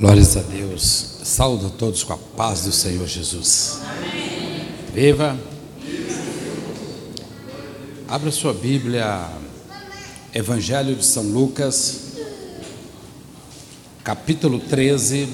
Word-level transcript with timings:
Glórias 0.00 0.34
a 0.34 0.40
Deus. 0.40 1.18
Saúdo 1.24 1.66
a 1.66 1.68
todos 1.68 2.02
com 2.02 2.14
a 2.14 2.16
paz 2.16 2.62
do 2.62 2.72
Senhor 2.72 3.06
Jesus. 3.06 3.80
Amém. 3.82 4.66
Viva. 4.94 5.38
Abra 8.08 8.30
sua 8.30 8.54
Bíblia, 8.54 9.28
Evangelho 10.32 10.96
de 10.96 11.04
São 11.04 11.24
Lucas, 11.24 12.14
capítulo 14.02 14.58
13, 14.58 15.28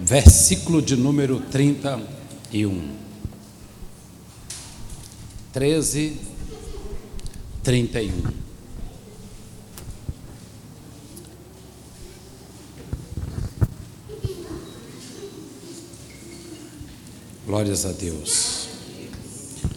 versículo 0.00 0.82
de 0.82 0.96
número 0.96 1.38
31. 1.38 2.96
13, 5.52 6.16
31. 7.62 8.49
Glórias 17.50 17.84
a 17.84 17.90
Deus. 17.90 18.68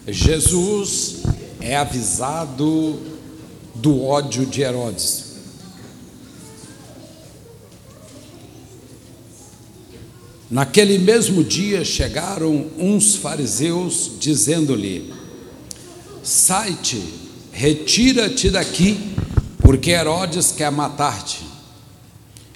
Jesus 0.06 1.24
é 1.60 1.74
avisado 1.74 3.00
do 3.74 4.04
ódio 4.04 4.46
de 4.46 4.62
Herodes. 4.62 5.24
Naquele 10.48 10.98
mesmo 10.98 11.42
dia 11.42 11.84
chegaram 11.84 12.70
uns 12.78 13.16
fariseus 13.16 14.12
dizendo-lhe: 14.20 15.12
Sai-te, 16.22 17.02
retira-te 17.50 18.50
daqui, 18.50 19.16
porque 19.58 19.90
Herodes 19.90 20.52
quer 20.52 20.70
matar-te. 20.70 21.40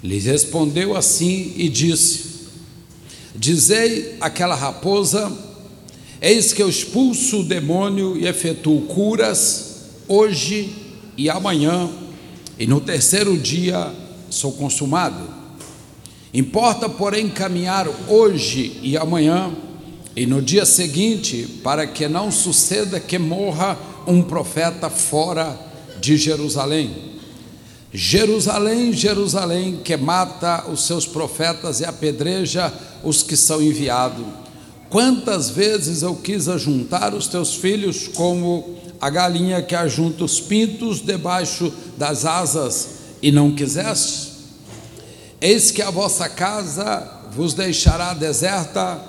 Lhe 0.01 0.21
respondeu 0.21 0.97
assim 0.97 1.55
e 1.57 1.69
disse: 1.69 2.28
Dizei 3.39 4.17
àquela 4.21 4.57
raposa: 4.57 5.33
Eis 6.21 6.53
que 6.53 6.61
eu 6.61 6.69
expulso 6.69 7.41
o 7.41 7.45
demônio 7.45 8.19
e 8.19 8.27
efetuo 8.27 8.83
curas 8.83 9.77
hoje 10.09 10.75
e 11.17 11.31
amanhã, 11.31 11.89
e 12.59 12.67
no 12.67 12.81
terceiro 12.81 13.39
dia 13.39 13.93
sou 14.29 14.53
consumado. 14.53 15.23
Importa, 16.35 16.89
porém, 16.89 17.29
caminhar 17.29 17.87
hoje 18.09 18.81
e 18.83 18.97
amanhã, 18.97 19.53
e 20.17 20.27
no 20.27 20.43
dia 20.43 20.67
seguinte, 20.67 21.61
para 21.63 21.87
que 21.87 22.09
não 22.09 22.33
suceda 22.33 22.99
que 22.99 23.19
morra 23.19 23.79
um 24.05 24.21
profeta 24.21 24.91
fora 24.91 25.57
de 26.01 26.17
Jerusalém. 26.17 27.18
Jerusalém, 27.93 28.93
Jerusalém, 28.93 29.81
que 29.83 29.97
mata 29.97 30.65
os 30.71 30.87
seus 30.87 31.07
profetas 31.07 31.81
e 31.81 31.85
apedreja 31.85 32.73
os 33.03 33.23
que 33.23 33.37
são 33.37 33.63
enviados. 33.63 34.27
Quantas 34.91 35.51
vezes 35.51 36.03
eu 36.03 36.15
quis 36.15 36.49
ajuntar 36.49 37.15
os 37.15 37.27
teus 37.27 37.55
filhos 37.55 38.09
como 38.09 38.77
a 39.01 39.09
galinha 39.09 39.63
que 39.63 39.75
ajunta 39.75 40.25
os 40.25 40.41
pintos 40.41 41.01
debaixo 41.01 41.73
das 41.97 42.25
asas 42.25 42.89
e 43.23 43.31
não 43.31 43.55
quiseste? 43.55 44.33
Eis 45.41 45.71
que 45.71 45.83
a 45.83 45.91
vossa 45.91 46.29
casa 46.29 47.07
vos 47.33 47.55
deixará 47.55 48.13
deserta 48.13 49.01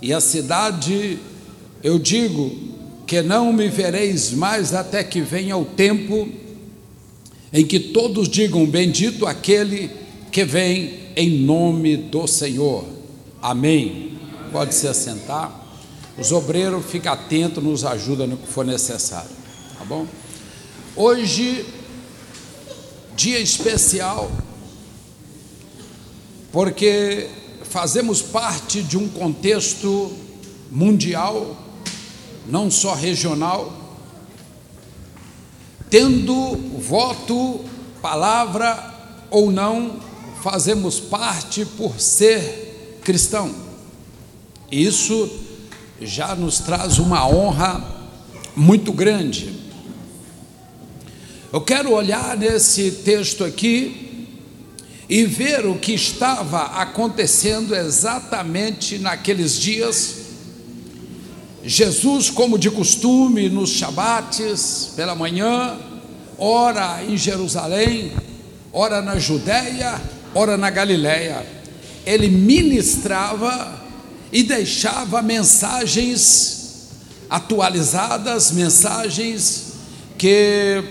e 0.00 0.12
a 0.12 0.20
cidade, 0.20 1.18
eu 1.82 1.98
digo, 1.98 2.74
que 3.06 3.22
não 3.22 3.52
me 3.52 3.68
vereis 3.68 4.30
mais 4.30 4.74
até 4.74 5.04
que 5.04 5.20
venha 5.20 5.56
o 5.56 5.64
tempo 5.64 6.28
em 7.54 7.64
que 7.64 7.78
todos 7.78 8.28
digam: 8.28 8.66
Bendito 8.66 9.24
aquele 9.24 9.88
que 10.32 10.44
vem 10.44 10.98
em 11.14 11.38
nome 11.38 11.96
do 11.96 12.26
Senhor. 12.26 12.84
Amém. 13.40 14.18
Pode 14.50 14.74
se 14.74 14.88
assentar. 14.88 15.62
Os 16.18 16.32
obreiros 16.32 16.84
ficam 16.84 17.12
atentos, 17.12 17.62
nos 17.62 17.84
ajudam 17.84 18.26
no 18.26 18.36
que 18.36 18.48
for 18.48 18.64
necessário. 18.64 19.30
Tá 19.78 19.84
bom? 19.84 20.06
Hoje, 20.96 21.64
dia 23.16 23.38
especial, 23.38 24.30
porque 26.52 27.28
fazemos 27.64 28.22
parte 28.22 28.82
de 28.82 28.96
um 28.96 29.08
contexto 29.08 30.12
mundial, 30.70 31.56
não 32.46 32.70
só 32.70 32.94
regional, 32.94 33.83
tendo 35.94 36.56
voto, 36.80 37.64
palavra 38.02 38.92
ou 39.30 39.52
não, 39.52 40.00
fazemos 40.42 40.98
parte 40.98 41.64
por 41.64 42.00
ser 42.00 42.98
cristão. 43.04 43.54
Isso 44.72 45.30
já 46.00 46.34
nos 46.34 46.58
traz 46.58 46.98
uma 46.98 47.24
honra 47.28 48.10
muito 48.56 48.92
grande. 48.92 49.54
Eu 51.52 51.60
quero 51.60 51.92
olhar 51.92 52.36
nesse 52.36 52.90
texto 52.90 53.44
aqui 53.44 54.26
e 55.08 55.24
ver 55.24 55.64
o 55.64 55.78
que 55.78 55.92
estava 55.92 56.80
acontecendo 56.80 57.72
exatamente 57.72 58.98
naqueles 58.98 59.56
dias 59.56 60.23
Jesus, 61.66 62.28
como 62.28 62.58
de 62.58 62.70
costume, 62.70 63.48
nos 63.48 63.70
shabates, 63.70 64.92
pela 64.94 65.14
manhã, 65.14 65.78
ora 66.36 67.02
em 67.02 67.16
Jerusalém, 67.16 68.12
ora 68.70 69.00
na 69.00 69.18
Judéia, 69.18 69.98
ora 70.34 70.58
na 70.58 70.68
Galiléia. 70.68 71.46
Ele 72.04 72.28
ministrava 72.28 73.82
e 74.30 74.42
deixava 74.42 75.22
mensagens 75.22 76.90
atualizadas, 77.30 78.50
mensagens 78.50 79.72
que 80.18 80.84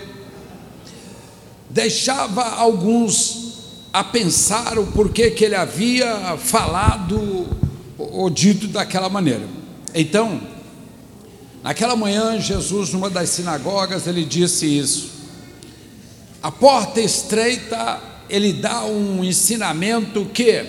deixava 1.70 2.44
alguns 2.56 3.44
a 3.94 4.04
pensar 4.04 4.80
o 4.80 4.88
porquê 4.88 5.30
que 5.30 5.46
ele 5.46 5.56
havia 5.56 6.36
falado 6.38 7.48
ou 7.96 8.28
dito 8.28 8.68
daquela 8.68 9.08
maneira. 9.08 9.48
Então, 9.94 10.42
Naquela 11.64 11.96
manhã, 11.96 12.38
Jesus, 12.42 12.92
numa 12.92 13.10
das 13.10 13.30
sinagogas, 13.30 14.06
ele 14.06 14.26
disse 14.26 14.66
isso. 14.66 15.12
A 16.42 16.52
porta 16.52 17.00
estreita, 17.00 18.02
ele 18.30 18.52
dá 18.52 18.84
um 18.84 19.24
ensinamento 19.24 20.26
que 20.26 20.66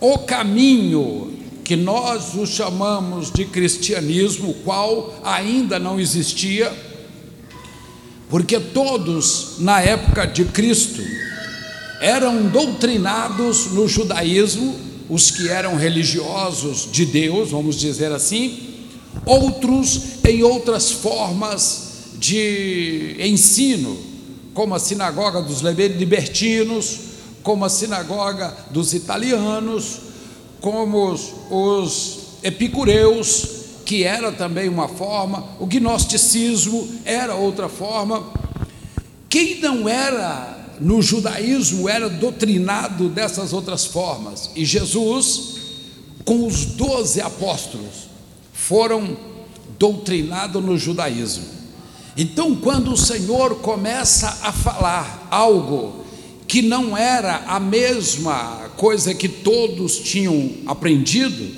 o 0.00 0.16
caminho 0.18 1.36
que 1.64 1.74
nós 1.74 2.34
o 2.34 2.46
chamamos 2.46 3.30
de 3.32 3.44
cristianismo, 3.44 4.54
qual 4.64 5.14
ainda 5.24 5.78
não 5.78 6.00
existia, 6.00 6.72
porque 8.28 8.58
todos 8.58 9.56
na 9.58 9.80
época 9.80 10.24
de 10.24 10.44
Cristo 10.44 11.02
eram 12.00 12.48
doutrinados 12.48 13.66
no 13.72 13.88
judaísmo, 13.88 14.78
os 15.08 15.30
que 15.30 15.48
eram 15.48 15.76
religiosos 15.76 16.88
de 16.90 17.04
Deus, 17.04 17.50
vamos 17.50 17.76
dizer 17.76 18.12
assim, 18.12 18.69
outros 19.26 20.20
em 20.24 20.42
outras 20.42 20.90
formas 20.90 21.90
de 22.18 23.16
ensino, 23.18 23.96
como 24.54 24.74
a 24.74 24.78
sinagoga 24.78 25.42
dos 25.42 25.60
libertinos, 25.60 26.98
como 27.42 27.64
a 27.64 27.68
sinagoga 27.68 28.56
dos 28.70 28.92
italianos, 28.92 29.98
como 30.60 31.10
os, 31.10 31.32
os 31.50 32.18
epicureus, 32.42 33.48
que 33.84 34.04
era 34.04 34.30
também 34.30 34.68
uma 34.68 34.86
forma, 34.86 35.44
o 35.58 35.66
gnosticismo 35.66 36.88
era 37.04 37.34
outra 37.34 37.68
forma. 37.68 38.24
Quem 39.28 39.60
não 39.60 39.88
era 39.88 40.76
no 40.80 41.02
judaísmo 41.02 41.88
era 41.88 42.08
doutrinado 42.08 43.08
dessas 43.08 43.52
outras 43.52 43.84
formas, 43.84 44.50
e 44.54 44.64
Jesus, 44.64 45.56
com 46.24 46.46
os 46.46 46.64
doze 46.64 47.20
apóstolos, 47.20 47.99
foram 48.70 49.16
doutrinados 49.80 50.62
no 50.62 50.78
judaísmo. 50.78 51.42
Então, 52.16 52.54
quando 52.54 52.92
o 52.92 52.96
Senhor 52.96 53.56
começa 53.56 54.28
a 54.44 54.52
falar 54.52 55.26
algo 55.28 56.04
que 56.46 56.62
não 56.62 56.96
era 56.96 57.42
a 57.48 57.58
mesma 57.58 58.70
coisa 58.76 59.12
que 59.12 59.28
todos 59.28 59.98
tinham 59.98 60.52
aprendido, 60.66 61.52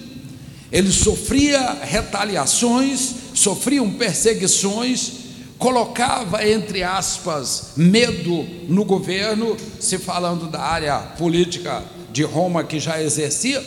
ele 0.72 0.90
sofria 0.90 1.80
retaliações, 1.82 3.10
sofriam 3.34 3.90
perseguições, 3.90 5.12
colocava, 5.58 6.48
entre 6.48 6.82
aspas, 6.82 7.72
medo 7.76 8.42
no 8.70 8.86
governo, 8.86 9.54
se 9.78 9.98
falando 9.98 10.50
da 10.50 10.62
área 10.62 10.98
política 11.18 11.84
de 12.10 12.22
Roma 12.22 12.64
que 12.64 12.80
já 12.80 13.02
exercia. 13.02 13.62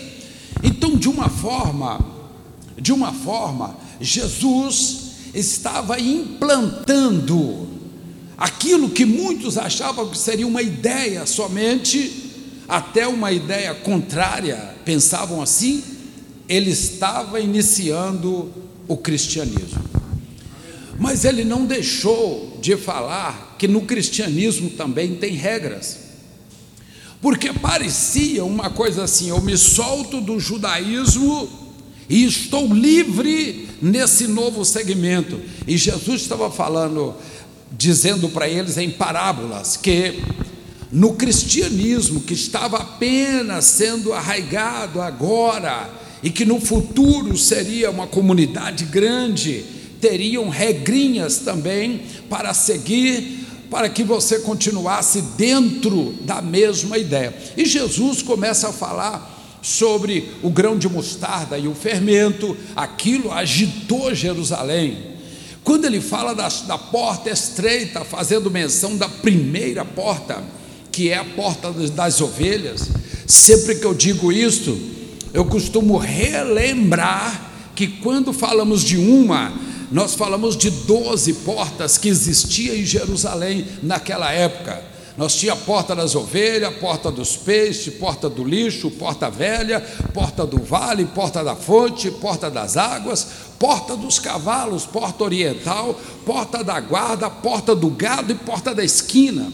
Então, 0.63 0.95
de 0.97 1.07
uma 1.07 1.29
forma 1.29 2.14
de 2.85 2.93
uma 2.93 3.11
forma, 3.11 3.75
Jesus 3.99 4.97
estava 5.33 5.99
implantando 5.99 7.67
aquilo 8.37 8.91
que 8.91 9.03
muitos 9.05 9.57
achavam 9.57 10.07
que 10.07 10.17
seria 10.19 10.45
uma 10.45 10.61
ideia 10.61 11.25
somente, 11.25 12.31
até 12.67 13.07
uma 13.07 13.31
ideia 13.31 13.73
contrária, 13.73 14.75
pensavam 14.85 15.41
assim, 15.41 15.83
ele 16.47 16.69
estava 16.69 17.39
iniciando 17.39 18.53
o 18.87 18.95
cristianismo. 18.95 19.83
Mas 20.99 21.25
ele 21.25 21.43
não 21.43 21.65
deixou 21.65 22.59
de 22.61 22.77
falar 22.77 23.55
que 23.57 23.67
no 23.67 23.81
cristianismo 23.81 24.69
também 24.69 25.15
tem 25.15 25.33
regras. 25.33 26.01
Porque 27.19 27.51
parecia 27.51 28.45
uma 28.45 28.69
coisa 28.69 29.05
assim: 29.05 29.29
eu 29.29 29.41
me 29.41 29.57
solto 29.57 30.21
do 30.21 30.39
judaísmo 30.39 31.64
e 32.09 32.25
estou 32.25 32.73
livre 32.73 33.67
nesse 33.81 34.27
novo 34.27 34.63
segmento. 34.63 35.39
E 35.67 35.77
Jesus 35.77 36.21
estava 36.21 36.51
falando, 36.51 37.15
dizendo 37.71 38.29
para 38.29 38.47
eles 38.47 38.77
em 38.77 38.91
parábolas, 38.91 39.75
que 39.75 40.21
no 40.91 41.13
cristianismo, 41.13 42.21
que 42.21 42.33
estava 42.33 42.77
apenas 42.77 43.65
sendo 43.65 44.13
arraigado 44.13 45.01
agora, 45.01 45.89
e 46.23 46.29
que 46.29 46.45
no 46.45 46.59
futuro 46.59 47.37
seria 47.37 47.91
uma 47.91 48.07
comunidade 48.07 48.85
grande, 48.85 49.63
teriam 49.99 50.49
regrinhas 50.49 51.39
também 51.39 52.01
para 52.29 52.53
seguir, 52.53 53.45
para 53.69 53.89
que 53.89 54.03
você 54.03 54.39
continuasse 54.39 55.21
dentro 55.37 56.15
da 56.21 56.41
mesma 56.41 56.97
ideia. 56.97 57.35
E 57.57 57.65
Jesus 57.65 58.21
começa 58.21 58.69
a 58.69 58.73
falar 58.73 59.34
sobre 59.65 60.29
o 60.43 60.49
grão 60.51 60.77
de 60.77 60.87
mostarda 60.87 61.57
e 61.57 61.67
o 61.67 61.73
fermento, 61.73 62.55
aquilo 62.75 63.31
agitou 63.31 64.13
Jerusalém. 64.13 65.15
Quando 65.63 65.85
ele 65.85 65.99
fala 65.99 66.35
da, 66.35 66.47
da 66.47 66.77
porta 66.77 67.31
estreita, 67.31 68.05
fazendo 68.05 68.51
menção 68.51 68.95
da 68.95 69.09
primeira 69.09 69.83
porta, 69.83 70.43
que 70.91 71.09
é 71.09 71.17
a 71.17 71.25
porta 71.25 71.71
das 71.71 72.21
ovelhas, 72.21 72.87
sempre 73.25 73.73
que 73.73 73.85
eu 73.85 73.95
digo 73.95 74.31
isso, 74.31 74.77
eu 75.33 75.43
costumo 75.45 75.97
relembrar 75.97 77.71
que 77.73 77.87
quando 77.87 78.31
falamos 78.31 78.83
de 78.83 78.97
uma, 78.97 79.51
nós 79.91 80.13
falamos 80.13 80.55
de 80.55 80.69
doze 80.69 81.33
portas 81.33 81.97
que 81.97 82.07
existiam 82.07 82.75
em 82.75 82.85
Jerusalém 82.85 83.65
naquela 83.81 84.31
época. 84.31 84.94
Nós 85.17 85.35
tinha 85.35 85.53
a 85.53 85.55
porta 85.55 85.95
das 85.95 86.13
ovelhas, 86.13 86.75
porta 86.75 87.09
dos 87.09 87.37
peixes, 87.37 87.93
porta 87.93 88.29
do 88.29 88.43
lixo, 88.43 88.91
porta 88.91 89.29
velha, 89.29 89.79
porta 90.13 90.45
do 90.45 90.61
vale, 90.61 91.05
porta 91.05 91.41
da 91.41 91.55
fonte, 91.55 92.11
porta 92.11 92.51
das 92.51 92.75
águas, 92.75 93.25
porta 93.57 93.95
dos 93.95 94.19
cavalos, 94.19 94.85
porta 94.85 95.23
oriental, 95.23 95.97
porta 96.25 96.63
da 96.63 96.79
guarda, 96.81 97.29
porta 97.29 97.73
do 97.73 97.89
gado 97.89 98.33
e 98.33 98.35
porta 98.35 98.75
da 98.75 98.83
esquina. 98.83 99.51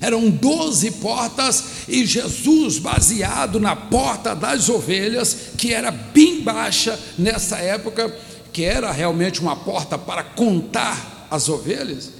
Eram 0.00 0.28
doze 0.28 0.90
portas 0.90 1.64
e 1.88 2.04
Jesus, 2.04 2.78
baseado 2.78 3.60
na 3.60 3.76
porta 3.76 4.34
das 4.34 4.68
ovelhas, 4.68 5.36
que 5.56 5.72
era 5.72 5.92
bem 5.92 6.40
baixa 6.42 6.98
nessa 7.16 7.58
época, 7.58 8.14
que 8.52 8.64
era 8.64 8.90
realmente 8.90 9.40
uma 9.40 9.54
porta 9.54 9.96
para 9.96 10.24
contar 10.24 11.28
as 11.30 11.48
ovelhas, 11.48 12.10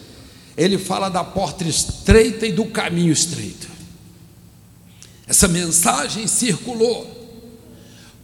ele 0.56 0.78
fala 0.78 1.08
da 1.08 1.24
porta 1.24 1.64
estreita 1.64 2.46
e 2.46 2.52
do 2.52 2.66
caminho 2.66 3.12
estreito. 3.12 3.68
Essa 5.26 5.48
mensagem 5.48 6.26
circulou, 6.26 7.10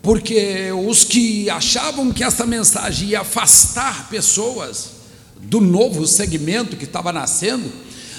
porque 0.03 0.71
os 0.87 1.05
que 1.05 1.49
achavam 1.51 2.13
que 2.13 2.23
essa 2.23 2.47
mensagem 2.47 3.09
ia 3.09 3.21
afastar 3.21 4.09
pessoas 4.09 4.91
do 5.41 5.61
novo 5.61 6.07
segmento 6.07 6.77
que 6.77 6.85
estava 6.85 7.13
nascendo, 7.13 7.71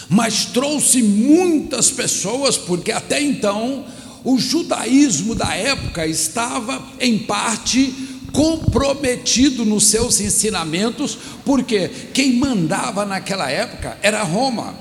mas 0.09 0.45
trouxe 0.45 1.01
muitas 1.01 1.89
pessoas, 1.89 2.57
porque 2.57 2.91
até 2.91 3.21
então 3.21 3.85
o 4.23 4.37
judaísmo 4.37 5.33
da 5.33 5.55
época 5.55 6.05
estava, 6.05 6.81
em 6.99 7.17
parte, 7.17 8.10
comprometido 8.31 9.65
nos 9.65 9.87
seus 9.87 10.19
ensinamentos, 10.19 11.17
porque 11.45 11.89
quem 12.13 12.33
mandava 12.33 13.05
naquela 13.05 13.49
época 13.49 13.97
era 14.01 14.23
Roma. 14.23 14.75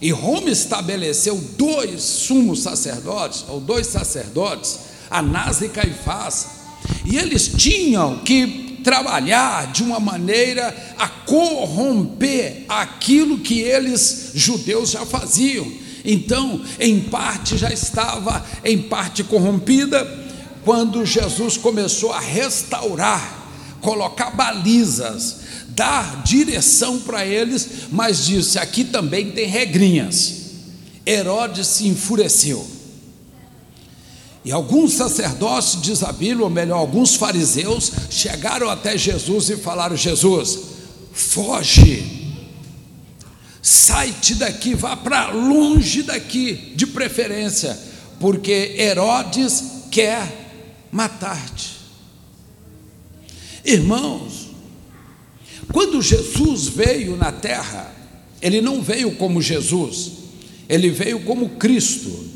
E 0.00 0.10
Roma 0.10 0.50
estabeleceu 0.50 1.36
dois 1.56 2.02
sumos 2.02 2.62
sacerdotes, 2.62 3.44
ou 3.48 3.60
dois 3.60 3.86
sacerdotes, 3.86 4.78
Anás 5.10 5.62
e 5.62 5.68
Caifás. 5.68 6.48
E 7.04 7.16
eles 7.16 7.48
tinham 7.56 8.18
que 8.18 8.80
trabalhar 8.84 9.72
de 9.72 9.82
uma 9.82 9.98
maneira 9.98 10.94
a 10.98 11.08
corromper 11.08 12.64
aquilo 12.68 13.38
que 13.38 13.60
eles, 13.60 14.30
judeus, 14.34 14.90
já 14.90 15.04
faziam. 15.04 15.66
Então, 16.04 16.62
em 16.78 17.00
parte 17.00 17.58
já 17.58 17.72
estava, 17.72 18.46
em 18.64 18.78
parte 18.78 19.24
corrompida, 19.24 20.25
quando 20.66 21.06
Jesus 21.06 21.56
começou 21.56 22.12
a 22.12 22.18
restaurar, 22.18 23.46
colocar 23.80 24.32
balizas, 24.32 25.36
dar 25.68 26.24
direção 26.24 26.98
para 26.98 27.24
eles, 27.24 27.68
mas 27.92 28.26
disse: 28.26 28.58
aqui 28.58 28.82
também 28.82 29.30
tem 29.30 29.46
regrinhas. 29.46 30.34
Herodes 31.06 31.68
se 31.68 31.86
enfureceu. 31.86 32.66
E 34.44 34.50
alguns 34.50 34.94
sacerdotes, 34.94 35.80
diz 35.80 36.02
a 36.02 36.10
Bíblia, 36.10 36.42
ou 36.42 36.50
melhor, 36.50 36.78
alguns 36.78 37.14
fariseus, 37.14 37.92
chegaram 38.10 38.68
até 38.68 38.98
Jesus 38.98 39.50
e 39.50 39.56
falaram: 39.56 39.96
Jesus, 39.96 40.58
foge, 41.12 42.34
sai-te 43.62 44.34
daqui, 44.34 44.74
vá 44.74 44.96
para 44.96 45.30
longe 45.30 46.02
daqui, 46.02 46.72
de 46.74 46.88
preferência, 46.88 47.78
porque 48.18 48.74
Herodes 48.76 49.62
quer 49.92 50.45
matar-te. 50.90 51.76
Irmãos, 53.64 54.50
quando 55.72 56.00
Jesus 56.00 56.68
veio 56.68 57.16
na 57.16 57.32
terra, 57.32 57.92
ele 58.40 58.60
não 58.60 58.80
veio 58.80 59.16
como 59.16 59.42
Jesus, 59.42 60.12
ele 60.68 60.90
veio 60.90 61.20
como 61.20 61.50
Cristo. 61.50 62.26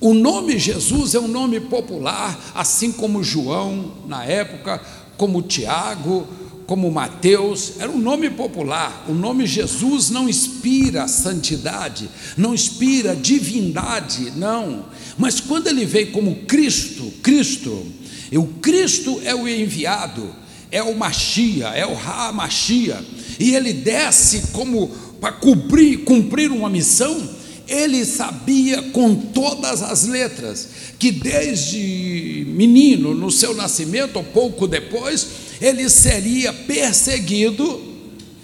O 0.00 0.14
nome 0.14 0.58
Jesus 0.58 1.14
é 1.14 1.18
um 1.18 1.26
nome 1.26 1.58
popular, 1.58 2.52
assim 2.54 2.92
como 2.92 3.24
João 3.24 3.94
na 4.06 4.24
época, 4.24 4.80
como 5.16 5.42
Tiago, 5.42 6.26
como 6.68 6.90
Mateus, 6.90 7.80
era 7.80 7.90
um 7.90 7.96
nome 7.96 8.28
popular. 8.28 9.06
O 9.08 9.14
nome 9.14 9.46
Jesus 9.46 10.10
não 10.10 10.28
inspira 10.28 11.08
santidade, 11.08 12.10
não 12.36 12.52
inspira 12.52 13.16
divindade, 13.16 14.34
não. 14.36 14.84
Mas 15.16 15.40
quando 15.40 15.68
ele 15.68 15.86
veio 15.86 16.12
como 16.12 16.40
Cristo, 16.46 17.10
Cristo, 17.22 17.86
e 18.30 18.36
o 18.36 18.44
Cristo 18.60 19.18
é 19.24 19.34
o 19.34 19.48
enviado, 19.48 20.28
é 20.70 20.82
o 20.82 20.94
Machia, 20.94 21.68
é 21.68 21.86
o 21.86 21.94
Ramachia, 21.94 23.02
e 23.40 23.54
ele 23.54 23.72
desce 23.72 24.48
como 24.52 24.88
para 25.18 25.32
cumprir, 25.32 26.04
cumprir 26.04 26.52
uma 26.52 26.68
missão, 26.68 27.30
ele 27.66 28.04
sabia 28.04 28.82
com 28.82 29.14
todas 29.14 29.80
as 29.80 30.06
letras 30.06 30.68
que 30.98 31.10
desde 31.10 32.46
menino, 32.46 33.14
no 33.14 33.30
seu 33.30 33.54
nascimento, 33.54 34.16
ou 34.16 34.24
pouco 34.24 34.66
depois, 34.66 35.47
ele 35.60 35.88
seria 35.88 36.52
perseguido 36.52 37.80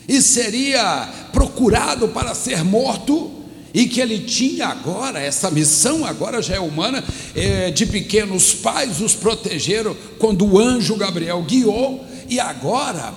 e 0.09 0.21
seria 0.21 1.09
procurado 1.33 2.09
para 2.09 2.35
ser 2.35 2.63
morto, 2.65 3.31
e 3.73 3.87
que 3.87 4.01
ele 4.01 4.21
tinha 4.21 4.69
agora, 4.69 5.19
essa 5.19 5.51
missão 5.51 6.05
agora 6.05 6.41
já 6.41 6.55
é 6.55 6.61
humana, 6.61 7.03
é, 7.35 7.73
de 7.73 7.87
pequenos 7.87 8.55
pais 8.55 9.01
os 9.01 9.15
protegeram 9.15 9.97
quando 10.19 10.47
o 10.47 10.59
anjo 10.61 10.95
Gabriel 10.95 11.43
guiou, 11.43 12.05
e 12.29 12.39
agora, 12.39 13.13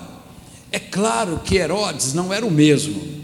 é 0.71 0.79
claro 0.79 1.41
que 1.45 1.57
Herodes 1.57 2.13
não 2.13 2.33
era 2.33 2.45
o 2.45 2.51
mesmo. 2.51 3.17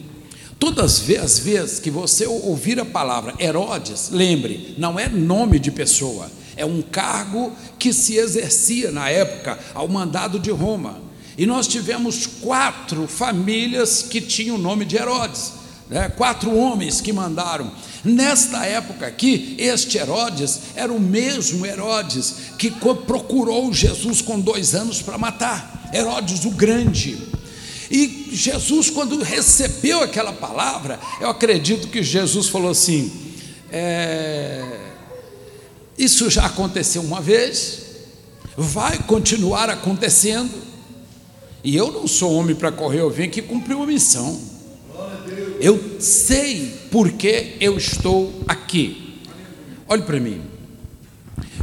Todas 0.60 1.10
as 1.22 1.39
vezes 1.39 1.80
que 1.80 1.89
você 1.89 2.25
ouvir 2.25 2.80
a 2.80 2.86
palavra 2.86 3.34
Herodes, 3.39 4.10
lembre, 4.12 4.75
não 4.77 5.00
é 5.00 5.10
nome 5.10 5.60
de 5.60 5.72
pessoa, 5.72 6.30
é 6.56 6.66
um 6.66 6.82
cargo 6.82 7.52
que 7.80 7.94
se 7.94 8.16
exercia 8.18 8.92
na 8.92 9.10
época 9.10 9.58
ao 9.74 9.88
mandado 9.88 10.40
de 10.40 10.52
Roma. 10.52 11.02
E 11.38 11.46
nós 11.46 11.68
tivemos 11.68 12.28
quatro 12.28 13.08
famílias 13.08 14.04
que 14.04 14.22
tinham 14.22 14.56
o 14.56 14.60
nome 14.60 14.86
de 14.86 14.96
Herodes, 14.96 15.54
né? 15.90 16.10
quatro 16.10 16.56
homens 16.56 17.02
que 17.02 17.12
mandaram. 17.12 17.72
Nesta 18.04 18.66
época 18.66 19.08
aqui, 19.08 19.56
este 19.58 19.98
Herodes 19.98 20.60
era 20.76 20.92
o 20.92 21.00
mesmo 21.00 21.66
Herodes 21.66 22.36
que 22.58 22.70
procurou 22.70 23.74
Jesus 23.74 24.22
com 24.22 24.40
dois 24.40 24.76
anos 24.76 25.02
para 25.02 25.18
matar 25.18 25.90
Herodes 25.94 26.46
o 26.46 26.52
Grande. 26.52 27.18
E 27.90 28.30
Jesus, 28.32 28.90
quando 28.90 29.22
recebeu 29.22 30.02
aquela 30.02 30.34
palavra, 30.34 31.00
eu 31.22 31.30
acredito 31.30 31.88
que 31.88 32.02
Jesus 32.02 32.50
falou 32.50 32.72
assim: 32.72 33.12
é, 33.72 34.93
isso 35.98 36.30
já 36.30 36.46
aconteceu 36.46 37.02
uma 37.02 37.22
vez, 37.22 37.82
vai 38.58 38.98
continuar 39.00 39.70
acontecendo. 39.70 40.52
E 41.64 41.76
eu 41.76 41.92
não 41.92 42.08
sou 42.08 42.34
homem 42.34 42.56
para 42.56 42.72
correr, 42.72 43.02
eu 43.02 43.10
vim 43.10 43.24
aqui 43.24 43.42
cumprir 43.42 43.76
uma 43.76 43.86
missão. 43.86 44.40
eu 45.60 46.00
sei 46.00 46.74
porque 46.92 47.56
eu 47.60 47.78
estou 47.78 48.44
aqui. 48.48 49.20
Olhe 49.88 50.04
para 50.04 50.20
mim. 50.20 50.42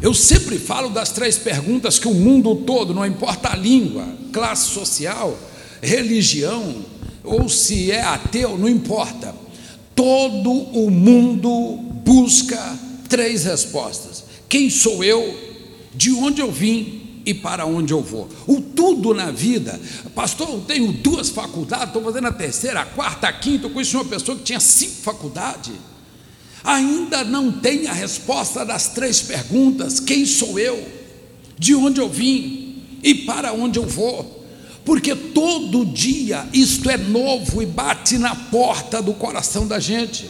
Eu 0.01 0.15
sempre 0.15 0.59
falo 0.59 0.89
das 0.89 1.11
três 1.11 1.37
perguntas 1.37 1.99
que 1.99 2.09
o 2.09 2.15
mundo 2.15 2.57
todo, 2.57 2.95
não 2.95 3.05
importa 3.05 3.53
a 3.53 3.57
língua, 3.57 4.07
classe 4.33 4.71
social, 4.71 5.37
religião, 5.83 6.83
ou 7.23 7.49
se 7.49 7.91
é 7.91 8.01
ateu, 8.01 8.57
não 8.57 8.69
importa. 8.69 9.35
Todo 9.95 10.51
o 10.51 10.91
mundo 10.91 11.77
busca 12.03 12.79
três 13.09 13.45
respostas: 13.45 14.10
quem 14.51 14.69
sou 14.69 15.03
eu, 15.03 15.39
de 15.95 16.11
onde 16.13 16.43
eu 16.43 16.51
vim 16.53 17.23
e 17.25 17.33
para 17.33 17.65
onde 17.65 17.93
eu 17.93 18.03
vou. 18.03 18.29
O 18.47 18.61
tudo 18.61 19.15
na 19.15 19.31
vida, 19.31 19.81
pastor, 20.15 20.51
eu 20.51 20.61
tenho 20.61 20.93
duas 20.93 21.31
faculdades, 21.31 21.87
estou 21.87 22.03
fazendo 22.03 22.27
a 22.27 22.33
terceira, 22.33 22.81
a 22.81 22.85
quarta, 22.85 23.29
a 23.29 23.33
quinta. 23.33 23.67
Eu 23.67 23.71
conheci 23.71 23.95
uma 23.95 24.05
pessoa 24.05 24.37
que 24.37 24.43
tinha 24.43 24.59
cinco 24.59 24.97
faculdades, 25.03 25.73
ainda 26.65 27.25
não 27.25 27.53
tem 27.53 27.87
a 27.87 27.93
resposta 27.93 28.65
das 28.65 28.89
três 28.89 29.23
perguntas: 29.23 30.01
quem 30.01 30.27
sou 30.27 30.59
eu, 30.59 30.85
de 31.57 31.75
onde 31.75 32.01
eu 32.01 32.09
vim 32.09 32.83
e 33.03 33.15
para 33.15 33.53
onde 33.53 33.79
eu 33.79 33.87
vou 33.87 34.41
porque 34.85 35.15
todo 35.15 35.85
dia 35.85 36.49
isto 36.53 36.91
é 36.91 36.97
novo 36.97 37.63
e 37.63 37.67
bate 37.67 38.19
na 38.19 38.35
porta 38.35 39.03
do 39.03 39.13
coração 39.15 39.67
da 39.67 39.79
gente. 39.79 40.29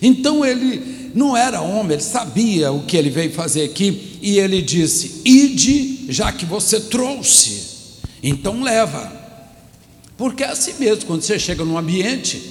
Então 0.00 0.44
ele 0.44 1.01
não 1.14 1.36
era 1.36 1.60
homem, 1.60 1.92
ele 1.92 2.02
sabia 2.02 2.72
o 2.72 2.84
que 2.84 2.96
ele 2.96 3.10
veio 3.10 3.32
fazer 3.32 3.64
aqui, 3.64 4.18
e 4.22 4.38
ele 4.38 4.62
disse: 4.62 5.22
Ide, 5.24 6.06
já 6.12 6.32
que 6.32 6.44
você 6.44 6.80
trouxe, 6.80 7.62
então 8.22 8.62
leva. 8.62 9.20
Porque 10.16 10.44
é 10.44 10.48
assim 10.48 10.74
mesmo, 10.78 11.06
quando 11.06 11.22
você 11.22 11.38
chega 11.38 11.64
num 11.64 11.76
ambiente, 11.76 12.42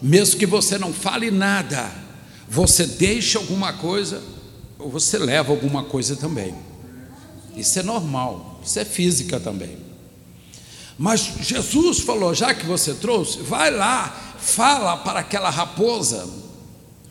mesmo 0.00 0.38
que 0.38 0.46
você 0.46 0.78
não 0.78 0.92
fale 0.92 1.30
nada, 1.30 1.90
você 2.48 2.86
deixa 2.86 3.38
alguma 3.38 3.72
coisa, 3.72 4.22
ou 4.78 4.90
você 4.90 5.18
leva 5.18 5.52
alguma 5.52 5.84
coisa 5.84 6.16
também. 6.16 6.54
Isso 7.56 7.78
é 7.78 7.82
normal, 7.82 8.60
isso 8.64 8.78
é 8.78 8.84
física 8.84 9.40
também. 9.40 9.76
Mas 10.98 11.30
Jesus 11.42 12.00
falou: 12.00 12.34
já 12.34 12.54
que 12.54 12.66
você 12.66 12.94
trouxe, 12.94 13.38
vai 13.38 13.70
lá, 13.70 14.34
fala 14.38 14.96
para 14.98 15.20
aquela 15.20 15.50
raposa, 15.50 16.28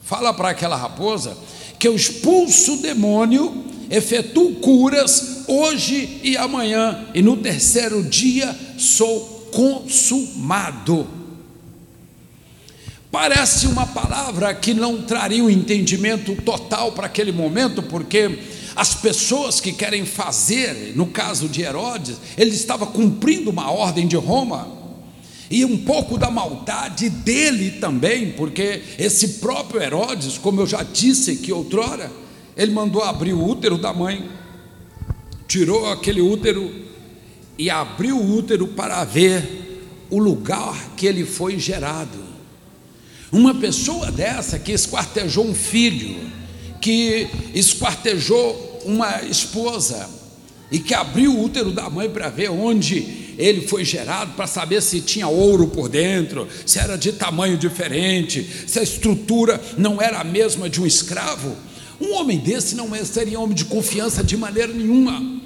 fala 0.07 0.33
para 0.33 0.49
aquela 0.49 0.77
raposa 0.77 1.37
que 1.77 1.87
eu 1.87 1.93
expulso 1.93 2.75
o 2.75 2.81
demônio, 2.81 3.65
efetuo 3.89 4.55
curas 4.55 5.43
hoje 5.47 6.21
e 6.23 6.37
amanhã, 6.37 7.05
e 7.13 7.21
no 7.21 7.35
terceiro 7.35 8.01
dia 8.03 8.55
sou 8.77 9.49
consumado. 9.51 11.05
Parece 13.11 13.67
uma 13.67 13.85
palavra 13.85 14.53
que 14.55 14.73
não 14.73 15.01
traria 15.01 15.43
um 15.43 15.49
entendimento 15.49 16.35
total 16.41 16.93
para 16.93 17.07
aquele 17.07 17.33
momento, 17.33 17.83
porque 17.83 18.39
as 18.77 18.95
pessoas 18.95 19.59
que 19.59 19.73
querem 19.73 20.05
fazer, 20.05 20.93
no 20.95 21.07
caso 21.07 21.49
de 21.49 21.61
Herodes, 21.61 22.15
ele 22.37 22.51
estava 22.51 22.85
cumprindo 22.85 23.49
uma 23.49 23.71
ordem 23.71 24.07
de 24.07 24.15
Roma, 24.15 24.67
e 25.49 25.63
um 25.63 25.77
pouco 25.77 26.17
da 26.17 26.29
maldade 26.29 27.09
dele 27.09 27.71
também, 27.79 28.31
porque 28.31 28.81
esse 28.97 29.27
próprio 29.39 29.81
Herodes, 29.81 30.37
como 30.37 30.61
eu 30.61 30.67
já 30.67 30.83
disse 30.83 31.37
que 31.37 31.53
outrora, 31.53 32.11
ele 32.55 32.71
mandou 32.71 33.03
abrir 33.03 33.33
o 33.33 33.47
útero 33.47 33.77
da 33.77 33.93
mãe, 33.93 34.29
tirou 35.47 35.89
aquele 35.89 36.21
útero 36.21 36.69
e 37.57 37.69
abriu 37.69 38.17
o 38.17 38.35
útero 38.35 38.67
para 38.67 39.03
ver 39.03 39.85
o 40.09 40.19
lugar 40.19 40.91
que 40.97 41.05
ele 41.05 41.25
foi 41.25 41.57
gerado. 41.57 42.27
Uma 43.31 43.55
pessoa 43.55 44.11
dessa 44.11 44.59
que 44.59 44.71
esquartejou 44.71 45.45
um 45.45 45.53
filho, 45.53 46.15
que 46.81 47.27
esquartejou 47.53 48.81
uma 48.85 49.21
esposa 49.23 50.09
e 50.71 50.79
que 50.79 50.93
abriu 50.93 51.33
o 51.33 51.43
útero 51.43 51.71
da 51.71 51.89
mãe 51.89 52.09
para 52.09 52.29
ver 52.29 52.49
onde 52.49 53.16
ele 53.37 53.67
foi 53.67 53.85
gerado, 53.85 54.33
para 54.33 54.47
saber 54.47 54.81
se 54.81 54.99
tinha 54.99 55.27
ouro 55.27 55.67
por 55.67 55.87
dentro, 55.87 56.47
se 56.65 56.79
era 56.79 56.97
de 56.97 57.11
tamanho 57.11 57.57
diferente, 57.57 58.45
se 58.65 58.79
a 58.79 58.83
estrutura 58.83 59.61
não 59.77 60.01
era 60.01 60.19
a 60.19 60.23
mesma 60.23 60.69
de 60.69 60.81
um 60.81 60.85
escravo. 60.85 61.55
Um 62.01 62.13
homem 62.13 62.37
desse 62.37 62.75
não 62.75 62.89
seria 63.05 63.39
homem 63.39 63.55
de 63.55 63.65
confiança 63.65 64.23
de 64.23 64.35
maneira 64.35 64.73
nenhuma. 64.73 65.39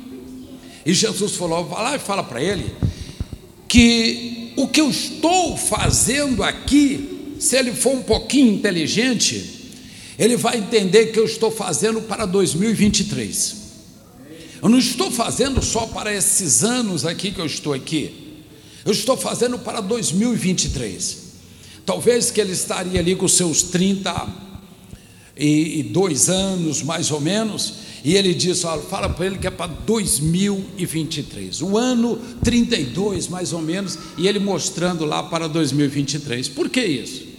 E 0.85 0.93
Jesus 0.93 1.33
falou: 1.33 1.65
vai 1.65 1.83
lá 1.83 1.95
e 1.95 1.99
fala 1.99 2.23
para 2.23 2.41
ele 2.41 2.73
que 3.67 4.53
o 4.57 4.67
que 4.67 4.81
eu 4.81 4.89
estou 4.89 5.55
fazendo 5.57 6.43
aqui, 6.43 7.35
se 7.39 7.55
ele 7.55 7.73
for 7.73 7.93
um 7.93 8.03
pouquinho 8.03 8.53
inteligente, 8.53 9.61
ele 10.19 10.35
vai 10.35 10.57
entender 10.57 11.07
que 11.07 11.19
eu 11.19 11.25
estou 11.25 11.49
fazendo 11.49 12.01
para 12.01 12.25
2023. 12.25 13.60
Eu 14.61 14.69
não 14.69 14.77
estou 14.77 15.09
fazendo 15.09 15.63
só 15.63 15.87
para 15.87 16.13
esses 16.13 16.63
anos 16.63 17.05
aqui 17.05 17.31
que 17.31 17.39
eu 17.39 17.45
estou 17.45 17.73
aqui. 17.73 18.35
Eu 18.85 18.91
estou 18.91 19.17
fazendo 19.17 19.57
para 19.57 19.81
2023. 19.81 21.31
Talvez 21.85 22.29
que 22.29 22.39
ele 22.39 22.51
estaria 22.51 22.99
ali 22.99 23.15
com 23.15 23.27
seus 23.27 23.63
32 23.63 26.29
anos, 26.29 26.83
mais 26.83 27.09
ou 27.09 27.19
menos, 27.19 27.73
e 28.03 28.15
ele 28.15 28.33
disse: 28.33 28.65
olha, 28.65 28.81
fala 28.81 29.09
para 29.09 29.25
ele 29.25 29.37
que 29.37 29.47
é 29.47 29.51
para 29.51 29.67
2023, 29.67 31.61
o 31.61 31.77
ano 31.77 32.19
32, 32.43 33.27
mais 33.27 33.53
ou 33.53 33.61
menos, 33.61 33.97
e 34.17 34.27
ele 34.27 34.39
mostrando 34.39 35.05
lá 35.05 35.23
para 35.23 35.47
2023. 35.47 36.49
Por 36.49 36.69
que 36.69 36.81
isso? 36.81 37.31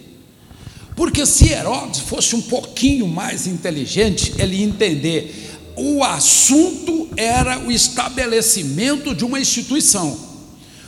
Porque 0.94 1.24
se 1.24 1.50
Herodes 1.50 2.00
fosse 2.00 2.36
um 2.36 2.42
pouquinho 2.42 3.08
mais 3.08 3.46
inteligente, 3.46 4.34
ele 4.38 4.56
ia 4.56 4.64
entender. 4.64 5.51
O 5.76 6.04
assunto 6.04 7.08
era 7.16 7.58
o 7.58 7.70
estabelecimento 7.72 9.14
de 9.14 9.24
uma 9.24 9.40
instituição. 9.40 10.18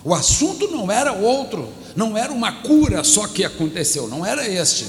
O 0.04 0.14
assunto 0.14 0.68
não 0.68 0.90
era 0.90 1.12
outro, 1.12 1.68
não 1.96 2.16
era 2.16 2.32
uma 2.32 2.52
cura 2.52 3.02
só 3.02 3.26
que 3.26 3.44
aconteceu, 3.44 4.06
não 4.08 4.24
era 4.24 4.46
este. 4.48 4.84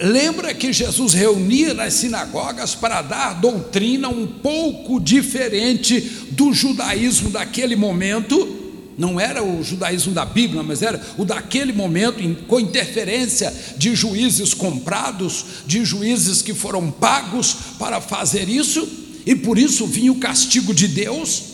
Lembra 0.00 0.54
que 0.54 0.72
Jesus 0.72 1.12
reunia 1.12 1.74
nas 1.74 1.94
sinagogas 1.94 2.74
para 2.74 3.02
dar 3.02 3.34
doutrina 3.34 4.08
um 4.08 4.26
pouco 4.26 4.98
diferente 5.00 6.00
do 6.30 6.52
judaísmo 6.52 7.30
daquele 7.30 7.76
momento? 7.76 8.61
Não 8.96 9.18
era 9.18 9.42
o 9.42 9.62
judaísmo 9.62 10.12
da 10.12 10.24
Bíblia, 10.24 10.62
mas 10.62 10.82
era 10.82 11.00
o 11.16 11.24
daquele 11.24 11.72
momento, 11.72 12.22
com 12.46 12.60
interferência 12.60 13.52
de 13.76 13.94
juízes 13.94 14.52
comprados, 14.54 15.44
de 15.66 15.84
juízes 15.84 16.42
que 16.42 16.54
foram 16.54 16.90
pagos 16.90 17.56
para 17.78 18.00
fazer 18.00 18.48
isso, 18.48 18.86
e 19.24 19.34
por 19.34 19.58
isso 19.58 19.86
vinha 19.86 20.12
o 20.12 20.18
castigo 20.18 20.74
de 20.74 20.88
Deus. 20.88 21.52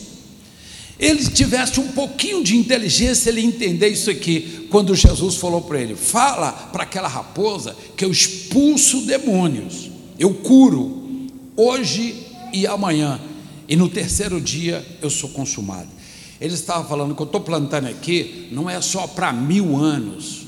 Ele 0.99 1.25
tivesse 1.29 1.79
um 1.79 1.87
pouquinho 1.89 2.43
de 2.43 2.57
inteligência, 2.57 3.29
ele 3.29 3.41
entender 3.41 3.87
isso 3.87 4.09
aqui, 4.09 4.67
quando 4.69 4.93
Jesus 4.93 5.35
falou 5.35 5.61
para 5.61 5.79
ele: 5.79 5.95
fala 5.95 6.51
para 6.51 6.83
aquela 6.83 7.07
raposa 7.07 7.75
que 7.95 8.03
eu 8.03 8.11
expulso 8.11 9.05
demônios, 9.05 9.89
eu 10.17 10.33
curo, 10.33 11.29
hoje 11.55 12.15
e 12.51 12.67
amanhã, 12.67 13.19
e 13.67 13.77
no 13.77 13.87
terceiro 13.87 14.41
dia 14.41 14.85
eu 15.01 15.09
sou 15.09 15.29
consumado. 15.29 15.98
Ele 16.39 16.53
estava 16.53 16.87
falando 16.87 17.13
que 17.13 17.21
eu 17.21 17.25
estou 17.25 17.41
plantando 17.41 17.87
aqui, 17.87 18.47
não 18.51 18.69
é 18.69 18.79
só 18.79 19.05
para 19.07 19.33
mil 19.33 19.75
anos, 19.75 20.43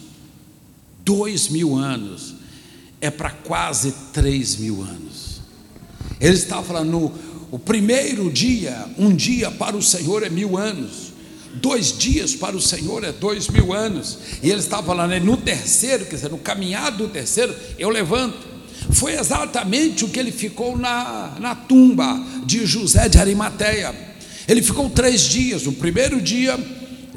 dois 1.04 1.50
mil 1.50 1.76
anos, 1.76 2.36
é 3.02 3.10
para 3.10 3.32
quase 3.32 3.94
três 4.14 4.56
mil 4.56 4.82
anos. 4.82 5.42
Ele 6.20 6.34
estava 6.34 6.64
falando, 6.64 7.12
o 7.52 7.60
primeiro 7.60 8.32
dia, 8.32 8.86
um 8.98 9.14
dia 9.14 9.52
para 9.52 9.76
o 9.76 9.82
Senhor 9.82 10.24
é 10.24 10.30
mil 10.30 10.58
anos, 10.58 11.12
dois 11.56 11.98
dias 11.98 12.36
para 12.36 12.56
o 12.56 12.62
Senhor 12.62 13.04
é 13.04 13.12
dois 13.12 13.50
mil 13.50 13.74
anos, 13.74 14.18
e 14.42 14.50
ele 14.50 14.60
estava 14.60 14.84
falando, 14.84 15.20
no 15.26 15.36
terceiro, 15.36 16.06
quer 16.06 16.16
dizer, 16.16 16.32
no 16.32 16.38
caminhar 16.38 16.92
do 16.92 17.10
terceiro, 17.10 17.54
eu 17.78 17.90
levanto. 17.90 18.52
Foi 18.94 19.14
exatamente 19.14 20.06
o 20.06 20.10
que 20.10 20.20
ele 20.20 20.32
ficou 20.32 20.78
na, 20.78 21.36
na 21.40 21.54
tumba 21.54 22.20
de 22.46 22.66
José 22.66 23.08
de 23.10 23.20
Arimateia 23.20 24.11
ele 24.48 24.62
ficou 24.62 24.90
três 24.90 25.22
dias, 25.22 25.68
o 25.68 25.74
primeiro 25.74 26.22
dia 26.22 26.58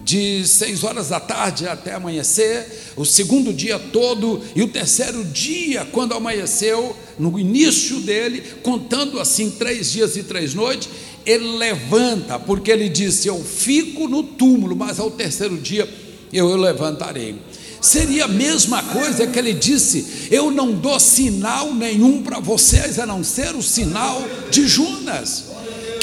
de 0.05 0.47
seis 0.47 0.85
horas 0.85 1.09
da 1.09 1.19
tarde 1.19 1.67
até 1.67 1.95
amanhecer, 1.95 2.93
o 2.95 3.05
segundo 3.05 3.53
dia 3.53 3.79
todo 3.79 4.43
e 4.55 4.63
o 4.63 4.69
terceiro 4.69 5.25
dia, 5.25 5.87
quando 5.91 6.13
amanheceu, 6.13 6.95
no 7.19 7.39
início 7.39 8.01
dele, 8.01 8.43
contando 8.63 9.19
assim 9.19 9.51
três 9.51 9.91
dias 9.91 10.17
e 10.17 10.23
três 10.23 10.53
noites, 10.53 10.89
ele 11.25 11.57
levanta, 11.57 12.39
porque 12.39 12.71
ele 12.71 12.89
disse: 12.89 13.29
Eu 13.29 13.43
fico 13.43 14.07
no 14.07 14.23
túmulo, 14.23 14.77
mas 14.77 15.01
ao 15.01 15.11
terceiro 15.11 15.57
dia 15.57 15.89
eu, 16.31 16.55
levantarei. 16.55 17.37
Seria 17.81 18.25
a 18.25 18.29
mesma 18.29 18.83
coisa 18.83 19.27
que 19.27 19.39
ele 19.39 19.55
disse: 19.55 20.29
Eu 20.31 20.51
não 20.51 20.73
dou 20.73 21.01
sinal 21.01 21.73
nenhum 21.73 22.23
para 22.23 22.41
vocês 22.41 22.99
a 22.99 23.07
não 23.07 23.25
ser 23.25 23.55
o 23.55 23.63
sinal 23.63 24.23
de 24.51 24.67
Junas 24.67 25.54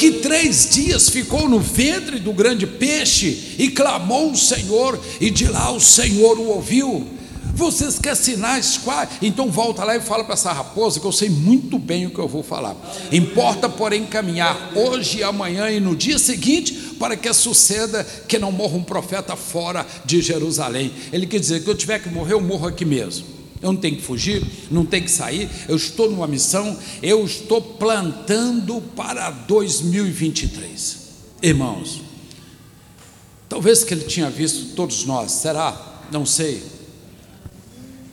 que 0.02 0.14
três 0.14 0.68
dias 0.68 1.08
ficou 1.08 1.48
no 1.48 1.60
ventre 1.60 2.18
do 2.18 2.32
grande 2.32 2.66
peixe 2.66 3.54
e 3.56 3.68
clamou 3.68 4.32
o 4.32 4.36
Senhor, 4.36 4.98
e 5.20 5.30
de 5.30 5.46
lá 5.46 5.70
o 5.70 5.78
Senhor 5.78 6.40
o 6.40 6.48
ouviu. 6.48 7.06
Vocês 7.54 8.00
querem 8.00 8.18
sinais 8.20 8.76
quais? 8.78 9.10
Então 9.22 9.48
volta 9.48 9.84
lá 9.84 9.94
e 9.94 10.00
fala 10.00 10.24
para 10.24 10.34
essa 10.34 10.52
raposa 10.52 10.98
que 10.98 11.06
eu 11.06 11.12
sei 11.12 11.30
muito 11.30 11.78
bem 11.78 12.06
o 12.06 12.10
que 12.10 12.18
eu 12.18 12.26
vou 12.26 12.42
falar. 12.42 12.74
Importa, 13.12 13.68
porém, 13.68 14.04
caminhar 14.04 14.72
hoje, 14.74 15.22
amanhã 15.22 15.70
e 15.70 15.78
no 15.78 15.94
dia 15.94 16.18
seguinte, 16.18 16.72
para 16.98 17.16
que 17.16 17.32
suceda 17.32 18.02
que 18.26 18.40
não 18.40 18.50
morra 18.50 18.78
um 18.78 18.82
profeta 18.82 19.36
fora 19.36 19.86
de 20.04 20.20
Jerusalém. 20.20 20.90
Ele 21.12 21.28
quer 21.28 21.38
dizer 21.38 21.62
que 21.62 21.70
eu 21.70 21.76
tiver 21.76 22.00
que 22.00 22.08
morrer, 22.08 22.32
eu 22.32 22.40
morro 22.40 22.66
aqui 22.66 22.84
mesmo. 22.84 23.41
Eu 23.62 23.72
não 23.72 23.80
tenho 23.80 23.96
que 23.96 24.02
fugir, 24.02 24.44
não 24.70 24.84
tenho 24.84 25.04
que 25.04 25.10
sair, 25.10 25.48
eu 25.68 25.76
estou 25.76 26.10
numa 26.10 26.26
missão, 26.26 26.76
eu 27.00 27.24
estou 27.24 27.62
plantando 27.62 28.82
para 28.96 29.30
2023. 29.30 30.98
Irmãos, 31.40 32.02
talvez 33.48 33.84
que 33.84 33.94
ele 33.94 34.04
tinha 34.04 34.28
visto 34.28 34.74
todos 34.74 35.04
nós, 35.04 35.30
será? 35.30 36.02
Não 36.10 36.26
sei. 36.26 36.62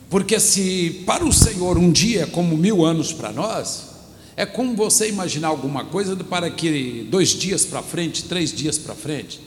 Porque 0.08 0.38
se 0.38 1.02
para 1.04 1.24
o 1.24 1.32
Senhor 1.32 1.76
um 1.76 1.90
dia 1.90 2.22
é 2.22 2.26
como 2.26 2.56
mil 2.56 2.84
anos 2.84 3.12
para 3.12 3.32
nós, 3.32 3.90
é 4.36 4.46
como 4.46 4.76
você 4.76 5.08
imaginar 5.08 5.48
alguma 5.48 5.84
coisa 5.84 6.16
para 6.16 6.48
que 6.48 7.06
dois 7.10 7.30
dias 7.30 7.64
para 7.64 7.82
frente, 7.82 8.24
três 8.24 8.52
dias 8.52 8.78
para 8.78 8.94
frente, 8.94 9.40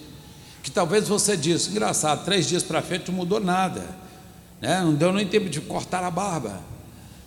que 0.61 0.69
talvez 0.69 1.07
você 1.07 1.35
diz, 1.35 1.67
engraçado, 1.67 2.23
três 2.23 2.47
dias 2.47 2.61
para 2.61 2.81
frente 2.81 3.09
não 3.09 3.17
mudou 3.17 3.39
nada, 3.39 4.03
né? 4.63 4.81
não 4.81 4.93
deu 4.93 5.11
nem 5.11 5.27
tempo 5.27 5.49
de 5.49 5.59
cortar 5.59 6.03
a 6.03 6.09
barba, 6.09 6.61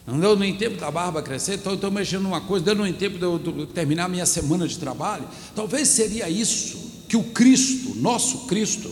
não 0.06 0.18
deu 0.18 0.36
nem 0.36 0.56
tempo 0.56 0.80
da 0.80 0.90
barba 0.90 1.20
crescer, 1.20 1.56
então 1.56 1.74
estou 1.74 1.90
mexendo 1.90 2.22
numa 2.22 2.40
coisa, 2.40 2.64
deu 2.64 2.74
nem 2.76 2.92
tempo 2.92 3.18
de 3.18 3.24
eu 3.24 3.66
terminar 3.74 4.04
a 4.04 4.08
minha 4.08 4.24
semana 4.24 4.66
de 4.66 4.78
trabalho. 4.78 5.24
Talvez 5.54 5.88
seria 5.88 6.30
isso 6.30 7.04
que 7.08 7.16
o 7.16 7.24
Cristo, 7.24 7.94
nosso 7.96 8.46
Cristo, 8.46 8.90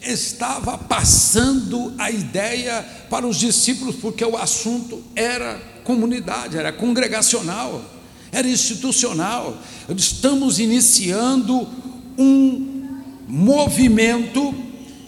estava 0.00 0.78
passando 0.78 1.92
a 1.98 2.10
ideia 2.10 2.82
para 3.10 3.26
os 3.26 3.36
discípulos, 3.36 3.96
porque 3.96 4.24
o 4.24 4.36
assunto 4.36 5.02
era 5.14 5.60
comunidade, 5.84 6.56
era 6.56 6.72
congregacional, 6.72 7.82
era 8.32 8.48
institucional. 8.48 9.58
Estamos 9.94 10.58
iniciando 10.58 11.68
um 12.16 12.88
movimento 13.28 14.54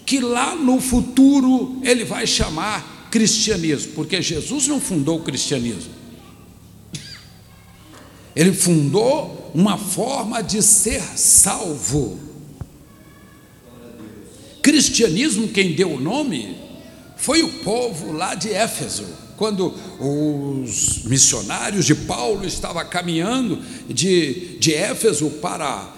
que 0.09 0.21
lá 0.21 0.55
no 0.55 0.81
futuro 0.81 1.79
ele 1.83 2.03
vai 2.03 2.27
chamar 2.27 3.09
cristianismo, 3.11 3.93
porque 3.93 4.23
Jesus 4.23 4.67
não 4.67 4.81
fundou 4.81 5.19
o 5.19 5.23
cristianismo. 5.23 5.93
Ele 8.35 8.53
fundou 8.53 9.51
uma 9.55 9.77
forma 9.77 10.43
de 10.43 10.63
ser 10.63 11.03
salvo 11.03 12.29
cristianismo, 14.69 15.49
quem 15.49 15.73
deu 15.73 15.93
o 15.93 15.99
nome, 16.01 16.55
foi 17.17 17.43
o 17.43 17.49
povo 17.61 18.13
lá 18.13 18.35
de 18.35 18.53
Éfeso, 18.53 19.07
quando 19.39 19.75
os 19.99 21.05
missionários 21.05 21.87
de 21.87 21.95
Paulo 21.95 22.47
estavam 22.47 22.85
caminhando 22.87 23.63
de, 23.89 24.59
de 24.59 24.75
Éfeso 24.75 25.31
para 25.41 25.91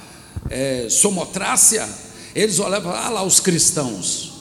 é, 0.48 0.86
Somotrácia, 0.88 1.84
eles 2.34 2.58
olhavam 2.58 2.92
ah, 2.92 3.08
lá 3.08 3.22
os 3.22 3.40
cristãos. 3.40 4.32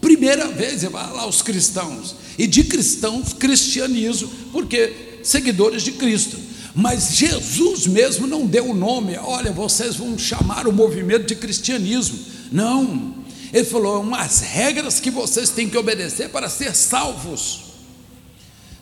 Primeira 0.00 0.48
vez, 0.48 0.84
ah, 0.84 0.88
lá 0.88 1.26
os 1.26 1.42
cristãos. 1.42 2.14
E 2.38 2.46
de 2.46 2.64
cristãos, 2.64 3.32
cristianismo, 3.32 4.30
porque 4.52 5.20
seguidores 5.22 5.82
de 5.82 5.92
Cristo. 5.92 6.38
Mas 6.74 7.16
Jesus 7.16 7.86
mesmo 7.86 8.26
não 8.26 8.46
deu 8.46 8.70
o 8.70 8.74
nome, 8.74 9.16
olha, 9.18 9.52
vocês 9.52 9.96
vão 9.96 10.16
chamar 10.16 10.66
o 10.66 10.72
movimento 10.72 11.26
de 11.26 11.34
cristianismo. 11.34 12.18
Não, 12.50 13.14
ele 13.52 13.64
falou: 13.64 14.00
umas 14.00 14.40
regras 14.40 15.00
que 15.00 15.10
vocês 15.10 15.50
têm 15.50 15.68
que 15.68 15.76
obedecer 15.76 16.28
para 16.30 16.48
ser 16.48 16.74
salvos. 16.74 17.70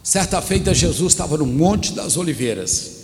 Certa 0.02 0.40
feita, 0.40 0.72
Jesus 0.72 1.12
estava 1.12 1.36
no 1.36 1.46
Monte 1.46 1.92
das 1.92 2.16
Oliveiras. 2.16 2.98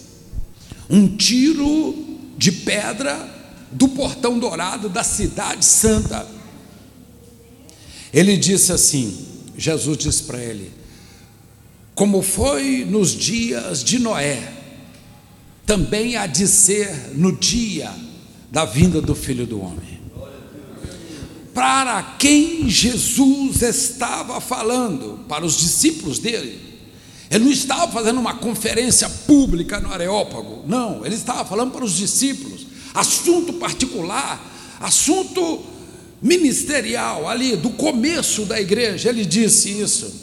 Um 0.88 1.16
tiro 1.16 1.94
de 2.36 2.52
pedra 2.52 3.33
do 3.74 3.88
portão 3.88 4.38
dourado 4.38 4.88
da 4.88 5.04
cidade 5.04 5.64
santa. 5.64 6.26
Ele 8.12 8.36
disse 8.36 8.72
assim: 8.72 9.26
Jesus 9.56 9.98
disse 9.98 10.22
para 10.22 10.42
ele: 10.42 10.72
Como 11.94 12.22
foi 12.22 12.86
nos 12.88 13.10
dias 13.10 13.84
de 13.84 13.98
Noé, 13.98 14.52
também 15.66 16.16
há 16.16 16.26
de 16.26 16.46
ser 16.48 17.12
no 17.14 17.32
dia 17.32 17.92
da 18.50 18.64
vinda 18.64 19.02
do 19.02 19.14
filho 19.14 19.46
do 19.46 19.60
homem 19.60 19.94
para 21.54 22.02
quem 22.18 22.68
Jesus 22.68 23.62
estava 23.62 24.40
falando, 24.40 25.20
para 25.28 25.46
os 25.46 25.56
discípulos 25.56 26.18
dele. 26.18 26.60
Ele 27.30 27.44
não 27.44 27.52
estava 27.52 27.90
fazendo 27.90 28.18
uma 28.18 28.34
conferência 28.34 29.08
pública 29.08 29.80
no 29.80 29.92
Areópago, 29.92 30.64
não, 30.66 31.06
ele 31.06 31.14
estava 31.14 31.44
falando 31.44 31.70
para 31.70 31.84
os 31.84 31.96
discípulos, 31.96 32.53
assunto 32.94 33.54
particular, 33.54 34.40
assunto 34.80 35.62
ministerial 36.22 37.28
ali, 37.28 37.56
do 37.56 37.70
começo 37.70 38.46
da 38.46 38.60
igreja, 38.60 39.08
ele 39.08 39.26
disse 39.26 39.68
isso. 39.80 40.22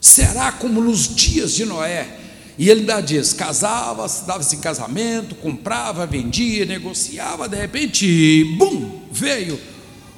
Será 0.00 0.50
como 0.50 0.80
nos 0.80 1.14
dias 1.14 1.54
de 1.54 1.66
Noé, 1.66 2.18
e 2.56 2.68
ele 2.70 2.80
ainda 2.80 3.00
diz: 3.00 3.32
casava, 3.32 4.06
dava-se 4.26 4.56
em 4.56 4.60
casamento, 4.60 5.34
comprava, 5.36 6.06
vendia, 6.06 6.64
negociava, 6.64 7.48
de 7.48 7.56
repente, 7.56 8.56
bum, 8.58 9.02
veio 9.12 9.60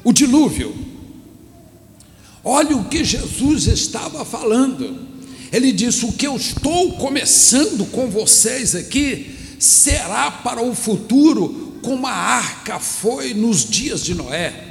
o 0.04 0.12
dilúvio. 0.12 0.74
Olha 2.42 2.76
o 2.76 2.84
que 2.84 3.04
Jesus 3.04 3.66
estava 3.66 4.24
falando. 4.24 5.10
Ele 5.52 5.72
disse: 5.72 6.06
O 6.06 6.12
que 6.12 6.26
eu 6.26 6.36
estou 6.36 6.92
começando 6.94 7.84
com 7.90 8.08
vocês 8.08 8.74
aqui 8.74 9.36
será 9.58 10.30
para 10.30 10.62
o 10.62 10.74
futuro 10.74 11.69
como 11.82 12.06
a 12.06 12.12
arca 12.12 12.78
foi 12.78 13.34
nos 13.34 13.64
dias 13.64 14.04
de 14.04 14.14
Noé. 14.14 14.68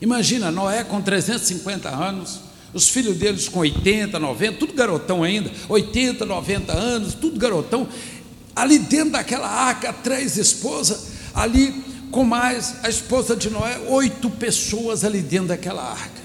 Imagina, 0.00 0.50
Noé 0.50 0.82
com 0.82 1.00
350 1.00 1.88
anos, 1.88 2.40
os 2.74 2.88
filhos 2.88 3.16
deles 3.16 3.48
com 3.48 3.60
80, 3.60 4.18
90, 4.18 4.58
tudo 4.58 4.72
garotão 4.72 5.22
ainda, 5.22 5.50
80, 5.68 6.24
90 6.24 6.72
anos, 6.72 7.14
tudo 7.14 7.38
garotão. 7.38 7.86
Ali 8.54 8.78
dentro 8.78 9.12
daquela 9.12 9.48
arca, 9.48 9.92
três 9.92 10.36
esposas, 10.36 11.06
ali 11.34 11.84
com 12.10 12.24
mais 12.24 12.76
a 12.82 12.88
esposa 12.88 13.34
de 13.34 13.48
Noé, 13.48 13.78
oito 13.88 14.28
pessoas 14.28 15.04
ali 15.04 15.20
dentro 15.20 15.48
daquela 15.48 15.82
arca. 15.82 16.22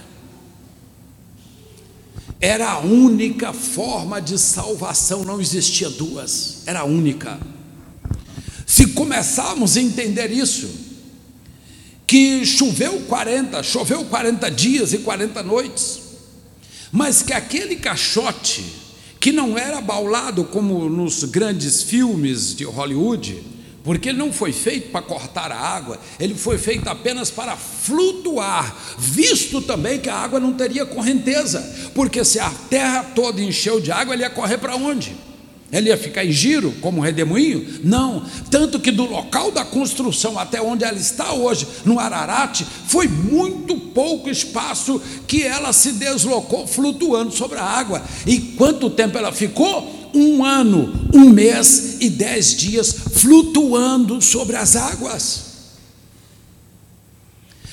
Era 2.40 2.72
a 2.72 2.80
única 2.80 3.52
forma 3.54 4.22
de 4.22 4.38
salvação, 4.38 5.24
não 5.24 5.42
existia 5.42 5.90
duas, 5.90 6.64
era 6.66 6.82
a 6.82 6.84
única. 6.84 7.40
Se 8.68 8.88
começarmos 8.88 9.78
a 9.78 9.82
entender 9.82 10.30
isso, 10.30 10.70
que 12.06 12.46
choveu 12.46 13.00
40, 13.08 13.64
choveu 13.64 14.04
40 14.04 14.52
dias 14.52 14.92
e 14.92 14.98
40 14.98 15.42
noites, 15.42 16.00
mas 16.92 17.24
que 17.24 17.32
aquele 17.32 17.78
caixote, 17.78 18.66
que 19.22 19.32
não 19.32 19.58
era 19.58 19.80
baulado 19.80 20.44
como 20.44 20.90
nos 20.90 21.24
grandes 21.24 21.82
filmes 21.82 22.54
de 22.54 22.66
Hollywood, 22.66 23.42
porque 23.86 24.10
ele 24.10 24.18
não 24.18 24.34
foi 24.34 24.52
feito 24.52 24.92
para 24.92 25.02
cortar 25.02 25.50
a 25.50 25.58
água, 25.58 25.98
ele 26.20 26.36
foi 26.36 26.58
feito 26.58 26.90
apenas 26.90 27.32
para 27.32 27.56
flutuar, 27.56 28.76
visto 29.00 29.62
também 29.62 29.98
que 29.98 30.10
a 30.10 30.16
água 30.16 30.42
não 30.42 30.52
teria 30.52 30.86
correnteza, 30.86 31.62
porque 31.96 32.26
se 32.26 32.38
a 32.38 32.50
terra 32.70 33.06
toda 33.16 33.42
encheu 33.42 33.80
de 33.80 33.94
água, 33.94 34.14
ele 34.14 34.24
ia 34.24 34.30
correr 34.30 34.58
para 34.58 34.76
onde? 34.76 35.16
Ele 35.72 35.90
ia 35.90 35.98
ficar 35.98 36.24
em 36.24 36.32
giro, 36.32 36.72
como 36.80 37.00
um 37.00 37.02
redemoinho? 37.02 37.82
Não, 37.84 38.24
tanto 38.50 38.80
que 38.80 38.90
do 38.90 39.04
local 39.04 39.52
da 39.52 39.66
construção 39.66 40.40
até 40.40 40.62
onde 40.62 40.86
ela 40.86 40.98
está 40.98 41.34
hoje, 41.34 41.68
no 41.84 42.00
Ararate, 42.00 42.66
foi 42.88 43.08
muito 43.08 43.76
pouco 43.76 44.30
espaço 44.30 45.02
que 45.28 45.44
ela 45.44 45.74
se 45.74 45.92
deslocou 45.94 46.66
flutuando 46.66 47.32
sobre 47.32 47.60
a 47.60 47.64
água. 47.64 48.02
E 48.26 48.40
quanto 48.58 48.90
tempo 48.90 49.18
ela 49.18 49.32
ficou? 49.32 49.96
um 50.14 50.44
ano, 50.44 51.10
um 51.14 51.30
mês 51.30 51.98
e 52.00 52.10
dez 52.10 52.56
dias 52.56 52.92
flutuando 52.92 54.22
sobre 54.22 54.56
as 54.56 54.76
águas. 54.76 55.46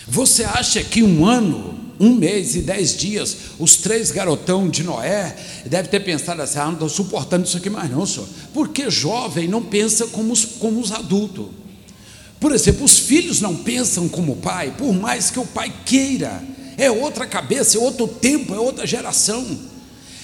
Você 0.07 0.45
acha 0.45 0.83
que 0.83 1.03
um 1.03 1.25
ano, 1.25 1.84
um 2.05 2.15
mês 2.15 2.55
e 2.55 2.61
dez 2.61 2.97
dias, 2.97 3.37
os 3.59 3.77
três 3.77 4.11
garotão 4.11 4.69
de 4.69 4.83
Noé 4.83 5.37
deve 5.67 5.89
ter 5.89 6.01
pensado 6.01 6.43
assim: 6.43 6.59
ah, 6.59 6.67
não 6.67 6.75
estou 6.75 6.89
suportando 6.89 7.47
isso 7.47 7.57
aqui 7.57 7.71
mais, 7.71 7.91
não, 7.91 8.05
senhor. 8.05 8.29
Porque 8.53 8.91
jovem 8.91 9.49
não 9.49 9.63
pensa 9.63 10.07
como 10.09 10.33
os, 10.33 10.45
como 10.45 10.81
os 10.81 10.93
adultos. 10.93 11.47
Por 12.39 12.53
exemplo, 12.53 12.85
os 12.85 12.99
filhos 12.99 13.41
não 13.41 13.57
pensam 13.57 14.09
como 14.09 14.33
o 14.33 14.37
pai, 14.37 14.75
por 14.77 14.93
mais 14.93 15.31
que 15.31 15.39
o 15.39 15.47
pai 15.47 15.73
queira. 15.87 16.43
É 16.77 16.91
outra 16.91 17.27
cabeça, 17.27 17.79
é 17.79 17.81
outro 17.81 18.07
tempo, 18.07 18.55
é 18.55 18.59
outra 18.59 18.87
geração. 18.87 19.47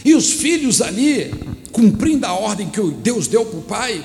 E 0.04 0.14
os 0.14 0.30
filhos 0.30 0.82
ali, 0.82 1.32
cumprindo 1.72 2.26
a 2.26 2.32
ordem 2.32 2.68
que 2.68 2.80
Deus 2.90 3.26
deu 3.26 3.46
para 3.46 3.58
o 3.58 3.62
pai, 3.62 4.04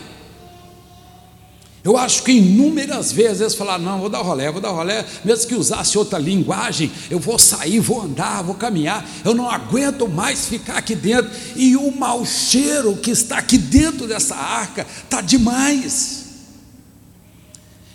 Eu 1.85 1.95
acho 1.95 2.23
que 2.23 2.31
inúmeras 2.31 3.11
vezes 3.11 3.41
eles 3.41 3.53
falaram: 3.53 3.83
não, 3.83 3.99
vou 3.99 4.09
dar 4.09 4.23
rolé, 4.23 4.51
vou 4.51 4.59
dar 4.59 4.71
rolé, 4.71 5.05
mesmo 5.23 5.47
que 5.47 5.53
usasse 5.53 5.95
outra 5.99 6.17
linguagem, 6.17 6.91
eu 7.11 7.19
vou 7.19 7.37
sair, 7.37 7.79
vou 7.79 8.01
andar, 8.01 8.41
vou 8.41 8.55
caminhar, 8.55 9.07
eu 9.23 9.35
não 9.35 9.47
aguento 9.47 10.07
mais 10.07 10.47
ficar 10.47 10.77
aqui 10.77 10.95
dentro. 10.95 11.29
E 11.55 11.77
o 11.77 11.95
mau 11.95 12.25
cheiro 12.25 12.95
que 12.95 13.11
está 13.11 13.37
aqui 13.37 13.59
dentro 13.59 14.07
dessa 14.07 14.35
arca 14.35 14.83
está 15.03 15.21
demais. 15.21 16.25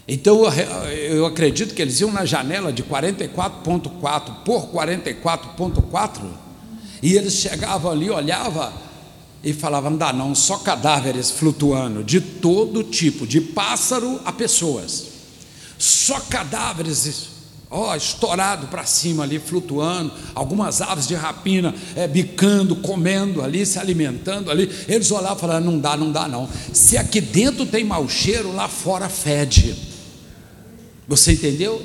Então 0.06 0.44
eu 0.88 1.26
acredito 1.26 1.74
que 1.74 1.82
eles 1.82 2.00
iam 2.00 2.12
na 2.12 2.24
janela 2.24 2.72
de 2.72 2.84
44,4 2.84 4.44
por 4.44 4.68
44,4 4.68 6.20
e 7.02 7.14
eles 7.14 7.34
chegavam 7.34 7.90
ali, 7.90 8.08
olhavam 8.08 8.72
e 9.42 9.52
falava: 9.52 9.90
não 9.90 9.96
dá 9.96 10.12
não, 10.12 10.34
só 10.34 10.58
cadáveres 10.58 11.30
flutuando, 11.30 12.04
de 12.04 12.20
todo 12.20 12.84
tipo, 12.84 13.26
de 13.26 13.40
pássaro 13.40 14.20
a 14.24 14.32
pessoas, 14.32 15.06
só 15.78 16.20
cadáveres, 16.20 17.28
ó, 17.70 17.94
estourado 17.94 18.66
para 18.66 18.84
cima 18.84 19.22
ali, 19.22 19.38
flutuando, 19.38 20.12
algumas 20.34 20.80
aves 20.80 21.06
de 21.06 21.14
rapina 21.14 21.74
é, 21.96 22.06
bicando, 22.06 22.76
comendo 22.76 23.42
ali, 23.42 23.64
se 23.64 23.78
alimentando 23.78 24.50
ali. 24.50 24.70
Eles 24.86 25.10
olhavam 25.10 25.38
e 25.38 25.40
falavam: 25.40 25.72
não 25.72 25.78
dá, 25.78 25.96
não 25.96 26.12
dá 26.12 26.28
não. 26.28 26.48
Se 26.72 26.98
aqui 26.98 27.20
dentro 27.20 27.64
tem 27.64 27.84
mau 27.84 28.08
cheiro, 28.08 28.52
lá 28.52 28.68
fora 28.68 29.08
fede. 29.08 29.74
Você 31.08 31.32
entendeu? 31.32 31.82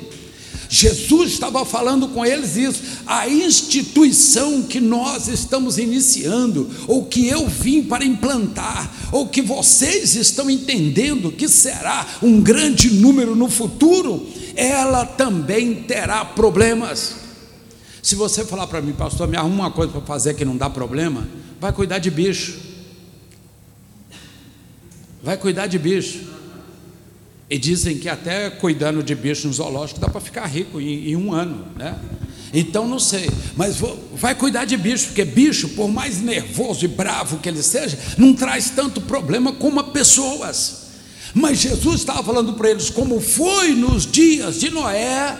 Jesus 0.68 1.32
estava 1.32 1.64
falando 1.64 2.08
com 2.08 2.24
eles 2.24 2.56
isso. 2.56 2.82
A 3.06 3.28
instituição 3.28 4.62
que 4.62 4.80
nós 4.80 5.28
estamos 5.28 5.78
iniciando, 5.78 6.68
ou 6.86 7.06
que 7.06 7.26
eu 7.26 7.46
vim 7.48 7.82
para 7.82 8.04
implantar, 8.04 8.90
ou 9.12 9.28
que 9.28 9.42
vocês 9.42 10.14
estão 10.14 10.50
entendendo 10.50 11.32
que 11.32 11.48
será 11.48 12.06
um 12.22 12.40
grande 12.40 12.90
número 12.90 13.34
no 13.34 13.48
futuro, 13.48 14.26
ela 14.54 15.04
também 15.04 15.74
terá 15.74 16.24
problemas. 16.24 17.16
Se 18.02 18.14
você 18.14 18.44
falar 18.44 18.66
para 18.66 18.80
mim, 18.80 18.92
pastor, 18.92 19.26
me 19.26 19.36
arruma 19.36 19.64
uma 19.64 19.70
coisa 19.70 19.92
para 19.92 20.00
fazer 20.02 20.34
que 20.34 20.44
não 20.44 20.56
dá 20.56 20.70
problema, 20.70 21.26
vai 21.60 21.72
cuidar 21.72 21.98
de 21.98 22.10
bicho. 22.10 22.56
Vai 25.22 25.36
cuidar 25.36 25.66
de 25.66 25.78
bicho. 25.78 26.35
E 27.48 27.58
dizem 27.58 27.98
que 27.98 28.08
até 28.08 28.50
cuidando 28.50 29.02
de 29.02 29.14
bicho 29.14 29.46
no 29.46 29.52
zoológico 29.52 30.00
dá 30.00 30.08
para 30.08 30.20
ficar 30.20 30.46
rico 30.46 30.80
em, 30.80 31.10
em, 31.10 31.16
um 31.16 31.32
ano, 31.32 31.64
né? 31.76 31.96
Então 32.52 32.88
não 32.88 32.98
sei, 32.98 33.30
mas 33.56 33.76
vou, 33.76 33.98
vai 34.14 34.34
cuidar 34.34 34.64
de 34.64 34.76
bicho, 34.76 35.06
porque 35.06 35.24
bicho, 35.24 35.68
por 35.70 35.88
mais 35.88 36.20
nervoso 36.20 36.84
e 36.84 36.88
bravo 36.88 37.38
que 37.38 37.48
ele 37.48 37.62
seja, 37.62 37.98
não 38.16 38.34
traz 38.34 38.70
tanto 38.70 39.00
problema 39.00 39.52
como 39.52 39.82
pessoas. 39.84 40.86
Mas 41.34 41.58
Jesus 41.58 41.96
estava 42.00 42.22
falando 42.22 42.54
para 42.54 42.70
eles, 42.70 42.88
como 42.90 43.20
foi 43.20 43.74
nos 43.74 44.10
dias 44.10 44.58
de 44.58 44.70
Noé, 44.70 45.36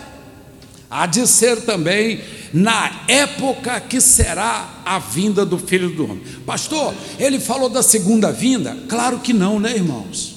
há 0.90 1.06
de 1.06 1.26
ser 1.26 1.62
também 1.62 2.20
na 2.52 3.04
época 3.08 3.80
que 3.80 4.00
será 4.00 4.82
a 4.84 4.98
vinda 4.98 5.44
do 5.44 5.58
Filho 5.58 5.90
do 5.90 6.04
Homem. 6.04 6.22
Pastor, 6.44 6.94
ele 7.18 7.40
falou 7.40 7.68
da 7.68 7.82
segunda 7.82 8.30
vinda? 8.30 8.76
Claro 8.88 9.18
que 9.18 9.32
não, 9.32 9.58
né, 9.58 9.74
irmãos? 9.74 10.35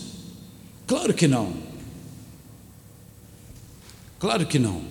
Claro 0.90 1.14
que 1.14 1.28
não. 1.28 1.54
Claro 4.18 4.48
que 4.48 4.58
não. 4.58 4.82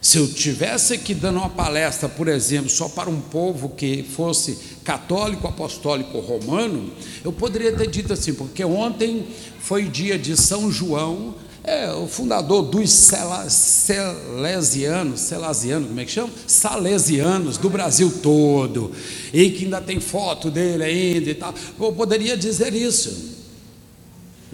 Se 0.00 0.16
eu 0.16 0.26
tivesse 0.26 0.94
aqui 0.94 1.12
dando 1.12 1.40
uma 1.40 1.50
palestra, 1.50 2.08
por 2.08 2.26
exemplo, 2.26 2.70
só 2.70 2.88
para 2.88 3.10
um 3.10 3.20
povo 3.20 3.68
que 3.68 4.02
fosse 4.02 4.58
católico, 4.82 5.46
apostólico 5.46 6.20
romano, 6.20 6.90
eu 7.22 7.30
poderia 7.30 7.76
ter 7.76 7.86
dito 7.86 8.14
assim, 8.14 8.32
porque 8.32 8.64
ontem 8.64 9.26
foi 9.60 9.84
dia 9.84 10.18
de 10.18 10.38
São 10.38 10.72
João, 10.72 11.34
é, 11.62 11.92
o 11.92 12.06
fundador 12.06 12.62
dos 12.62 12.90
Salesianos, 12.90 15.20
Salesianos, 15.20 15.88
como 15.88 16.00
é 16.00 16.06
que 16.06 16.12
chama? 16.12 16.30
Salesianos 16.46 17.58
do 17.58 17.68
Brasil 17.68 18.10
todo, 18.22 18.90
e 19.34 19.50
que 19.50 19.64
ainda 19.64 19.82
tem 19.82 20.00
foto 20.00 20.50
dele 20.50 20.82
ainda 20.82 21.28
e 21.28 21.34
tal. 21.34 21.54
Eu 21.78 21.92
poderia 21.92 22.38
dizer 22.38 22.72
isso. 22.72 23.33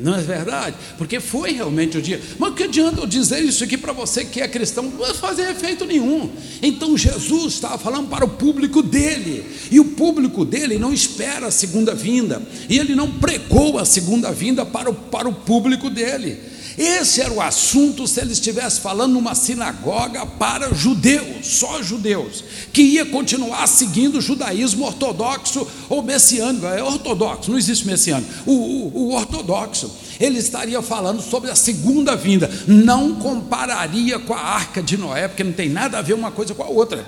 Não 0.03 0.15
é 0.15 0.23
verdade? 0.23 0.77
Porque 0.97 1.21
foi 1.21 1.53
realmente 1.53 1.99
o 1.99 2.03
dia. 2.03 2.21
Mas 2.39 2.55
que 2.55 2.65
adianta 2.65 3.01
eu 3.01 3.07
dizer 3.07 3.43
isso 3.43 3.63
aqui 3.65 3.77
para 3.77 3.93
você 3.93 4.25
que 4.25 4.41
é 4.41 4.49
cristão? 4.49 4.85
Não 4.85 4.99
vai 4.99 5.15
fazer 5.15 5.51
efeito 5.51 5.85
nenhum. 5.85 6.31
Então 6.63 6.97
Jesus 6.97 7.55
estava 7.55 7.79
falando 7.79 8.09
para 8.09 8.25
o 8.25 8.29
público 8.29 8.83
dele. 8.83 9.45
E 9.71 9.79
o 9.79 9.85
público 9.85 10.45
dele 10.45 10.79
não 10.79 10.93
espera 10.93 11.47
a 11.47 11.51
segunda 11.51 11.95
vinda. 11.95 12.43
E 12.69 12.79
ele 12.79 12.95
não 12.95 13.11
pregou 13.11 13.79
a 13.79 13.85
segunda 13.85 14.33
vinda 14.33 14.65
para 14.65 14.91
o, 14.91 14.95
para 14.95 15.29
o 15.29 15.33
público 15.33 15.91
dele. 15.91 16.50
Esse 16.81 17.21
era 17.21 17.31
o 17.31 17.43
assunto 17.43 18.07
se 18.07 18.23
ele 18.23 18.33
estivesse 18.33 18.81
falando 18.81 19.13
numa 19.13 19.35
sinagoga 19.35 20.25
para 20.25 20.73
judeus, 20.73 21.47
só 21.47 21.83
judeus, 21.83 22.43
que 22.73 22.81
ia 22.81 23.05
continuar 23.05 23.67
seguindo 23.67 24.17
o 24.17 24.21
judaísmo 24.23 24.87
ortodoxo 24.87 25.69
ou 25.91 26.03
messiânico, 26.03 26.65
é 26.65 26.83
ortodoxo, 26.83 27.51
não 27.51 27.59
existe 27.59 27.87
messiânico, 27.87 28.33
o, 28.47 28.53
o, 28.53 28.93
o 28.95 29.15
ortodoxo. 29.15 29.95
Ele 30.19 30.39
estaria 30.39 30.81
falando 30.81 31.21
sobre 31.21 31.51
a 31.51 31.55
segunda 31.55 32.17
vinda, 32.17 32.51
não 32.67 33.15
compararia 33.17 34.19
com 34.19 34.33
a 34.33 34.41
arca 34.41 34.83
de 34.83 34.97
Noé, 34.97 35.29
porque 35.29 35.45
não 35.45 35.53
tem 35.53 35.69
nada 35.69 35.99
a 35.99 36.03
ver 36.03 36.15
uma 36.15 36.31
coisa 36.31 36.55
com 36.55 36.63
a 36.63 36.69
outra, 36.69 37.05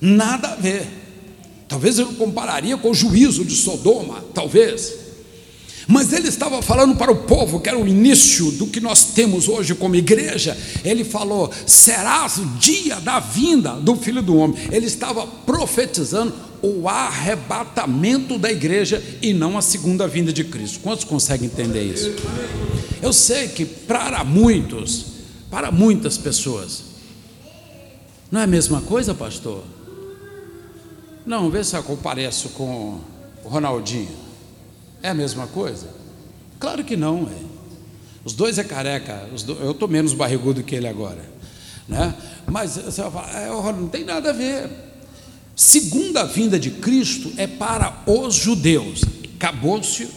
nada 0.00 0.48
a 0.48 0.56
ver. 0.56 0.86
Talvez 1.68 1.98
ele 1.98 2.14
compararia 2.14 2.78
com 2.78 2.90
o 2.90 2.94
juízo 2.94 3.44
de 3.44 3.54
Sodoma, 3.54 4.24
talvez. 4.32 5.07
Mas 5.90 6.12
ele 6.12 6.28
estava 6.28 6.60
falando 6.60 6.96
para 6.96 7.10
o 7.10 7.16
povo, 7.16 7.60
que 7.60 7.68
era 7.70 7.78
o 7.78 7.88
início 7.88 8.50
do 8.52 8.66
que 8.66 8.78
nós 8.78 9.06
temos 9.06 9.48
hoje 9.48 9.74
como 9.74 9.96
igreja. 9.96 10.54
Ele 10.84 11.02
falou: 11.02 11.50
será 11.64 12.26
o 12.26 12.44
dia 12.58 12.96
da 13.00 13.18
vinda 13.18 13.72
do 13.72 13.96
Filho 13.96 14.20
do 14.20 14.36
Homem. 14.36 14.58
Ele 14.70 14.84
estava 14.84 15.26
profetizando 15.26 16.34
o 16.60 16.86
arrebatamento 16.86 18.38
da 18.38 18.52
igreja 18.52 19.02
e 19.22 19.32
não 19.32 19.56
a 19.56 19.62
segunda 19.62 20.06
vinda 20.06 20.30
de 20.30 20.44
Cristo. 20.44 20.80
Quantos 20.80 21.04
conseguem 21.04 21.46
entender 21.46 21.84
isso? 21.84 22.12
Eu 23.00 23.14
sei 23.14 23.48
que 23.48 23.64
para 23.64 24.22
muitos, 24.24 25.06
para 25.50 25.72
muitas 25.72 26.18
pessoas, 26.18 26.82
não 28.30 28.40
é 28.40 28.44
a 28.44 28.46
mesma 28.46 28.82
coisa, 28.82 29.14
pastor? 29.14 29.64
Não, 31.24 31.48
vê 31.48 31.64
se 31.64 31.74
eu 31.74 31.82
compareço 31.82 32.50
com 32.50 33.00
o 33.42 33.48
Ronaldinho. 33.48 34.27
É 35.02 35.10
a 35.10 35.14
mesma 35.14 35.46
coisa? 35.46 35.88
Claro 36.58 36.84
que 36.84 36.96
não, 36.96 37.22
é. 37.22 37.48
Os 38.24 38.32
dois 38.32 38.58
é 38.58 38.64
careca, 38.64 39.28
dois, 39.44 39.60
eu 39.60 39.70
estou 39.70 39.88
menos 39.88 40.12
barrigudo 40.12 40.62
que 40.62 40.74
ele 40.74 40.88
agora. 40.88 41.24
Né? 41.86 42.14
Mas 42.46 42.76
você 42.76 43.02
vai 43.02 43.10
falar, 43.10 43.40
é, 43.40 43.72
não 43.72 43.88
tem 43.88 44.04
nada 44.04 44.30
a 44.30 44.32
ver. 44.32 44.68
Segunda 45.56 46.24
vinda 46.24 46.58
de 46.58 46.70
Cristo 46.70 47.32
é 47.36 47.46
para 47.46 48.02
os 48.06 48.34
judeus. 48.34 49.02
Acabou-se. 49.36 50.08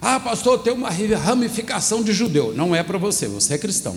Ah, 0.00 0.18
pastor, 0.20 0.58
tem 0.58 0.72
uma 0.72 0.90
ramificação 0.90 2.02
de 2.02 2.12
judeu. 2.12 2.54
Não 2.54 2.74
é 2.74 2.82
para 2.82 2.98
você, 2.98 3.26
você 3.26 3.54
é 3.54 3.58
cristão. 3.58 3.96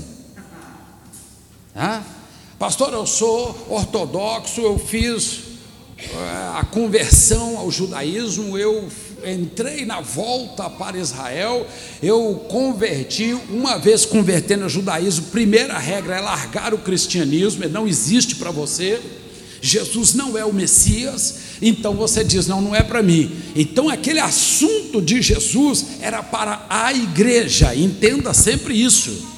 Ah? 1.75 2.03
Pastor, 2.59 2.93
eu 2.93 3.07
sou 3.07 3.67
ortodoxo, 3.69 4.61
eu 4.61 4.77
fiz 4.77 5.41
eh, 5.97 6.51
a 6.55 6.63
conversão 6.63 7.57
ao 7.57 7.71
judaísmo, 7.71 8.57
eu 8.57 8.87
entrei 9.25 9.85
na 9.85 10.01
volta 10.01 10.69
para 10.69 10.97
Israel, 10.97 11.67
eu 12.01 12.45
converti, 12.49 13.33
uma 13.49 13.77
vez 13.77 14.05
convertendo 14.05 14.63
ao 14.63 14.69
judaísmo, 14.69 15.27
primeira 15.27 15.77
regra 15.77 16.17
é 16.17 16.21
largar 16.21 16.73
o 16.73 16.79
cristianismo, 16.79 17.63
ele 17.63 17.73
não 17.73 17.87
existe 17.87 18.35
para 18.35 18.51
você. 18.51 18.99
Jesus 19.63 20.15
não 20.15 20.35
é 20.35 20.43
o 20.43 20.51
Messias, 20.51 21.35
então 21.61 21.93
você 21.93 22.23
diz: 22.23 22.47
não, 22.47 22.59
não 22.61 22.75
é 22.75 22.81
para 22.81 23.03
mim. 23.03 23.31
Então 23.55 23.89
aquele 23.89 24.19
assunto 24.19 24.99
de 24.99 25.21
Jesus 25.21 25.85
era 26.01 26.23
para 26.23 26.65
a 26.67 26.91
igreja, 26.91 27.75
entenda 27.75 28.33
sempre 28.33 28.73
isso. 28.73 29.30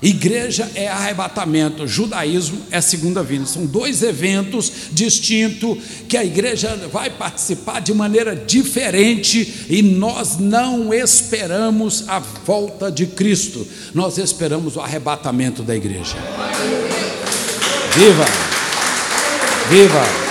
Igreja 0.00 0.70
é 0.76 0.86
arrebatamento, 0.86 1.86
judaísmo 1.86 2.60
é 2.70 2.80
segunda 2.80 3.20
vinda. 3.20 3.46
São 3.46 3.66
dois 3.66 4.00
eventos 4.02 4.70
distintos 4.92 5.78
que 6.08 6.16
a 6.16 6.24
igreja 6.24 6.76
vai 6.92 7.10
participar 7.10 7.80
de 7.80 7.92
maneira 7.92 8.36
diferente 8.36 9.66
e 9.68 9.82
nós 9.82 10.38
não 10.38 10.94
esperamos 10.94 12.08
a 12.08 12.20
volta 12.20 12.92
de 12.92 13.06
Cristo, 13.06 13.66
nós 13.92 14.18
esperamos 14.18 14.76
o 14.76 14.80
arrebatamento 14.80 15.64
da 15.64 15.74
igreja. 15.74 16.16
Viva! 17.92 18.24
Viva! 19.68 20.28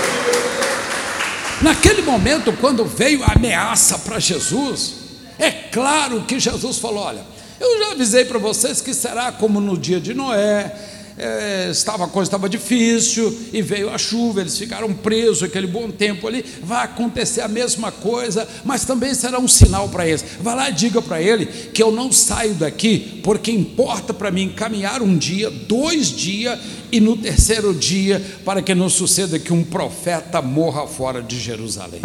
Naquele 1.62 2.03
momento, 2.03 2.53
quando 2.53 2.86
veio 2.86 3.21
a 3.23 3.34
ameaça 3.36 3.97
para 3.99 4.17
Jesus, 4.17 4.93
é 5.38 5.51
claro 5.51 6.21
que 6.21 6.39
Jesus 6.39 6.77
falou: 6.77 7.03
olha 7.03 7.37
eu 7.60 7.80
já 7.80 7.91
avisei 7.91 8.26
para 8.26 8.39
vocês 8.39 8.82
que 8.82 8.93
será 8.93 9.32
como 9.32 9.60
no 9.60 9.78
dia 9.78 10.00
de 10.00 10.13
Noé, 10.13 10.74
é, 11.17 11.70
estava, 11.72 12.06
a 12.06 12.08
coisa 12.08 12.28
estava 12.28 12.48
difícil 12.48 13.36
e 13.52 13.60
veio 13.60 13.89
a 13.89 13.98
chuva, 13.98 14.41
eles 14.41 14.56
ficaram 14.56 14.93
presos 14.93 15.41
aquele 15.41 15.65
bom 15.65 15.89
tempo 15.89 16.28
ali. 16.28 16.46
Vai 16.62 16.86
acontecer 16.86 17.41
a 17.41 17.48
mesma 17.48 17.91
coisa, 17.91 18.48
mas 18.63 18.86
também 18.86 19.13
será 19.15 19.39
um 19.39 19.48
sinal 19.48 19.89
para 19.89 20.08
eles. 20.08 20.24
Vai 20.39 20.56
lá 20.56 20.70
e 20.70 20.74
diga 20.74 21.02
para 21.02 21.20
ele 21.20 21.48
que 21.48 21.82
eu 21.82 21.91
não 21.91 22.12
saio 22.12 22.54
daqui, 22.54 23.20
porque 23.24 23.52
importa 23.52 24.13
para 24.13 24.30
mim 24.30 24.50
caminhar 24.50 25.02
um 25.02 25.17
dia, 25.17 25.50
dois 25.50 26.12
dias 26.12 26.60
e 26.91 27.00
no 27.00 27.17
terceiro 27.17 27.74
dia, 27.74 28.24
para 28.46 28.62
que 28.62 28.76
não 28.76 28.88
suceda 28.88 29.39
que 29.39 29.52
um 29.52 29.63
profeta 29.63 30.39
morra 30.39 30.86
fora 30.86 31.22
de 31.22 31.39
Jerusalém. 31.39 32.02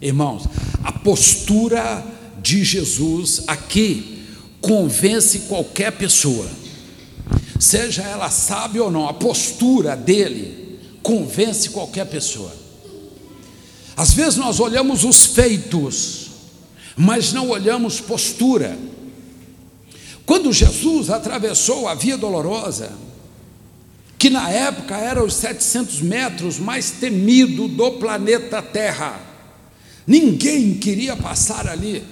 Irmãos, 0.00 0.46
a 0.82 0.92
postura 0.92 2.02
de 2.42 2.64
Jesus 2.64 3.42
aqui 3.46 4.15
convence 4.60 5.40
qualquer 5.40 5.92
pessoa 5.92 6.48
seja 7.58 8.02
ela 8.02 8.30
sábia 8.30 8.84
ou 8.84 8.90
não, 8.90 9.08
a 9.08 9.14
postura 9.14 9.96
dele 9.96 10.78
convence 11.02 11.70
qualquer 11.70 12.06
pessoa. 12.06 12.52
Às 13.96 14.12
vezes 14.12 14.36
nós 14.36 14.60
olhamos 14.60 15.04
os 15.04 15.26
feitos, 15.26 16.26
mas 16.96 17.32
não 17.32 17.50
olhamos 17.50 18.00
postura. 18.00 18.76
Quando 20.24 20.52
Jesus 20.52 21.08
atravessou 21.08 21.86
a 21.88 21.94
Via 21.94 22.18
Dolorosa, 22.18 22.92
que 24.18 24.28
na 24.28 24.50
época 24.50 24.96
era 24.96 25.22
os 25.22 25.34
700 25.34 26.00
metros 26.00 26.58
mais 26.58 26.90
temido 26.90 27.68
do 27.68 27.92
planeta 27.92 28.60
Terra, 28.60 29.20
ninguém 30.06 30.74
queria 30.74 31.16
passar 31.16 31.68
ali. 31.68 32.02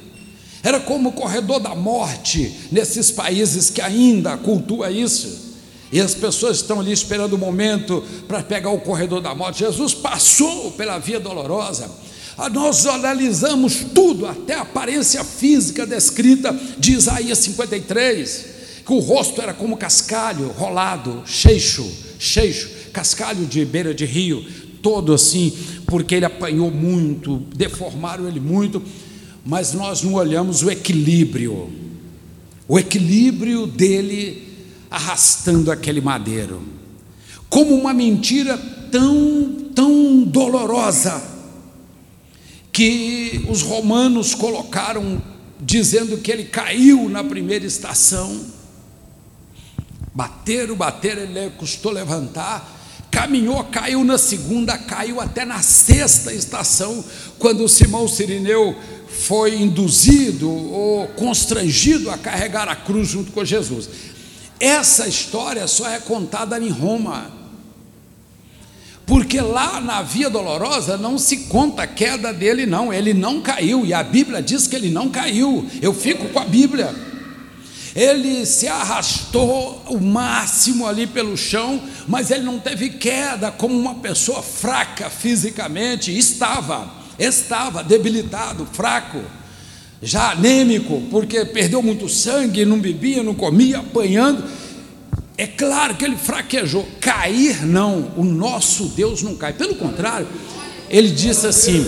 Era 0.64 0.81
como 0.81 1.11
o 1.11 1.12
corredor 1.12 1.61
da 1.61 1.74
morte 1.74 2.50
nesses 2.72 3.11
países 3.11 3.68
que 3.68 3.83
ainda 3.83 4.35
cultua 4.38 4.90
isso. 4.90 5.44
E 5.92 6.00
as 6.00 6.14
pessoas 6.14 6.57
estão 6.57 6.81
ali 6.81 6.90
esperando 6.90 7.35
o 7.35 7.38
momento 7.38 8.03
para 8.27 8.42
pegar 8.42 8.70
o 8.70 8.81
corredor 8.81 9.20
da 9.20 9.35
morte. 9.35 9.59
Jesus 9.59 9.92
passou 9.92 10.72
pela 10.72 10.98
via 10.98 11.20
dolorosa. 11.20 11.90
Ah, 12.38 12.48
nós 12.48 12.87
analisamos 12.87 13.85
tudo, 13.94 14.27
até 14.27 14.55
a 14.55 14.62
aparência 14.62 15.22
física 15.22 15.87
descrita 15.87 16.59
de 16.79 16.94
Isaías 16.94 17.38
53, 17.38 18.46
que 18.87 18.92
o 18.92 18.98
rosto 18.98 19.42
era 19.42 19.53
como 19.53 19.77
cascalho, 19.77 20.48
rolado, 20.48 21.22
cheixo, 21.27 21.87
cheixo, 22.18 22.70
cascalho 22.90 23.44
de 23.44 23.64
beira 23.66 23.94
de 23.94 24.07
rio, 24.07 24.44
todo 24.83 25.12
assim, 25.12 25.53
porque 25.87 26.14
ele 26.14 26.24
apanhou 26.24 26.70
muito, 26.70 27.42
deformaram 27.55 28.27
ele 28.27 28.40
muito 28.40 28.83
mas 29.44 29.72
nós 29.74 30.02
não 30.02 30.14
olhamos 30.14 30.62
o 30.62 30.70
equilíbrio, 30.70 31.70
o 32.66 32.78
equilíbrio 32.78 33.66
dele 33.66 34.42
arrastando 34.90 35.70
aquele 35.70 36.00
madeiro, 36.00 36.62
como 37.50 37.74
uma 37.74 37.92
mentira 37.92 38.57
tão, 38.90 39.70
tão 39.74 40.22
dolorosa, 40.22 41.35
que 42.72 43.44
os 43.48 43.62
romanos 43.62 44.35
colocaram, 44.35 45.22
dizendo 45.61 46.18
que 46.18 46.33
ele 46.33 46.44
caiu 46.44 47.09
na 47.09 47.22
primeira 47.22 47.64
estação, 47.64 48.44
bateram, 50.12 50.74
bateram, 50.74 51.22
ele 51.22 51.50
custou 51.50 51.92
levantar, 51.92 52.72
caminhou, 53.12 53.62
caiu 53.64 54.02
na 54.02 54.18
segunda, 54.18 54.76
caiu 54.76 55.20
até 55.20 55.44
na 55.44 55.62
sexta 55.62 56.33
estação, 56.33 57.04
quando 57.38 57.68
Simão 57.68 58.09
Sirineu 58.09 58.76
foi 59.14 59.61
induzido 59.61 60.50
ou 60.50 61.07
constrangido 61.09 62.11
a 62.11 62.18
carregar 62.18 62.68
a 62.68 62.77
cruz 62.77 63.09
junto 63.09 63.33
com 63.33 63.44
Jesus. 63.44 63.88
Essa 64.59 65.07
história 65.09 65.66
só 65.66 65.88
é 65.88 65.98
contada 65.98 66.59
em 66.59 66.68
Roma. 66.68 67.31
Porque 69.07 69.40
lá 69.40 69.81
na 69.81 70.03
Via 70.03 70.31
Dolorosa 70.31 70.96
não 70.96 71.18
se 71.18 71.48
conta 71.48 71.83
a 71.83 71.87
queda 71.87 72.33
dele, 72.33 72.64
não. 72.64 72.92
Ele 72.92 73.12
não 73.12 73.40
caiu, 73.40 73.85
e 73.85 73.92
a 73.92 74.03
Bíblia 74.03 74.40
diz 74.42 74.66
que 74.66 74.74
ele 74.74 74.90
não 74.90 75.11
caiu. 75.11 75.68
Eu 75.83 75.92
fico 75.92 76.29
com 76.31 76.38
a 76.38 76.44
Bíblia. 76.44 76.94
Ele 77.94 78.44
se 78.44 78.66
arrastou 78.66 79.83
o 79.88 80.00
máximo 80.00 80.87
ali 80.87 81.07
pelo 81.07 81.37
chão, 81.37 81.81
mas 82.09 82.31
ele 82.31 82.42
não 82.42 82.59
teve 82.59 82.90
queda 82.90 83.53
como 83.53 83.79
uma 83.79 83.96
pessoa 83.96 84.42
fraca 84.42 85.09
fisicamente. 85.09 86.16
Estava 86.16 87.03
estava 87.18 87.83
debilitado, 87.83 88.66
fraco, 88.72 89.20
já 90.03 90.33
anêmico, 90.33 91.03
porque 91.11 91.44
perdeu 91.44 91.83
muito 91.83 92.09
sangue, 92.09 92.64
não 92.64 92.79
bebia, 92.79 93.22
não 93.22 93.35
comia, 93.35 93.79
apanhando. 93.79 94.44
É 95.37 95.46
claro 95.46 95.96
que 95.96 96.05
ele 96.05 96.16
fraquejou. 96.16 96.87
Cair, 97.00 97.66
não, 97.66 98.12
o 98.16 98.24
nosso 98.24 98.85
Deus 98.88 99.22
não 99.22 99.35
cai. 99.35 99.53
Pelo 99.53 99.74
contrário, 99.74 100.29
ele 100.88 101.09
disse 101.11 101.46
assim: 101.46 101.85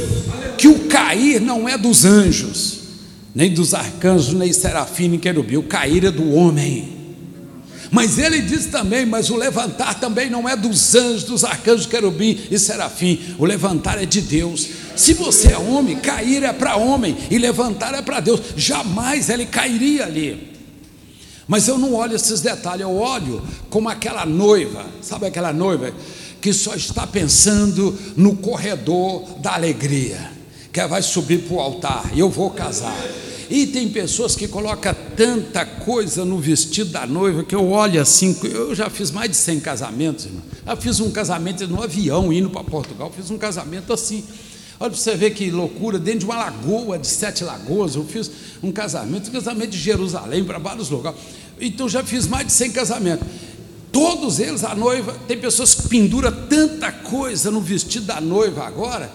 que 0.57 0.67
o 0.67 0.87
cair 0.89 1.41
não 1.41 1.69
é 1.69 1.77
dos 1.77 2.05
anjos, 2.05 2.79
nem 3.35 3.53
dos 3.53 3.75
arcanjos, 3.75 4.33
nem 4.33 4.53
serafim, 4.53 5.09
nem 5.09 5.19
querubim. 5.19 5.57
O 5.57 5.63
cair 5.63 6.05
é 6.05 6.11
do 6.11 6.33
homem. 6.33 6.96
Mas 7.91 8.19
ele 8.19 8.41
diz 8.41 8.67
também: 8.67 9.07
mas 9.07 9.31
o 9.31 9.37
levantar 9.37 10.01
também 10.01 10.29
não 10.31 10.49
é 10.49 10.57
dos 10.57 10.95
anjos, 10.95 11.25
dos 11.25 11.45
arcanjos, 11.45 11.87
querubim 11.87 12.39
e 12.51 12.59
serafim. 12.59 13.35
O 13.39 13.45
levantar 13.45 14.03
é 14.03 14.07
de 14.07 14.21
Deus. 14.21 14.69
Se 14.97 15.15
você 15.15 15.53
é 15.53 15.59
homem, 15.59 15.97
cair 15.97 16.43
é 16.43 16.53
para 16.53 16.77
homem 16.77 17.17
e 17.31 17.39
levantar 17.39 17.95
é 17.95 18.03
para 18.03 18.21
Deus. 18.21 18.41
Jamais 18.57 19.29
ele 19.29 19.47
cairia 19.47 20.05
ali. 20.05 20.55
Mas 21.47 21.69
eu 21.69 21.79
não 21.79 21.95
olho 21.95 22.17
esses 22.17 22.41
detalhes, 22.41 22.83
eu 22.83 22.97
olho 22.97 23.41
como 23.71 23.89
aquela 23.89 24.27
noiva, 24.27 24.85
sabe 25.01 25.27
aquela 25.27 25.53
noiva 25.53 25.93
que 26.41 26.53
só 26.53 26.75
está 26.75 27.07
pensando 27.07 27.97
no 28.17 28.37
corredor 28.37 29.39
da 29.39 29.55
alegria, 29.55 30.31
que 30.73 30.85
vai 30.87 31.03
subir 31.03 31.39
para 31.43 31.57
o 31.57 31.61
altar, 31.61 32.11
eu 32.17 32.29
vou 32.29 32.51
casar. 32.51 32.97
E 33.49 33.67
tem 33.67 33.89
pessoas 33.89 34.35
que 34.35 34.49
colocam 34.49 34.95
tanta 35.17 35.65
coisa 35.65 36.25
no 36.25 36.39
vestido 36.39 36.91
da 36.91 37.07
noiva 37.07 37.45
que 37.45 37.55
eu 37.55 37.71
olho 37.71 38.01
assim. 38.01 38.37
Eu 38.43 38.75
já 38.75 38.91
fiz 38.91 39.11
mais 39.11 39.31
de 39.31 39.37
100 39.37 39.61
casamentos, 39.61 40.25
irmão. 40.27 40.43
Eu 40.67 40.77
fiz 40.77 40.99
um 41.01 41.11
casamento 41.11 41.67
no 41.69 41.83
avião 41.83 42.33
indo 42.33 42.51
para 42.51 42.65
Portugal, 42.65 43.13
fiz 43.15 43.31
um 43.31 43.39
casamento 43.39 43.93
assim. 43.93 44.25
Olha 44.79 44.91
para 44.91 44.99
você 44.99 45.15
ver 45.15 45.31
que 45.31 45.51
loucura, 45.51 45.99
dentro 45.99 46.21
de 46.21 46.25
uma 46.27 46.37
lagoa 46.37 46.99
de 46.99 47.07
sete 47.07 47.43
lagoas, 47.43 47.95
eu 47.95 48.05
fiz 48.05 48.31
um 48.63 48.71
casamento, 48.71 49.31
um 49.31 49.33
casamento 49.33 49.71
de 49.71 49.79
Jerusalém 49.79 50.45
para 50.45 50.59
vários 50.59 50.91
lugares. 50.91 51.19
Então 51.59 51.89
já 51.89 52.05
fiz 52.05 52.27
mais 52.27 52.47
de 52.47 52.53
100 52.53 52.73
casamentos. 52.73 53.27
Todos 53.91 54.39
eles, 54.39 54.63
a 54.63 54.75
noiva, 54.75 55.17
tem 55.27 55.39
pessoas 55.39 55.73
que 55.73 55.89
penduram 55.89 56.31
tanta 56.49 56.93
coisa 56.93 57.51
no 57.51 57.63
vestido 57.63 58.05
da 58.05 58.21
noiva 58.21 58.67
agora, 58.67 59.11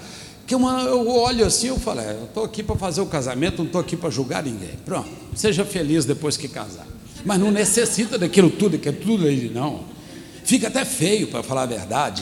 que 0.52 0.56
uma, 0.56 0.82
eu 0.82 1.08
olho 1.08 1.46
assim 1.46 1.68
eu 1.68 1.80
falo, 1.80 2.02
é, 2.02 2.12
eu 2.12 2.26
estou 2.26 2.44
aqui 2.44 2.62
para 2.62 2.76
fazer 2.76 3.00
o 3.00 3.06
casamento, 3.06 3.60
não 3.60 3.68
estou 3.68 3.80
aqui 3.80 3.96
para 3.96 4.10
julgar 4.10 4.44
ninguém. 4.44 4.72
Pronto, 4.84 5.08
seja 5.34 5.64
feliz 5.64 6.04
depois 6.04 6.36
que 6.36 6.50
casar. 6.50 6.86
Mas 7.24 7.40
não 7.40 7.52
necessita 7.52 8.18
daquilo 8.18 8.50
tudo, 8.50 8.78
que 8.78 8.90
é 8.90 8.92
tudo 8.92 9.28
aí, 9.28 9.50
não. 9.50 9.86
Fica 10.44 10.68
até 10.68 10.84
feio, 10.84 11.28
para 11.28 11.42
falar 11.42 11.62
a 11.62 11.68
verdade. 11.68 12.22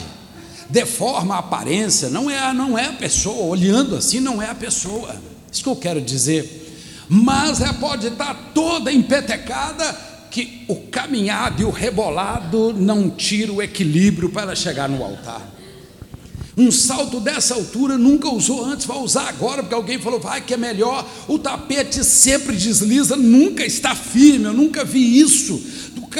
Deforma 0.68 1.34
a 1.34 1.38
aparência, 1.38 2.08
não 2.08 2.30
é, 2.30 2.52
não 2.52 2.78
é 2.78 2.84
a 2.84 2.92
pessoa, 2.92 3.46
olhando 3.46 3.96
assim, 3.96 4.20
não 4.20 4.40
é 4.40 4.48
a 4.48 4.54
pessoa. 4.54 5.16
Isso 5.50 5.64
que 5.64 5.68
eu 5.68 5.74
quero 5.74 6.00
dizer. 6.00 7.08
Mas 7.08 7.60
é, 7.60 7.72
pode 7.72 8.06
estar 8.06 8.52
toda 8.54 8.92
empetecada, 8.92 9.92
que 10.30 10.64
o 10.68 10.76
caminhado 10.76 11.62
e 11.62 11.64
o 11.64 11.70
rebolado 11.70 12.72
não 12.74 13.10
tira 13.10 13.52
o 13.52 13.60
equilíbrio 13.60 14.30
para 14.30 14.54
chegar 14.54 14.88
no 14.88 15.02
altar. 15.02 15.59
Um 16.60 16.70
salto 16.70 17.20
dessa 17.20 17.54
altura 17.54 17.96
nunca 17.96 18.28
usou 18.28 18.62
antes, 18.62 18.84
vai 18.84 18.98
usar 18.98 19.30
agora, 19.30 19.62
porque 19.62 19.74
alguém 19.74 19.98
falou, 19.98 20.20
vai 20.20 20.42
que 20.42 20.52
é 20.52 20.58
melhor. 20.58 21.08
O 21.26 21.38
tapete 21.38 22.04
sempre 22.04 22.54
desliza, 22.54 23.16
nunca 23.16 23.64
está 23.64 23.94
firme, 23.94 24.44
eu 24.44 24.52
nunca 24.52 24.84
vi 24.84 25.18
isso. 25.18 25.58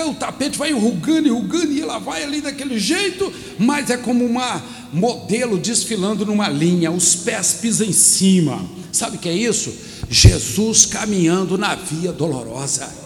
O 0.08 0.14
tapete 0.14 0.56
vai 0.56 0.70
enrugando, 0.70 1.28
enrugando, 1.28 1.72
e 1.72 1.82
ela 1.82 1.98
vai 1.98 2.22
ali 2.22 2.40
daquele 2.40 2.78
jeito, 2.78 3.30
mas 3.58 3.90
é 3.90 3.98
como 3.98 4.24
uma 4.24 4.62
modelo 4.92 5.58
desfilando 5.58 6.24
numa 6.24 6.48
linha, 6.48 6.90
os 6.90 7.16
pés 7.16 7.58
pisam 7.60 7.86
em 7.86 7.92
cima. 7.92 8.64
Sabe 8.90 9.18
o 9.18 9.20
que 9.20 9.28
é 9.28 9.34
isso? 9.34 9.70
Jesus 10.08 10.86
caminhando 10.86 11.58
na 11.58 11.74
via 11.74 12.12
dolorosa 12.12 12.99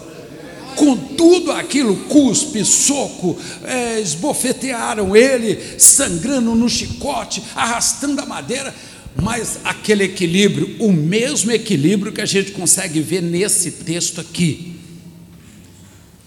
com 0.75 0.95
tudo 0.95 1.51
aquilo, 1.51 1.95
cuspe, 2.07 2.63
soco, 2.63 3.37
é, 3.63 3.99
esbofetearam 3.99 5.15
ele, 5.15 5.57
sangrando 5.77 6.53
no 6.55 6.69
chicote, 6.69 7.41
arrastando 7.55 8.21
a 8.21 8.25
madeira, 8.25 8.73
mas 9.21 9.59
aquele 9.63 10.03
equilíbrio, 10.03 10.75
o 10.79 10.91
mesmo 10.91 11.51
equilíbrio 11.51 12.11
que 12.11 12.21
a 12.21 12.25
gente 12.25 12.51
consegue 12.51 12.99
ver 12.99 13.21
nesse 13.21 13.71
texto 13.71 14.19
aqui. 14.19 14.75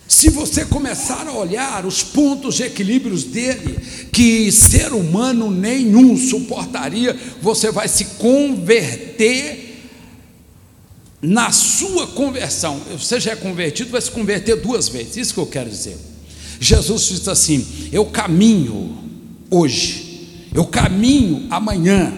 Se 0.08 0.30
você 0.30 0.64
começar 0.64 1.26
a 1.26 1.32
olhar 1.32 1.84
os 1.84 2.02
pontos 2.02 2.54
de 2.54 2.62
equilíbrios 2.62 3.24
dele, 3.24 3.78
que 4.10 4.50
ser 4.50 4.94
humano 4.94 5.50
nenhum 5.50 6.16
suportaria, 6.16 7.14
você 7.42 7.70
vai 7.70 7.86
se 7.88 8.04
converter 8.16 9.67
na 11.20 11.50
sua 11.50 12.06
conversão, 12.06 12.80
você 12.96 13.18
já 13.18 13.32
é 13.32 13.36
convertido, 13.36 13.90
vai 13.90 14.00
se 14.00 14.10
converter 14.10 14.56
duas 14.56 14.88
vezes, 14.88 15.16
isso 15.16 15.34
que 15.34 15.40
eu 15.40 15.46
quero 15.46 15.68
dizer. 15.68 15.98
Jesus 16.60 17.06
disse 17.06 17.30
assim: 17.30 17.66
Eu 17.92 18.06
caminho 18.06 18.96
hoje, 19.50 20.48
eu 20.54 20.64
caminho 20.64 21.46
amanhã, 21.50 22.12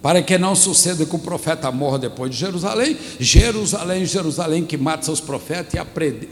para 0.00 0.22
que 0.22 0.38
não 0.38 0.54
suceda 0.54 1.04
que 1.04 1.16
o 1.16 1.18
profeta 1.18 1.72
morra 1.72 1.98
depois 1.98 2.30
de 2.30 2.36
Jerusalém, 2.36 2.96
Jerusalém, 3.18 4.06
Jerusalém, 4.06 4.64
que 4.64 4.76
mata 4.76 5.04
seus 5.04 5.20
profetas 5.20 5.74
e 5.74 5.78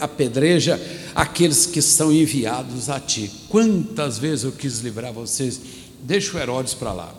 apedreja 0.00 0.80
aqueles 1.14 1.66
que 1.66 1.82
são 1.82 2.12
enviados 2.12 2.88
a 2.88 3.00
ti. 3.00 3.30
Quantas 3.48 4.18
vezes 4.18 4.44
eu 4.44 4.52
quis 4.52 4.80
livrar 4.80 5.12
vocês? 5.12 5.60
Deixa 6.02 6.36
o 6.36 6.40
Herodes 6.40 6.74
para 6.74 6.92
lá. 6.92 7.14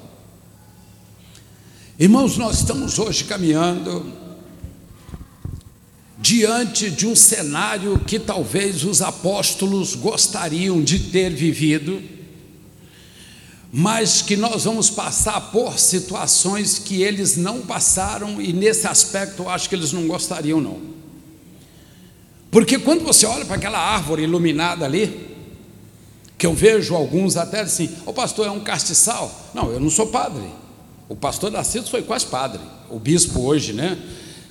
Irmãos, 1.99 2.37
nós 2.37 2.59
estamos 2.59 2.97
hoje 2.97 3.23
caminhando 3.23 4.22
diante 6.23 6.89
de 6.89 7.05
um 7.05 7.17
cenário 7.17 7.99
que 7.99 8.17
talvez 8.17 8.85
os 8.85 9.01
apóstolos 9.01 9.93
gostariam 9.93 10.81
de 10.81 10.97
ter 10.97 11.29
vivido, 11.29 12.01
mas 13.69 14.21
que 14.21 14.37
nós 14.37 14.63
vamos 14.63 14.89
passar 14.89 15.51
por 15.51 15.77
situações 15.77 16.79
que 16.79 17.01
eles 17.03 17.35
não 17.35 17.63
passaram 17.63 18.41
e 18.41 18.53
nesse 18.53 18.87
aspecto 18.87 19.43
eu 19.43 19.49
acho 19.49 19.67
que 19.67 19.75
eles 19.75 19.91
não 19.91 20.07
gostariam 20.07 20.61
não. 20.61 20.79
Porque 22.49 22.79
quando 22.79 23.03
você 23.03 23.25
olha 23.25 23.43
para 23.43 23.57
aquela 23.57 23.79
árvore 23.79 24.23
iluminada 24.23 24.85
ali, 24.85 25.29
que 26.37 26.45
eu 26.45 26.53
vejo 26.53 26.95
alguns 26.95 27.35
até 27.35 27.59
assim, 27.61 27.87
o 28.05 28.11
oh, 28.11 28.13
pastor 28.13 28.47
é 28.47 28.51
um 28.51 28.61
castiçal. 28.61 29.29
Não, 29.53 29.71
eu 29.71 29.79
não 29.79 29.89
sou 29.89 30.07
padre. 30.07 30.45
O 31.09 31.17
pastor 31.17 31.51
Narciso 31.51 31.89
foi 31.89 32.01
quase 32.01 32.27
padre, 32.27 32.61
o 32.89 32.97
bispo 32.97 33.41
hoje, 33.41 33.73
né? 33.73 33.97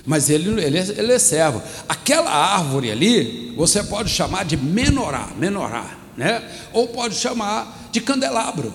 Mas 0.05 0.29
ele, 0.29 0.61
ele, 0.61 0.77
ele 0.77 1.13
é 1.13 1.19
servo. 1.19 1.61
Aquela 1.87 2.29
árvore 2.29 2.91
ali, 2.91 3.53
você 3.55 3.81
pode 3.83 4.09
chamar 4.09 4.43
de 4.43 4.57
menorá, 4.57 5.29
menorá, 5.37 5.97
né? 6.17 6.43
Ou 6.73 6.87
pode 6.89 7.15
chamar 7.15 7.89
de 7.91 8.01
candelabro. 8.01 8.73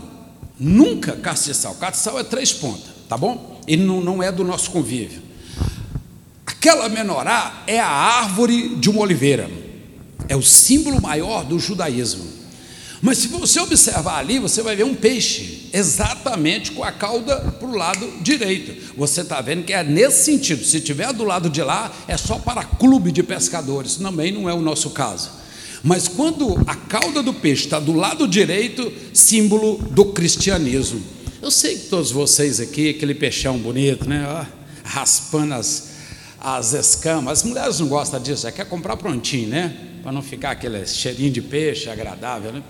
Nunca 0.58 1.12
castiçal. 1.12 1.74
Castiçal 1.74 2.18
é 2.18 2.24
três 2.24 2.52
pontas, 2.52 2.90
tá 3.08 3.16
bom? 3.16 3.60
E 3.66 3.76
não, 3.76 4.00
não 4.00 4.22
é 4.22 4.32
do 4.32 4.42
nosso 4.42 4.70
convívio. 4.70 5.22
Aquela 6.46 6.88
menorá 6.88 7.62
é 7.66 7.78
a 7.78 7.86
árvore 7.86 8.76
de 8.76 8.88
uma 8.88 9.00
oliveira. 9.00 9.50
É 10.28 10.34
o 10.34 10.42
símbolo 10.42 11.00
maior 11.00 11.44
do 11.44 11.58
judaísmo. 11.58 12.37
Mas 13.00 13.18
se 13.18 13.28
você 13.28 13.60
observar 13.60 14.18
ali, 14.18 14.38
você 14.38 14.62
vai 14.62 14.74
ver 14.74 14.84
um 14.84 14.94
peixe, 14.94 15.68
exatamente 15.72 16.72
com 16.72 16.82
a 16.82 16.90
cauda 16.90 17.36
para 17.36 17.68
o 17.68 17.76
lado 17.76 18.10
direito. 18.20 18.94
Você 18.96 19.20
está 19.20 19.40
vendo 19.40 19.64
que 19.64 19.72
é 19.72 19.84
nesse 19.84 20.24
sentido. 20.24 20.64
Se 20.64 20.80
tiver 20.80 21.12
do 21.12 21.24
lado 21.24 21.48
de 21.48 21.62
lá, 21.62 21.92
é 22.08 22.16
só 22.16 22.38
para 22.38 22.64
clube 22.64 23.12
de 23.12 23.22
pescadores. 23.22 23.96
Também 23.96 24.32
não 24.32 24.48
é 24.48 24.54
o 24.54 24.60
nosso 24.60 24.90
caso. 24.90 25.30
Mas 25.82 26.08
quando 26.08 26.60
a 26.66 26.74
cauda 26.74 27.22
do 27.22 27.32
peixe 27.32 27.64
está 27.64 27.78
do 27.78 27.92
lado 27.92 28.26
direito, 28.26 28.92
símbolo 29.14 29.78
do 29.90 30.06
cristianismo. 30.06 31.00
Eu 31.40 31.52
sei 31.52 31.76
que 31.76 31.86
todos 31.86 32.10
vocês 32.10 32.58
aqui, 32.58 32.90
aquele 32.90 33.14
peixão 33.14 33.56
bonito, 33.58 34.08
né? 34.08 34.24
Ah, 34.28 34.46
raspando 34.82 35.54
as, 35.54 35.87
as 36.40 36.72
escamas. 36.72 37.40
As 37.40 37.44
mulheres 37.44 37.80
não 37.80 37.88
gostam 37.88 38.20
disso, 38.20 38.46
é 38.46 38.52
quer 38.52 38.66
comprar 38.66 38.96
prontinho, 38.96 39.48
né? 39.48 39.74
Para 40.02 40.12
não 40.12 40.22
ficar 40.22 40.52
aquele 40.52 40.86
cheirinho 40.86 41.30
de 41.30 41.42
peixe 41.42 41.90
agradável, 41.90 42.52
né? 42.52 42.62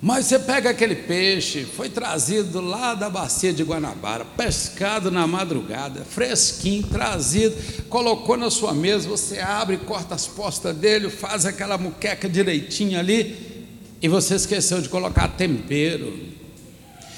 Mas 0.00 0.26
você 0.26 0.38
pega 0.38 0.68
aquele 0.70 0.94
peixe, 0.94 1.64
foi 1.64 1.88
trazido 1.88 2.60
lá 2.60 2.94
da 2.94 3.08
bacia 3.08 3.52
de 3.52 3.62
Guanabara, 3.62 4.26
pescado 4.36 5.10
na 5.10 5.26
madrugada, 5.26 6.04
fresquinho, 6.04 6.82
trazido, 6.82 7.56
colocou 7.88 8.36
na 8.36 8.50
sua 8.50 8.74
mesa, 8.74 9.08
você 9.08 9.40
abre, 9.40 9.78
corta 9.78 10.14
as 10.14 10.26
postas 10.26 10.76
dele, 10.76 11.08
faz 11.08 11.46
aquela 11.46 11.78
muqueca 11.78 12.28
direitinho 12.28 12.98
ali, 12.98 13.66
e 14.02 14.06
você 14.06 14.34
esqueceu 14.34 14.82
de 14.82 14.88
colocar 14.90 15.28
tempero. 15.28 16.12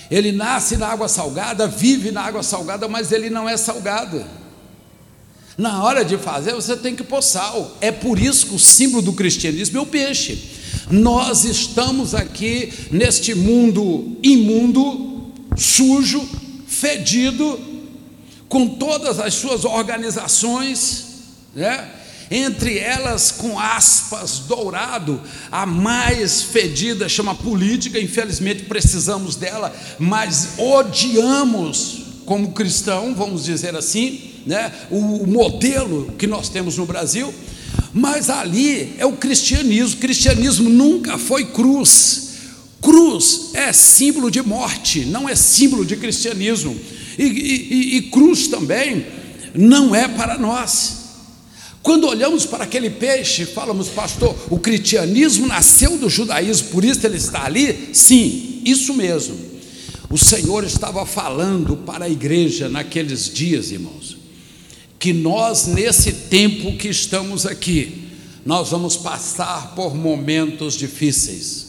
Ele 0.08 0.30
nasce 0.30 0.76
na 0.76 0.86
água 0.86 1.08
salgada, 1.08 1.66
vive 1.66 2.12
na 2.12 2.22
água 2.22 2.44
salgada, 2.44 2.86
mas 2.86 3.10
ele 3.10 3.28
não 3.28 3.48
é 3.48 3.56
salgado. 3.56 4.24
Na 5.58 5.82
hora 5.82 6.04
de 6.04 6.16
fazer, 6.16 6.54
você 6.54 6.76
tem 6.76 6.94
que 6.94 7.02
pôr 7.02 7.20
sal. 7.20 7.76
É 7.80 7.90
por 7.90 8.16
isso 8.16 8.46
que 8.46 8.54
o 8.54 8.58
símbolo 8.60 9.02
do 9.02 9.12
cristianismo 9.12 9.76
é 9.76 9.80
o 9.80 9.86
peixe. 9.86 10.38
Nós 10.88 11.44
estamos 11.44 12.14
aqui 12.14 12.72
neste 12.92 13.34
mundo 13.34 14.16
imundo, 14.22 15.32
sujo, 15.56 16.24
fedido, 16.64 17.58
com 18.48 18.68
todas 18.68 19.18
as 19.18 19.34
suas 19.34 19.64
organizações, 19.64 21.06
né? 21.52 21.90
entre 22.30 22.78
elas 22.78 23.32
com 23.32 23.58
aspas 23.58 24.40
dourado, 24.40 25.20
a 25.50 25.66
mais 25.66 26.40
fedida 26.40 27.08
chama 27.08 27.34
política, 27.34 27.98
infelizmente 27.98 28.64
precisamos 28.64 29.34
dela, 29.34 29.74
mas 29.98 30.50
odiamos 30.56 32.04
como 32.24 32.52
cristão, 32.52 33.14
vamos 33.14 33.44
dizer 33.44 33.74
assim, 33.74 34.27
né, 34.48 34.72
o 34.90 35.26
modelo 35.26 36.14
que 36.18 36.26
nós 36.26 36.48
temos 36.48 36.78
no 36.78 36.86
Brasil, 36.86 37.32
mas 37.92 38.30
ali 38.30 38.94
é 38.96 39.04
o 39.04 39.12
cristianismo. 39.12 39.96
O 39.96 40.00
cristianismo 40.00 40.70
nunca 40.70 41.18
foi 41.18 41.44
cruz. 41.44 42.28
Cruz 42.80 43.50
é 43.52 43.70
símbolo 43.74 44.30
de 44.30 44.40
morte, 44.40 45.04
não 45.04 45.28
é 45.28 45.34
símbolo 45.34 45.84
de 45.84 45.96
cristianismo. 45.96 46.74
E, 47.18 47.24
e, 47.24 47.96
e 47.96 48.02
cruz 48.10 48.48
também 48.48 49.04
não 49.54 49.94
é 49.94 50.08
para 50.08 50.38
nós. 50.38 50.96
Quando 51.82 52.06
olhamos 52.06 52.46
para 52.46 52.64
aquele 52.64 52.88
peixe, 52.88 53.44
falamos, 53.44 53.88
pastor, 53.88 54.34
o 54.48 54.58
cristianismo 54.58 55.46
nasceu 55.46 55.98
do 55.98 56.08
judaísmo, 56.08 56.68
por 56.68 56.84
isso 56.84 57.06
ele 57.06 57.18
está 57.18 57.44
ali? 57.44 57.90
Sim, 57.92 58.62
isso 58.64 58.94
mesmo. 58.94 59.36
O 60.08 60.16
Senhor 60.16 60.64
estava 60.64 61.04
falando 61.04 61.76
para 61.76 62.06
a 62.06 62.08
igreja 62.08 62.66
naqueles 62.68 63.30
dias, 63.30 63.70
irmãos 63.70 64.17
que 64.98 65.12
nós, 65.12 65.66
nesse 65.66 66.12
tempo 66.12 66.76
que 66.76 66.88
estamos 66.88 67.46
aqui, 67.46 68.08
nós 68.44 68.70
vamos 68.70 68.96
passar 68.96 69.74
por 69.74 69.94
momentos 69.94 70.74
difíceis. 70.74 71.68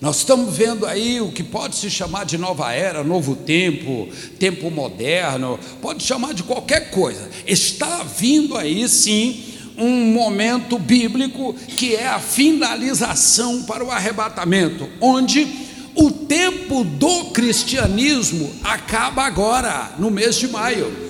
Nós 0.00 0.18
estamos 0.18 0.54
vendo 0.54 0.84
aí 0.84 1.20
o 1.20 1.32
que 1.32 1.42
pode 1.42 1.76
se 1.76 1.90
chamar 1.90 2.26
de 2.26 2.36
nova 2.36 2.72
era, 2.72 3.02
novo 3.02 3.34
tempo, 3.34 4.08
tempo 4.38 4.70
moderno, 4.70 5.58
pode 5.80 6.04
chamar 6.04 6.34
de 6.34 6.42
qualquer 6.42 6.90
coisa. 6.90 7.30
Está 7.46 8.02
vindo 8.02 8.56
aí 8.56 8.86
sim 8.88 9.42
um 9.78 10.12
momento 10.12 10.78
bíblico 10.78 11.54
que 11.76 11.94
é 11.94 12.06
a 12.06 12.20
finalização 12.20 13.62
para 13.62 13.84
o 13.84 13.90
arrebatamento, 13.90 14.88
onde 15.00 15.48
o 15.94 16.10
tempo 16.10 16.84
do 16.84 17.30
cristianismo 17.30 18.52
acaba 18.62 19.24
agora, 19.24 19.94
no 19.98 20.10
mês 20.10 20.36
de 20.36 20.46
maio. 20.46 21.05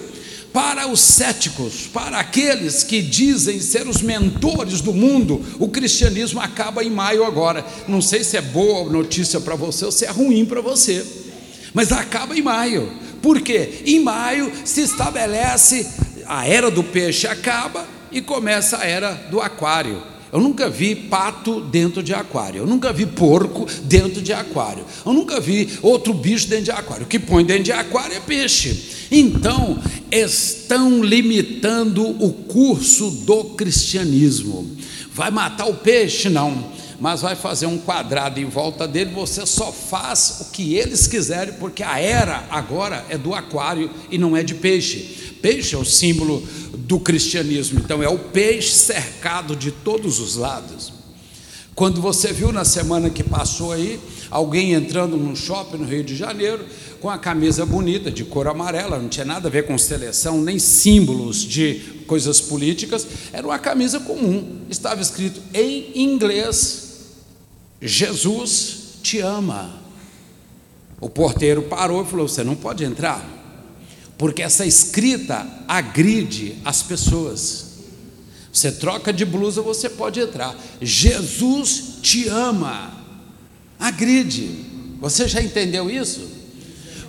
Para 0.56 0.88
os 0.88 1.00
céticos, 1.00 1.86
para 1.92 2.18
aqueles 2.18 2.82
que 2.82 3.02
dizem 3.02 3.60
ser 3.60 3.86
os 3.86 4.00
mentores 4.00 4.80
do 4.80 4.94
mundo, 4.94 5.44
o 5.58 5.68
cristianismo 5.68 6.40
acaba 6.40 6.82
em 6.82 6.88
maio 6.88 7.26
agora. 7.26 7.62
Não 7.86 8.00
sei 8.00 8.24
se 8.24 8.38
é 8.38 8.40
boa 8.40 8.90
notícia 8.90 9.38
para 9.38 9.54
você 9.54 9.84
ou 9.84 9.92
se 9.92 10.06
é 10.06 10.10
ruim 10.10 10.46
para 10.46 10.62
você, 10.62 11.04
mas 11.74 11.92
acaba 11.92 12.34
em 12.34 12.40
maio. 12.40 12.90
Por 13.20 13.42
quê? 13.42 13.82
Em 13.84 14.00
maio 14.00 14.50
se 14.64 14.80
estabelece 14.80 15.86
a 16.24 16.48
era 16.48 16.70
do 16.70 16.82
peixe 16.82 17.26
acaba 17.26 17.86
e 18.10 18.22
começa 18.22 18.78
a 18.78 18.86
era 18.86 19.12
do 19.30 19.42
aquário. 19.42 20.02
Eu 20.32 20.40
nunca 20.40 20.68
vi 20.68 20.94
pato 20.94 21.60
dentro 21.60 22.02
de 22.02 22.12
aquário, 22.12 22.58
eu 22.58 22.66
nunca 22.66 22.92
vi 22.92 23.06
porco 23.06 23.66
dentro 23.84 24.20
de 24.20 24.32
aquário, 24.32 24.84
eu 25.04 25.12
nunca 25.12 25.40
vi 25.40 25.78
outro 25.82 26.12
bicho 26.12 26.48
dentro 26.48 26.64
de 26.64 26.70
aquário. 26.72 27.04
O 27.04 27.08
que 27.08 27.18
põe 27.18 27.44
dentro 27.44 27.64
de 27.64 27.72
aquário 27.72 28.16
é 28.16 28.20
peixe. 28.20 29.06
Então, 29.10 29.78
estão 30.10 31.02
limitando 31.02 32.04
o 32.04 32.32
curso 32.32 33.10
do 33.10 33.44
cristianismo. 33.44 34.68
Vai 35.12 35.30
matar 35.30 35.66
o 35.66 35.74
peixe? 35.74 36.28
Não, 36.28 36.72
mas 37.00 37.20
vai 37.20 37.36
fazer 37.36 37.66
um 37.66 37.78
quadrado 37.78 38.40
em 38.40 38.44
volta 38.46 38.86
dele. 38.86 39.12
Você 39.14 39.46
só 39.46 39.70
faz 39.70 40.38
o 40.40 40.44
que 40.52 40.74
eles 40.74 41.06
quiserem, 41.06 41.54
porque 41.54 41.82
a 41.82 41.98
era 41.98 42.44
agora 42.50 43.04
é 43.08 43.16
do 43.16 43.34
aquário 43.34 43.90
e 44.10 44.18
não 44.18 44.36
é 44.36 44.42
de 44.42 44.54
peixe. 44.54 45.25
Peixe 45.46 45.76
é 45.76 45.78
o 45.78 45.84
símbolo 45.84 46.42
do 46.76 46.98
cristianismo, 46.98 47.78
então 47.78 48.02
é 48.02 48.08
o 48.08 48.18
peixe 48.18 48.72
cercado 48.72 49.54
de 49.54 49.70
todos 49.70 50.18
os 50.18 50.34
lados. 50.34 50.92
Quando 51.72 52.00
você 52.00 52.32
viu 52.32 52.50
na 52.50 52.64
semana 52.64 53.08
que 53.08 53.22
passou 53.22 53.70
aí, 53.70 54.00
alguém 54.28 54.72
entrando 54.72 55.16
num 55.16 55.36
shopping 55.36 55.76
no 55.76 55.84
Rio 55.84 56.02
de 56.02 56.16
Janeiro, 56.16 56.66
com 57.00 57.08
a 57.08 57.16
camisa 57.16 57.64
bonita, 57.64 58.10
de 58.10 58.24
cor 58.24 58.48
amarela, 58.48 58.98
não 58.98 59.08
tinha 59.08 59.24
nada 59.24 59.46
a 59.46 59.50
ver 59.50 59.66
com 59.66 59.78
seleção, 59.78 60.42
nem 60.42 60.58
símbolos 60.58 61.44
de 61.44 61.74
coisas 62.08 62.40
políticas, 62.40 63.06
era 63.32 63.46
uma 63.46 63.60
camisa 63.60 64.00
comum. 64.00 64.62
Estava 64.68 65.00
escrito 65.00 65.40
em 65.54 65.92
inglês: 65.94 67.04
Jesus 67.80 68.98
te 69.00 69.20
ama. 69.20 69.80
O 71.00 71.08
porteiro 71.08 71.62
parou 71.62 72.02
e 72.02 72.06
falou: 72.06 72.26
Você 72.26 72.42
não 72.42 72.56
pode 72.56 72.82
entrar, 72.82 73.35
porque 74.18 74.42
essa 74.42 74.64
escrita 74.64 75.46
agride 75.68 76.56
as 76.64 76.82
pessoas. 76.82 77.66
Você 78.52 78.72
troca 78.72 79.12
de 79.12 79.24
blusa, 79.24 79.60
você 79.60 79.90
pode 79.90 80.18
entrar. 80.20 80.56
Jesus 80.80 81.98
te 82.00 82.28
ama. 82.28 82.92
Agride. 83.78 84.64
Você 85.00 85.28
já 85.28 85.42
entendeu 85.42 85.90
isso? 85.90 86.35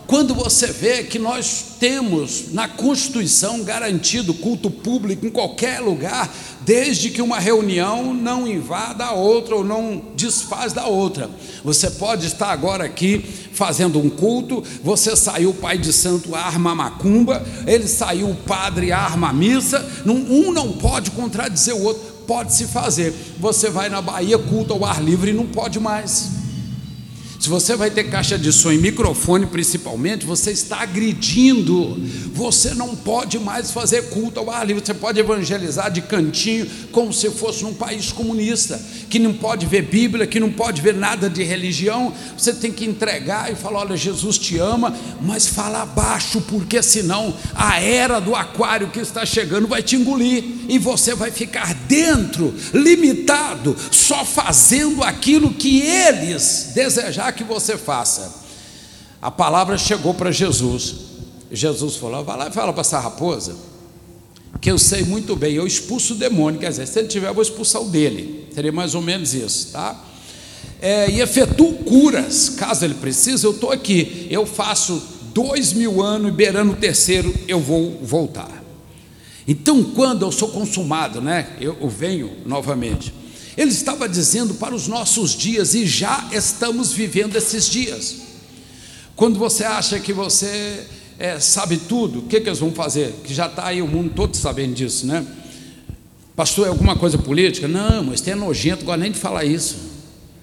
Quando 0.07 0.33
você 0.33 0.67
vê 0.67 1.03
que 1.03 1.19
nós 1.19 1.75
temos 1.81 2.53
na 2.53 2.65
Constituição 2.65 3.61
garantido 3.61 4.33
culto 4.33 4.71
público 4.71 5.25
em 5.25 5.29
qualquer 5.29 5.81
lugar, 5.81 6.33
desde 6.61 7.09
que 7.09 7.21
uma 7.21 7.39
reunião 7.39 8.13
não 8.13 8.47
invada 8.47 9.03
a 9.03 9.11
outra 9.11 9.57
ou 9.57 9.65
não 9.65 10.01
desfaz 10.15 10.71
da 10.71 10.85
outra. 10.85 11.29
Você 11.61 11.91
pode 11.91 12.25
estar 12.25 12.47
agora 12.51 12.85
aqui 12.85 13.19
fazendo 13.51 13.99
um 13.99 14.09
culto, 14.09 14.63
você 14.81 15.13
saiu 15.13 15.49
o 15.49 15.55
pai 15.55 15.77
de 15.77 15.91
santo 15.91 16.33
arma 16.33 16.73
macumba, 16.73 17.45
ele 17.65 17.87
saiu 17.87 18.29
o 18.29 18.35
padre 18.35 18.93
arma 18.93 19.33
missa, 19.33 19.85
um 20.05 20.53
não 20.53 20.71
pode 20.71 21.11
contradizer 21.11 21.75
o 21.75 21.83
outro, 21.83 22.01
pode 22.25 22.53
se 22.53 22.65
fazer. 22.65 23.13
Você 23.39 23.69
vai 23.69 23.89
na 23.89 24.01
Bahia, 24.01 24.37
culto 24.37 24.73
ao 24.73 24.85
ar 24.85 25.03
livre 25.03 25.31
e 25.31 25.33
não 25.33 25.47
pode 25.47 25.81
mais. 25.81 26.46
Se 27.39 27.49
você 27.49 27.75
vai 27.75 27.91
ter 27.91 28.05
caixa 28.05 28.37
de 28.37 28.51
som 28.51 28.71
e 28.71 28.77
microfone 28.77 29.45
principalmente, 29.45 30.25
você 30.25 30.51
está 30.51 30.81
agredindo. 30.81 31.95
Você 32.33 32.73
não 32.73 32.95
pode 32.95 33.37
mais 33.37 33.71
fazer 33.71 34.09
culto 34.09 34.39
ao 34.39 34.49
ar 34.49 34.65
livre. 34.65 34.83
Você 34.83 34.93
pode 34.93 35.19
evangelizar 35.19 35.91
de 35.91 36.01
cantinho, 36.01 36.67
como 36.91 37.13
se 37.13 37.29
fosse 37.29 37.63
num 37.63 37.73
país 37.73 38.11
comunista, 38.11 38.81
que 39.09 39.19
não 39.19 39.33
pode 39.33 39.65
ver 39.67 39.83
Bíblia, 39.83 40.25
que 40.25 40.39
não 40.39 40.51
pode 40.51 40.81
ver 40.81 40.95
nada 40.95 41.29
de 41.29 41.43
religião. 41.43 42.11
Você 42.35 42.53
tem 42.53 42.71
que 42.71 42.85
entregar 42.85 43.51
e 43.51 43.55
falar: 43.55 43.81
olha, 43.81 43.95
Jesus 43.95 44.37
te 44.39 44.57
ama, 44.57 44.95
mas 45.21 45.47
fala 45.47 45.85
baixo, 45.85 46.41
porque 46.41 46.81
senão 46.81 47.35
a 47.53 47.79
era 47.79 48.19
do 48.19 48.35
aquário 48.35 48.89
que 48.89 48.99
está 48.99 49.25
chegando 49.25 49.67
vai 49.67 49.83
te 49.83 49.95
engolir 49.95 50.56
e 50.67 50.77
você 50.77 51.15
vai 51.15 51.31
ficar 51.31 51.73
dentro, 51.73 52.53
limitado, 52.73 53.75
só 53.91 54.25
fazendo 54.25 55.03
aquilo 55.03 55.53
que 55.53 55.81
eles 55.81 56.71
desejaram 56.73 57.35
que 57.35 57.43
você 57.43 57.77
faça. 57.77 58.45
A 59.21 59.31
palavra 59.31 59.77
chegou 59.77 60.13
para 60.13 60.31
Jesus. 60.31 60.95
Jesus 61.51 61.95
falou: 61.95 62.23
vai 62.23 62.37
lá 62.37 62.47
e 62.47 62.51
fala 62.51 62.71
para 62.71 62.81
essa 62.81 62.99
raposa, 62.99 63.55
que 64.59 64.69
eu 64.69 64.77
sei 64.77 65.03
muito 65.03 65.35
bem, 65.35 65.53
eu 65.53 65.65
expulso 65.65 66.13
o 66.13 66.17
demônio. 66.17 66.59
Quer 66.59 66.69
dizer, 66.69 66.87
se 66.87 66.99
ele 66.99 67.07
tiver, 67.07 67.29
eu 67.29 67.33
vou 67.33 67.43
expulsar 67.43 67.81
o 67.81 67.89
dele. 67.89 68.47
Seria 68.53 68.71
mais 68.71 68.95
ou 68.95 69.01
menos 69.01 69.33
isso, 69.33 69.71
tá? 69.71 70.03
É, 70.81 71.09
e 71.09 71.21
efetuo 71.21 71.73
curas, 71.73 72.49
caso 72.49 72.85
ele 72.85 72.93
precise, 72.95 73.43
eu 73.43 73.51
estou 73.51 73.71
aqui. 73.71 74.27
Eu 74.29 74.45
faço 74.45 75.01
dois 75.33 75.73
mil 75.73 76.01
anos, 76.01 76.33
beirando 76.33 76.73
o 76.73 76.75
terceiro, 76.75 77.33
eu 77.47 77.59
vou 77.59 77.99
voltar. 78.01 78.56
Então, 79.47 79.83
quando 79.83 80.23
eu 80.23 80.31
sou 80.31 80.49
consumado, 80.49 81.21
né? 81.21 81.55
Eu, 81.61 81.77
eu 81.79 81.87
venho 81.87 82.31
novamente. 82.45 83.13
Ele 83.55 83.71
estava 83.71 84.07
dizendo 84.07 84.55
para 84.55 84.75
os 84.75 84.87
nossos 84.87 85.31
dias, 85.35 85.73
e 85.73 85.85
já 85.85 86.27
estamos 86.31 86.91
vivendo 86.91 87.35
esses 87.35 87.67
dias. 87.67 88.17
Quando 89.15 89.39
você 89.39 89.63
acha 89.63 89.99
que 89.99 90.13
você 90.13 90.85
é, 91.17 91.39
sabe 91.39 91.77
tudo, 91.77 92.19
o 92.19 92.21
que, 92.23 92.39
que 92.41 92.49
eles 92.49 92.59
vão 92.59 92.71
fazer? 92.71 93.15
Que 93.23 93.33
já 93.33 93.47
está 93.47 93.65
aí 93.65 93.81
o 93.81 93.87
mundo 93.87 94.11
todo 94.13 94.35
sabendo 94.35 94.75
disso, 94.75 95.07
né? 95.07 95.25
Pastor, 96.35 96.67
é 96.67 96.69
alguma 96.69 96.95
coisa 96.95 97.17
política? 97.17 97.67
Não, 97.67 98.03
mas 98.03 98.21
tem 98.21 98.33
é 98.33 98.35
nojento, 98.35 98.83
agora 98.83 98.97
nem 98.99 99.11
de 99.11 99.17
falar 99.17 99.43
isso. 99.43 99.75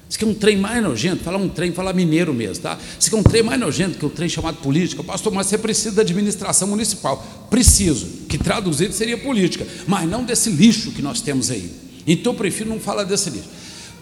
Isso 0.08 0.18
aqui 0.18 0.24
é 0.24 0.28
um 0.28 0.34
trem 0.34 0.56
mais 0.56 0.82
nojento, 0.82 1.24
falar 1.24 1.38
um 1.38 1.48
trem, 1.48 1.72
falar 1.72 1.92
mineiro 1.92 2.32
mesmo, 2.32 2.62
tá? 2.62 2.78
Isso 2.98 3.08
aqui 3.08 3.16
é 3.16 3.18
um 3.18 3.22
trem 3.22 3.42
mais 3.42 3.58
nojento 3.58 3.98
que 3.98 4.04
o 4.04 4.08
um 4.08 4.10
trem 4.10 4.28
chamado 4.28 4.58
política. 4.58 5.02
Pastor, 5.02 5.32
mas 5.32 5.46
você 5.46 5.58
precisa 5.58 5.92
da 5.92 6.02
administração 6.02 6.68
municipal. 6.68 7.24
Preciso, 7.50 8.06
que 8.28 8.38
traduzido 8.38 8.92
seria 8.92 9.18
política, 9.18 9.66
mas 9.86 10.08
não 10.08 10.22
desse 10.22 10.50
lixo 10.50 10.92
que 10.92 11.02
nós 11.02 11.20
temos 11.20 11.50
aí. 11.50 11.70
Então 12.06 12.32
eu 12.32 12.36
prefiro 12.36 12.68
não 12.68 12.78
falar 12.78 13.04
desse 13.04 13.30
livro. 13.30 13.48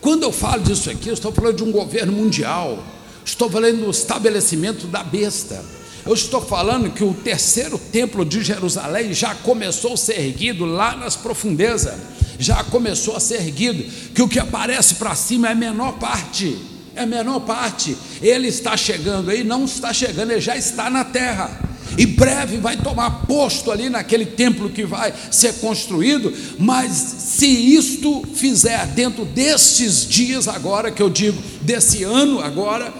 Quando 0.00 0.24
eu 0.24 0.32
falo 0.32 0.62
disso 0.62 0.90
aqui, 0.90 1.08
eu 1.08 1.14
estou 1.14 1.30
falando 1.30 1.56
de 1.56 1.62
um 1.62 1.70
governo 1.70 2.12
mundial, 2.12 2.84
estou 3.24 3.48
falando 3.48 3.84
do 3.84 3.90
estabelecimento 3.90 4.88
da 4.88 5.04
besta. 5.04 5.64
Eu 6.04 6.14
estou 6.14 6.42
falando 6.42 6.90
que 6.90 7.04
o 7.04 7.14
terceiro 7.14 7.78
templo 7.78 8.24
de 8.24 8.42
Jerusalém 8.42 9.14
já 9.14 9.36
começou 9.36 9.92
a 9.92 9.96
ser 9.96 10.18
erguido 10.20 10.64
lá 10.64 10.96
nas 10.96 11.14
profundezas, 11.14 11.94
já 12.38 12.62
começou 12.64 13.16
a 13.16 13.20
ser 13.20 13.36
erguido, 13.36 13.84
que 14.14 14.22
o 14.22 14.28
que 14.28 14.38
aparece 14.38 14.96
para 14.96 15.14
cima 15.14 15.48
é 15.48 15.52
a 15.52 15.54
menor 15.54 15.92
parte, 15.92 16.56
é 16.94 17.02
a 17.02 17.06
menor 17.06 17.40
parte. 17.40 17.96
Ele 18.20 18.48
está 18.48 18.76
chegando 18.76 19.30
aí, 19.30 19.44
não 19.44 19.64
está 19.64 19.92
chegando, 19.92 20.30
ele 20.30 20.40
já 20.40 20.56
está 20.56 20.90
na 20.90 21.04
terra 21.04 21.72
e 21.96 22.06
breve 22.06 22.56
vai 22.56 22.76
tomar 22.76 23.26
posto 23.26 23.70
ali 23.70 23.88
naquele 23.88 24.24
templo 24.24 24.70
que 24.70 24.84
vai 24.84 25.12
ser 25.30 25.54
construído, 25.54 26.32
mas 26.58 26.90
se 26.92 27.46
isto 27.46 28.22
fizer 28.34 28.86
dentro 28.88 29.24
destes 29.24 30.06
dias 30.06 30.48
agora, 30.48 30.90
que 30.90 31.02
eu 31.02 31.10
digo, 31.10 31.40
desse 31.60 32.02
ano 32.02 32.40
agora, 32.40 32.92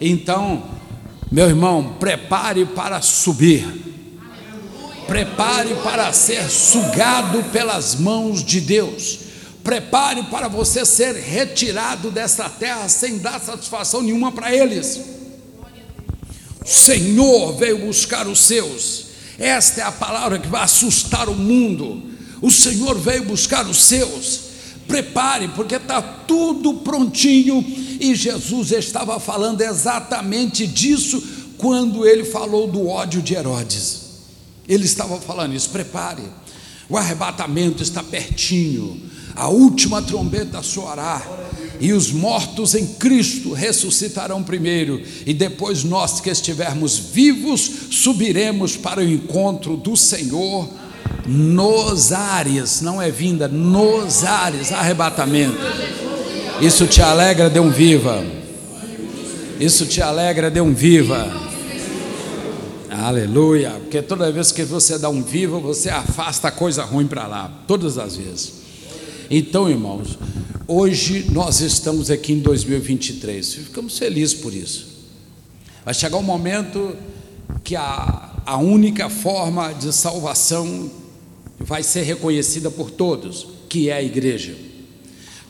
então, 0.00 0.64
meu 1.30 1.48
irmão, 1.48 1.96
prepare 1.98 2.64
para 2.66 3.00
subir, 3.00 3.66
prepare 5.06 5.74
para 5.82 6.12
ser 6.12 6.48
sugado 6.50 7.42
pelas 7.52 7.94
mãos 7.94 8.44
de 8.44 8.60
Deus, 8.60 9.18
prepare 9.62 10.22
para 10.24 10.48
você 10.48 10.84
ser 10.84 11.14
retirado 11.14 12.10
dessa 12.10 12.48
terra 12.48 12.88
sem 12.88 13.18
dar 13.18 13.40
satisfação 13.40 14.02
nenhuma 14.02 14.32
para 14.32 14.54
eles. 14.54 15.00
Senhor 16.64 17.56
veio 17.56 17.78
buscar 17.86 18.26
os 18.26 18.40
seus. 18.40 19.06
Esta 19.38 19.82
é 19.82 19.84
a 19.84 19.92
palavra 19.92 20.38
que 20.38 20.48
vai 20.48 20.62
assustar 20.62 21.28
o 21.28 21.34
mundo. 21.34 22.02
O 22.42 22.50
Senhor 22.50 22.98
veio 22.98 23.24
buscar 23.24 23.66
os 23.66 23.84
seus. 23.84 24.40
Prepare, 24.88 25.48
porque 25.48 25.76
está 25.76 26.02
tudo 26.02 26.74
prontinho. 26.74 27.64
E 28.00 28.14
Jesus 28.16 28.72
estava 28.72 29.20
falando 29.20 29.60
exatamente 29.60 30.66
disso 30.66 31.22
quando 31.56 32.04
ele 32.04 32.24
falou 32.24 32.66
do 32.66 32.88
ódio 32.88 33.22
de 33.22 33.34
Herodes. 33.34 34.05
Ele 34.68 34.84
estava 34.84 35.20
falando 35.20 35.54
isso. 35.54 35.70
Prepare, 35.70 36.22
o 36.88 36.96
arrebatamento 36.96 37.82
está 37.82 38.02
pertinho. 38.02 39.00
A 39.34 39.48
última 39.48 40.00
trombeta 40.00 40.62
soará 40.62 41.22
e 41.80 41.92
os 41.92 42.10
mortos 42.10 42.74
em 42.74 42.86
Cristo 42.86 43.52
ressuscitarão 43.52 44.42
primeiro, 44.42 45.02
e 45.26 45.34
depois 45.34 45.84
nós 45.84 46.20
que 46.20 46.30
estivermos 46.30 46.96
vivos 46.98 47.70
subiremos 47.90 48.76
para 48.76 49.00
o 49.00 49.04
encontro 49.04 49.76
do 49.76 49.96
Senhor 49.96 50.68
nos 51.26 52.12
ares, 52.12 52.80
não 52.80 53.02
é 53.02 53.10
vinda, 53.10 53.48
nos 53.48 54.24
ares, 54.24 54.72
arrebatamento. 54.72 55.58
Isso 56.60 56.86
te 56.86 57.02
alegra, 57.02 57.50
dê 57.50 57.60
um 57.60 57.70
viva. 57.70 58.24
Isso 59.60 59.86
te 59.86 60.00
alegra, 60.00 60.50
dê 60.50 60.60
um 60.60 60.72
viva. 60.72 61.45
Aleluia, 62.90 63.72
porque 63.80 64.00
toda 64.00 64.30
vez 64.30 64.52
que 64.52 64.64
você 64.64 64.98
dá 64.98 65.08
um 65.08 65.22
viva, 65.22 65.58
você 65.58 65.90
afasta 65.90 66.50
coisa 66.50 66.84
ruim 66.84 67.06
para 67.06 67.26
lá, 67.26 67.64
todas 67.66 67.98
as 67.98 68.16
vezes. 68.16 68.52
Então, 69.28 69.68
irmãos, 69.68 70.16
Hoje 70.68 71.30
nós 71.30 71.60
estamos 71.60 72.10
aqui 72.10 72.32
em 72.32 72.40
2023, 72.40 73.54
ficamos 73.54 73.96
felizes 73.96 74.34
por 74.34 74.52
isso. 74.52 74.88
Vai 75.84 75.94
chegar 75.94 76.16
um 76.16 76.24
momento 76.24 76.96
que 77.62 77.76
a, 77.76 78.32
a 78.44 78.56
única 78.56 79.08
forma 79.08 79.72
de 79.72 79.92
salvação 79.92 80.90
vai 81.60 81.84
ser 81.84 82.02
reconhecida 82.02 82.68
por 82.68 82.90
todos, 82.90 83.46
que 83.68 83.90
é 83.90 83.92
a 83.92 84.02
igreja. 84.02 84.56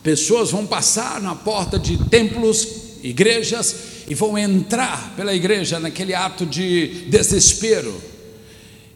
Pessoas 0.03 0.51
vão 0.51 0.67
passar 0.67 1.19
na 1.19 1.33
porta 1.33 1.79
de 1.79 1.97
templos, 1.97 2.67
igrejas, 3.03 3.75
e 4.07 4.15
vão 4.15 4.37
entrar 4.37 5.13
pela 5.15 5.33
igreja 5.33 5.79
naquele 5.79 6.13
ato 6.13 6.45
de 6.45 7.05
desespero 7.09 7.93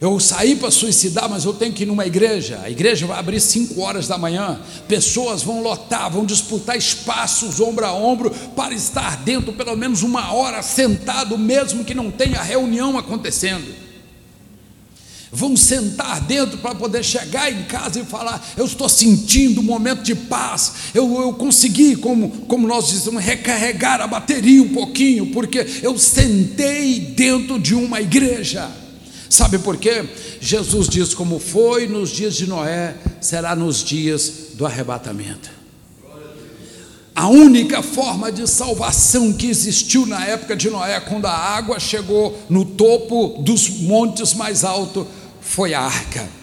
eu 0.02 0.20
saí 0.20 0.56
para 0.56 0.72
suicidar, 0.72 1.30
mas 1.30 1.46
eu 1.46 1.54
tenho 1.54 1.72
que 1.72 1.84
ir 1.84 1.86
numa 1.86 2.08
igreja. 2.08 2.60
A 2.64 2.72
igreja 2.72 3.06
vai 3.06 3.20
abrir 3.20 3.40
5 3.40 3.80
horas 3.80 4.08
da 4.08 4.18
manhã. 4.18 4.60
Pessoas 4.88 5.44
vão 5.44 5.62
lotar, 5.62 6.10
vão 6.10 6.26
disputar 6.26 6.76
espaços 6.76 7.60
ombro 7.60 7.86
a 7.86 7.94
ombro 7.94 8.32
para 8.56 8.74
estar 8.74 9.18
dentro 9.18 9.54
pelo 9.54 9.78
menos 9.78 10.02
uma 10.02 10.34
hora 10.34 10.64
sentado, 10.64 11.38
mesmo 11.38 11.86
que 11.86 11.94
não 11.94 12.10
tenha 12.10 12.42
reunião 12.42 12.98
acontecendo. 12.98 13.81
Vão 15.34 15.56
sentar 15.56 16.20
dentro 16.22 16.58
para 16.58 16.76
poder 16.76 17.04
chegar 17.04 17.50
em 17.50 17.64
casa 17.64 18.02
e 18.02 18.06
falar: 18.06 18.46
Eu 18.58 18.66
estou 18.66 18.90
sentindo 18.90 19.62
um 19.62 19.64
momento 19.64 20.04
de 20.04 20.14
paz. 20.14 20.74
Eu, 20.94 21.22
eu 21.22 21.32
consegui, 21.34 21.96
como, 21.96 22.30
como 22.48 22.68
nós 22.68 22.90
dizemos, 22.90 23.24
recarregar 23.24 24.02
a 24.02 24.08
bateria 24.08 24.62
um 24.62 24.74
pouquinho, 24.74 25.28
porque 25.28 25.66
eu 25.82 25.98
sentei 25.98 27.00
dentro 27.00 27.58
de 27.58 27.74
uma 27.74 28.02
igreja. 28.02 28.70
Sabe 29.30 29.58
por 29.60 29.78
quê? 29.78 30.04
Jesus 30.42 30.90
diz: 30.90 31.14
como 31.14 31.40
foi 31.40 31.88
nos 31.88 32.10
dias 32.10 32.36
de 32.36 32.46
Noé, 32.46 32.98
será 33.22 33.56
nos 33.56 33.82
dias 33.82 34.34
do 34.56 34.66
arrebatamento. 34.66 35.62
A 37.16 37.28
única 37.28 37.82
forma 37.84 38.32
de 38.32 38.48
salvação 38.50 39.34
que 39.34 39.48
existiu 39.48 40.06
na 40.06 40.26
época 40.26 40.56
de 40.56 40.70
Noé, 40.70 41.00
quando 41.02 41.26
a 41.26 41.32
água 41.32 41.80
chegou 41.80 42.38
no 42.50 42.64
topo 42.64 43.42
dos 43.42 43.70
montes 43.70 44.34
mais 44.34 44.64
altos, 44.64 45.06
foi 45.52 45.74
a 45.74 45.82
arca. 45.82 46.41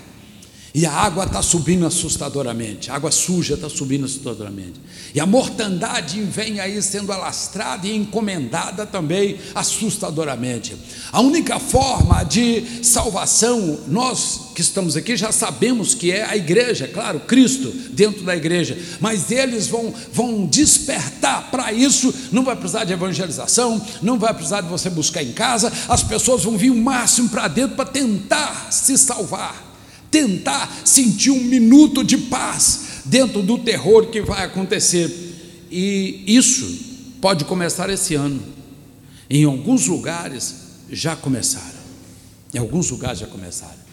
E 0.78 0.86
a 0.86 0.92
água 0.92 1.24
está 1.24 1.42
subindo 1.42 1.84
assustadoramente, 1.84 2.88
a 2.88 2.94
água 2.94 3.10
suja 3.10 3.54
está 3.54 3.68
subindo 3.68 4.04
assustadoramente. 4.04 4.80
E 5.12 5.18
a 5.18 5.26
mortandade 5.26 6.22
vem 6.22 6.60
aí 6.60 6.80
sendo 6.80 7.10
alastrada 7.10 7.84
e 7.88 7.96
encomendada 7.96 8.86
também 8.86 9.40
assustadoramente. 9.56 10.76
A 11.10 11.20
única 11.20 11.58
forma 11.58 12.22
de 12.22 12.84
salvação, 12.84 13.80
nós 13.88 14.52
que 14.54 14.60
estamos 14.60 14.96
aqui 14.96 15.16
já 15.16 15.32
sabemos 15.32 15.96
que 15.96 16.12
é 16.12 16.24
a 16.24 16.36
igreja, 16.36 16.86
claro, 16.86 17.18
Cristo 17.18 17.72
dentro 17.90 18.22
da 18.22 18.36
igreja, 18.36 18.78
mas 19.00 19.32
eles 19.32 19.66
vão, 19.66 19.92
vão 20.12 20.46
despertar 20.46 21.50
para 21.50 21.72
isso. 21.72 22.14
Não 22.30 22.44
vai 22.44 22.54
precisar 22.54 22.84
de 22.84 22.92
evangelização, 22.92 23.84
não 24.00 24.16
vai 24.16 24.32
precisar 24.32 24.60
de 24.60 24.68
você 24.68 24.88
buscar 24.88 25.24
em 25.24 25.32
casa, 25.32 25.72
as 25.88 26.04
pessoas 26.04 26.44
vão 26.44 26.56
vir 26.56 26.70
o 26.70 26.76
máximo 26.76 27.30
para 27.30 27.48
dentro 27.48 27.74
para 27.74 27.86
tentar 27.86 28.68
se 28.70 28.96
salvar 28.96 29.67
tentar 30.10 30.70
sentir 30.84 31.30
um 31.30 31.42
minuto 31.42 32.02
de 32.02 32.16
paz 32.16 33.02
dentro 33.04 33.42
do 33.42 33.58
terror 33.58 34.06
que 34.06 34.20
vai 34.20 34.44
acontecer. 34.44 35.66
E 35.70 36.24
isso 36.26 37.16
pode 37.20 37.44
começar 37.44 37.90
esse 37.90 38.14
ano. 38.14 38.42
Em 39.28 39.44
alguns 39.44 39.86
lugares 39.86 40.54
já 40.90 41.14
começaram. 41.14 41.78
Em 42.54 42.58
alguns 42.58 42.90
lugares 42.90 43.18
já 43.18 43.26
começaram. 43.26 43.88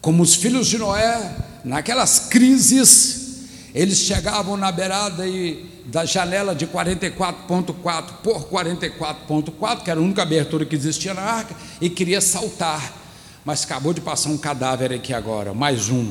Como 0.00 0.22
os 0.22 0.34
filhos 0.34 0.66
de 0.66 0.78
Noé, 0.78 1.36
naquelas 1.64 2.18
crises, 2.28 3.44
eles 3.74 3.98
chegavam 3.98 4.56
na 4.56 4.70
beirada 4.70 5.26
e, 5.26 5.64
da 5.86 6.04
janela 6.04 6.54
de 6.54 6.66
44.4 6.66 7.74
por 8.22 8.48
44.4, 8.50 9.82
que 9.82 9.90
era 9.90 10.00
a 10.00 10.02
única 10.02 10.22
abertura 10.22 10.64
que 10.64 10.74
existia 10.74 11.14
na 11.14 11.22
arca, 11.22 11.54
e 11.80 11.88
queria 11.88 12.20
saltar 12.20 13.03
mas 13.44 13.64
acabou 13.64 13.92
de 13.92 14.00
passar 14.00 14.30
um 14.30 14.38
cadáver 14.38 14.92
aqui 14.92 15.12
agora, 15.12 15.52
mais 15.52 15.88
um. 15.88 16.10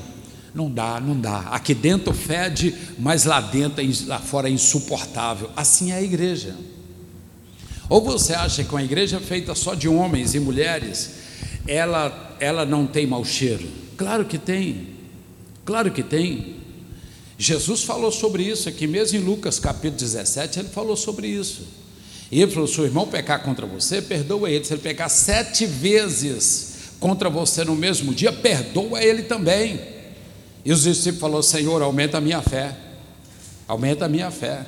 Não 0.54 0.70
dá, 0.70 1.00
não 1.00 1.20
dá. 1.20 1.40
Aqui 1.52 1.74
dentro 1.74 2.14
fede, 2.14 2.76
mas 3.00 3.26
lá 3.26 3.42
dentro, 3.42 3.84
lá 4.06 4.20
fora 4.20 4.48
é 4.48 4.52
insuportável. 4.52 5.50
Assim 5.56 5.92
é 5.92 5.96
a 5.96 6.02
igreja. 6.02 6.56
Ou 7.90 8.02
você 8.02 8.34
acha 8.34 8.64
que 8.64 8.70
uma 8.70 8.84
igreja 8.84 9.20
feita 9.20 9.56
só 9.56 9.74
de 9.74 9.88
homens 9.88 10.36
e 10.36 10.40
mulheres, 10.40 11.12
ela, 11.68 12.36
ela 12.40 12.66
não 12.66 12.86
tem 12.86 13.08
mau 13.08 13.26
cheiro? 13.26 13.68
Claro 13.98 14.26
que 14.26 14.38
tem. 14.38 14.90
Claro 15.66 15.92
que 15.92 16.04
tem. 16.04 16.58
Jesus 17.38 17.84
falou 17.84 18.12
sobre 18.12 18.44
isso 18.44 18.70
aqui 18.70 18.86
mesmo 18.86 19.18
em 19.18 19.22
Lucas 19.22 19.60
capítulo 19.60 20.00
17, 20.00 20.60
ele 20.60 20.70
falou 20.70 20.96
sobre 20.96 21.28
isso. 21.28 21.68
E 22.32 22.42
ele 22.42 22.52
falou: 22.52 22.68
se 22.68 22.80
o 22.80 22.86
irmão 22.86 23.08
pecar 23.08 23.44
contra 23.44 23.66
você, 23.66 24.02
perdoa 24.02 24.50
ele. 24.50 24.64
Se 24.64 24.74
ele 24.74 24.82
pecar 24.82 25.10
sete 25.10 25.66
vezes, 25.66 26.73
contra 27.04 27.30
você 27.30 27.66
no 27.66 27.76
mesmo 27.76 28.14
dia, 28.14 28.32
perdoa 28.32 29.04
ele 29.04 29.24
também. 29.24 29.78
E 30.64 30.72
os 30.72 30.84
discípulos 30.84 31.20
falaram: 31.20 31.44
Senhor, 31.44 31.82
aumenta 31.82 32.18
a 32.18 32.22
minha 32.22 32.42
fé, 32.42 32.74
aumenta 33.68 34.06
a 34.06 34.08
minha 34.08 34.32
fé. 34.32 34.66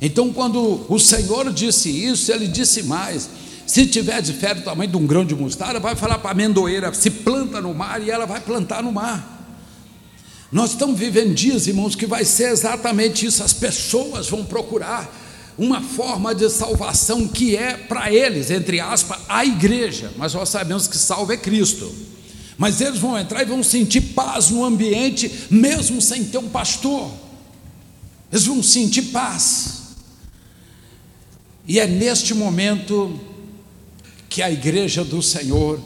Então, 0.00 0.32
quando 0.32 0.86
o 0.88 0.98
Senhor 0.98 1.52
disse 1.52 1.90
isso, 1.90 2.32
ele 2.32 2.48
disse 2.48 2.82
mais: 2.82 3.28
se 3.66 3.86
tiver 3.86 4.22
de 4.22 4.32
fé 4.32 4.54
do 4.54 4.62
tamanho 4.62 4.90
de 4.90 4.96
um 4.96 5.06
grão 5.06 5.22
de 5.22 5.34
mostarda, 5.34 5.78
vai 5.78 5.94
falar 5.94 6.18
para 6.18 6.30
a 6.30 6.32
amendoeira: 6.32 6.94
se 6.94 7.10
planta 7.10 7.60
no 7.60 7.74
mar, 7.74 8.02
e 8.02 8.10
ela 8.10 8.24
vai 8.24 8.40
plantar 8.40 8.82
no 8.82 8.90
mar. 8.90 9.36
Nós 10.50 10.70
estamos 10.70 10.98
vivendo 10.98 11.34
dias, 11.34 11.66
irmãos, 11.66 11.94
que 11.94 12.06
vai 12.06 12.24
ser 12.24 12.48
exatamente 12.48 13.26
isso. 13.26 13.44
As 13.44 13.52
pessoas 13.52 14.30
vão 14.30 14.46
procurar 14.46 15.27
uma 15.58 15.82
forma 15.82 16.32
de 16.34 16.48
salvação 16.48 17.26
que 17.26 17.56
é 17.56 17.76
para 17.76 18.12
eles, 18.12 18.50
entre 18.50 18.78
aspas, 18.78 19.18
a 19.28 19.44
igreja, 19.44 20.12
mas 20.16 20.32
nós 20.32 20.48
sabemos 20.48 20.86
que 20.86 20.96
salva 20.96 21.34
é 21.34 21.36
Cristo. 21.36 21.92
Mas 22.56 22.80
eles 22.80 22.98
vão 22.98 23.18
entrar 23.18 23.42
e 23.42 23.46
vão 23.46 23.62
sentir 23.62 24.00
paz 24.00 24.50
no 24.50 24.64
ambiente, 24.64 25.46
mesmo 25.50 26.00
sem 26.00 26.24
ter 26.24 26.38
um 26.38 26.48
pastor. 26.48 27.10
Eles 28.32 28.46
vão 28.46 28.62
sentir 28.62 29.02
paz. 29.02 29.78
E 31.66 31.78
é 31.78 31.86
neste 31.86 32.34
momento 32.34 33.18
que 34.28 34.42
a 34.42 34.50
igreja 34.50 35.04
do 35.04 35.22
Senhor 35.22 35.80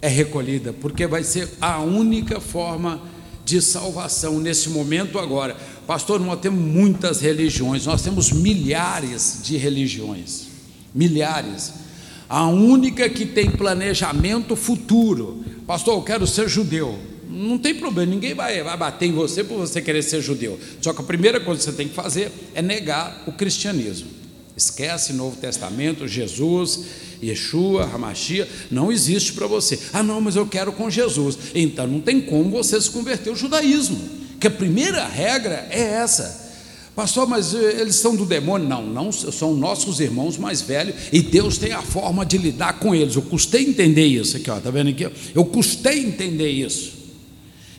é 0.00 0.08
recolhida, 0.08 0.72
porque 0.72 1.06
vai 1.06 1.22
ser 1.22 1.48
a 1.60 1.80
única 1.80 2.40
forma 2.40 3.02
de 3.46 3.62
salvação 3.62 4.40
nesse 4.40 4.68
momento 4.68 5.20
agora. 5.20 5.56
Pastor, 5.86 6.18
nós 6.18 6.40
temos 6.40 6.60
muitas 6.60 7.20
religiões, 7.20 7.86
nós 7.86 8.02
temos 8.02 8.32
milhares 8.32 9.38
de 9.40 9.56
religiões, 9.56 10.48
milhares. 10.92 11.72
A 12.28 12.48
única 12.48 13.08
que 13.08 13.24
tem 13.24 13.48
planejamento 13.48 14.56
futuro, 14.56 15.44
pastor, 15.64 15.94
eu 15.94 16.02
quero 16.02 16.26
ser 16.26 16.48
judeu. 16.48 16.98
Não 17.28 17.56
tem 17.56 17.76
problema, 17.76 18.10
ninguém 18.12 18.34
vai, 18.34 18.60
vai 18.64 18.76
bater 18.76 19.06
em 19.06 19.12
você 19.12 19.44
por 19.44 19.58
você 19.58 19.80
querer 19.80 20.02
ser 20.02 20.20
judeu. 20.20 20.58
Só 20.80 20.92
que 20.92 21.00
a 21.00 21.04
primeira 21.04 21.38
coisa 21.38 21.60
que 21.60 21.70
você 21.70 21.76
tem 21.76 21.88
que 21.88 21.94
fazer 21.94 22.32
é 22.52 22.60
negar 22.60 23.22
o 23.28 23.32
cristianismo. 23.32 24.15
Esquece 24.56 25.12
Novo 25.12 25.36
Testamento, 25.36 26.08
Jesus, 26.08 26.80
Yeshua, 27.22 27.84
Hamashia, 27.84 28.48
não 28.70 28.90
existe 28.90 29.34
para 29.34 29.46
você. 29.46 29.78
Ah, 29.92 30.02
não, 30.02 30.20
mas 30.20 30.34
eu 30.34 30.46
quero 30.46 30.72
com 30.72 30.88
Jesus. 30.88 31.36
Então 31.54 31.86
não 31.86 32.00
tem 32.00 32.20
como 32.20 32.50
você 32.50 32.80
se 32.80 32.90
converter 32.90 33.30
ao 33.30 33.36
judaísmo 33.36 34.16
que 34.40 34.46
a 34.46 34.50
primeira 34.50 35.06
regra 35.06 35.66
é 35.70 35.80
essa. 35.80 36.46
Pastor, 36.94 37.28
mas 37.28 37.54
eh, 37.54 37.80
eles 37.80 37.96
são 37.96 38.16
do 38.16 38.24
demônio? 38.24 38.66
Não, 38.66 38.86
não, 38.86 39.12
são 39.12 39.54
nossos 39.54 40.00
irmãos 40.00 40.38
mais 40.38 40.62
velhos 40.62 40.94
e 41.12 41.20
Deus 41.20 41.58
tem 41.58 41.72
a 41.72 41.82
forma 41.82 42.24
de 42.24 42.38
lidar 42.38 42.78
com 42.78 42.94
eles. 42.94 43.16
Eu 43.16 43.22
custei 43.22 43.66
entender 43.66 44.06
isso 44.06 44.36
aqui, 44.36 44.50
ó, 44.50 44.58
tá 44.58 44.70
vendo 44.70 44.88
aqui? 44.88 45.06
Eu 45.34 45.44
custei 45.44 46.00
entender 46.00 46.48
isso. 46.48 46.95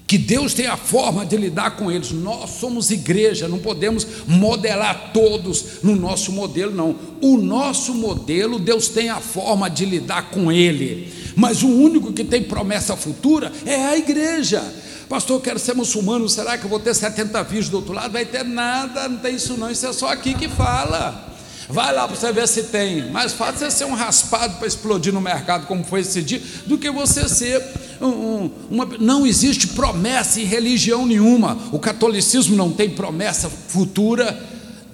Que 0.07 0.17
Deus 0.17 0.53
tem 0.53 0.67
a 0.67 0.77
forma 0.77 1.25
de 1.25 1.35
lidar 1.35 1.71
com 1.71 1.91
eles. 1.91 2.11
Nós 2.11 2.51
somos 2.51 2.89
igreja, 2.89 3.49
não 3.49 3.59
podemos 3.59 4.07
modelar 4.25 5.11
todos 5.13 5.83
no 5.83 5.97
nosso 5.97 6.31
modelo, 6.31 6.73
não. 6.73 6.95
O 7.21 7.35
nosso 7.35 7.93
modelo, 7.93 8.57
Deus 8.57 8.87
tem 8.87 9.09
a 9.09 9.19
forma 9.19 9.69
de 9.69 9.85
lidar 9.85 10.31
com 10.31 10.49
ele. 10.49 11.11
Mas 11.35 11.61
o 11.61 11.67
único 11.67 12.13
que 12.13 12.23
tem 12.23 12.41
promessa 12.41 12.95
futura 12.95 13.51
é 13.65 13.75
a 13.75 13.97
igreja. 13.97 14.63
Pastor, 15.09 15.37
eu 15.37 15.41
quero 15.41 15.59
ser 15.59 15.73
muçulmano, 15.73 16.27
será 16.29 16.57
que 16.57 16.63
eu 16.63 16.69
vou 16.69 16.79
ter 16.79 16.93
70 16.93 17.43
vídeos 17.43 17.69
do 17.69 17.77
outro 17.77 17.93
lado? 17.93 18.11
Vai 18.11 18.25
ter 18.25 18.45
nada, 18.45 19.09
não 19.09 19.17
tem 19.17 19.35
isso 19.35 19.57
não, 19.57 19.69
isso 19.69 19.85
é 19.85 19.93
só 19.93 20.07
aqui 20.07 20.33
que 20.33 20.47
fala. 20.47 21.26
Vai 21.69 21.93
lá 21.93 22.07
para 22.07 22.15
você 22.15 22.31
ver 22.31 22.47
se 22.47 22.63
tem. 22.63 23.11
Mais 23.11 23.33
fácil 23.33 23.67
é 23.67 23.69
ser 23.69 23.85
um 23.85 23.93
raspado 23.93 24.55
para 24.55 24.67
explodir 24.67 25.13
no 25.13 25.19
mercado, 25.19 25.67
como 25.67 25.83
foi 25.83 25.99
esse 25.99 26.21
dia, 26.21 26.41
do 26.65 26.77
que 26.77 26.89
você 26.89 27.27
ser 27.27 27.61
um, 27.99 28.07
um, 28.07 28.51
uma. 28.71 28.85
Não 28.99 29.27
existe 29.27 29.67
promessa 29.67 30.39
em 30.39 30.45
religião 30.45 31.05
nenhuma. 31.05 31.57
O 31.71 31.79
catolicismo 31.79 32.55
não 32.55 32.71
tem 32.71 32.89
promessa 32.89 33.49
futura, 33.49 34.41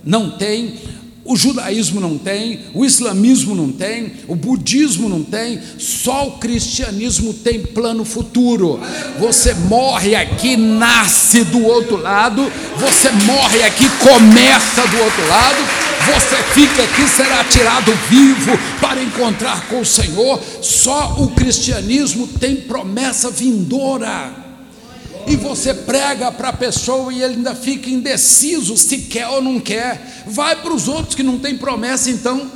não 0.04 0.32
tem. 0.32 0.80
O 1.26 1.38
judaísmo 1.38 2.02
não 2.02 2.18
tem, 2.18 2.60
o 2.74 2.84
islamismo 2.84 3.56
não 3.56 3.72
tem, 3.72 4.12
o 4.28 4.36
budismo 4.36 5.08
não 5.08 5.24
tem, 5.24 5.58
só 5.78 6.28
o 6.28 6.32
cristianismo 6.38 7.34
tem 7.34 7.62
plano 7.62 8.04
futuro. 8.04 8.78
Você 9.20 9.54
morre 9.54 10.16
aqui, 10.16 10.58
nasce 10.58 11.46
do 11.46 11.64
outro 11.64 11.96
lado, 11.96 12.52
você 12.78 13.10
morre 13.26 13.64
aqui, 13.64 13.90
começa 14.00 14.86
do 14.86 14.98
outro 15.02 15.28
lado, 15.30 15.58
você 16.06 16.36
fica 16.54 16.84
aqui, 16.84 17.08
será 17.08 17.44
tirado 17.46 17.92
vivo 18.10 18.52
para 18.80 19.02
encontrar 19.02 19.68
com 19.68 19.82
o 19.82 19.86
Senhor. 19.86 20.42
Só 20.62 21.16
o 21.20 21.32
cristianismo 21.32 22.28
tem 22.28 22.56
promessa 22.56 23.30
vindoura 23.30 24.44
e 25.26 25.36
você 25.36 25.74
prega 25.74 26.32
para 26.32 26.50
a 26.50 26.54
pessoa 26.54 27.12
e 27.12 27.22
ele 27.22 27.36
ainda 27.36 27.56
fica 27.56 27.90
indeciso 27.90 28.76
se 28.76 29.00
quer 29.00 29.28
ou 29.28 29.42
não 29.42 29.60
quer. 29.60 30.24
Vai 30.28 30.56
para 30.56 30.74
os 30.74 30.88
outros 30.88 31.16
que 31.16 31.24
não 31.24 31.40
tem 31.40 31.58
promessa, 31.58 32.10
então. 32.10 32.52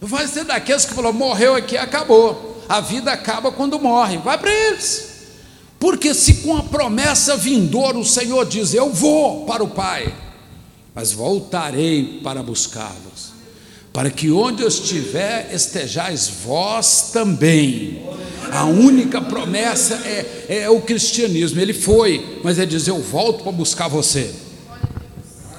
Vai 0.00 0.26
ser 0.26 0.44
daqueles 0.44 0.84
que 0.84 0.94
falou: 0.94 1.12
morreu 1.12 1.54
aqui, 1.54 1.76
acabou. 1.76 2.64
A 2.68 2.80
vida 2.80 3.12
acaba 3.12 3.52
quando 3.52 3.78
morre. 3.78 4.18
Vai 4.18 4.38
para 4.38 4.50
eles. 4.50 5.14
Porque 5.78 6.14
se 6.14 6.34
com 6.36 6.56
a 6.56 6.62
promessa 6.62 7.36
vindoura 7.36 7.98
o 7.98 8.04
Senhor 8.04 8.46
diz: 8.46 8.72
Eu 8.72 8.90
vou 8.90 9.44
para 9.44 9.62
o 9.62 9.68
Pai, 9.68 10.12
mas 10.96 11.12
voltarei 11.12 12.20
para 12.24 12.42
buscá-los, 12.42 13.34
para 13.92 14.08
que 14.08 14.30
onde 14.30 14.62
eu 14.62 14.68
estiver 14.68 15.54
estejais 15.54 16.26
vós 16.42 17.10
também. 17.12 18.02
A 18.50 18.64
única 18.64 19.20
promessa 19.20 19.94
é, 20.06 20.46
é 20.62 20.70
o 20.70 20.80
cristianismo. 20.80 21.60
Ele 21.60 21.74
foi, 21.74 22.40
mas 22.42 22.56
ele 22.56 22.68
diz: 22.68 22.86
Eu 22.86 23.02
volto 23.02 23.42
para 23.42 23.52
buscar 23.52 23.88
você. 23.88 24.34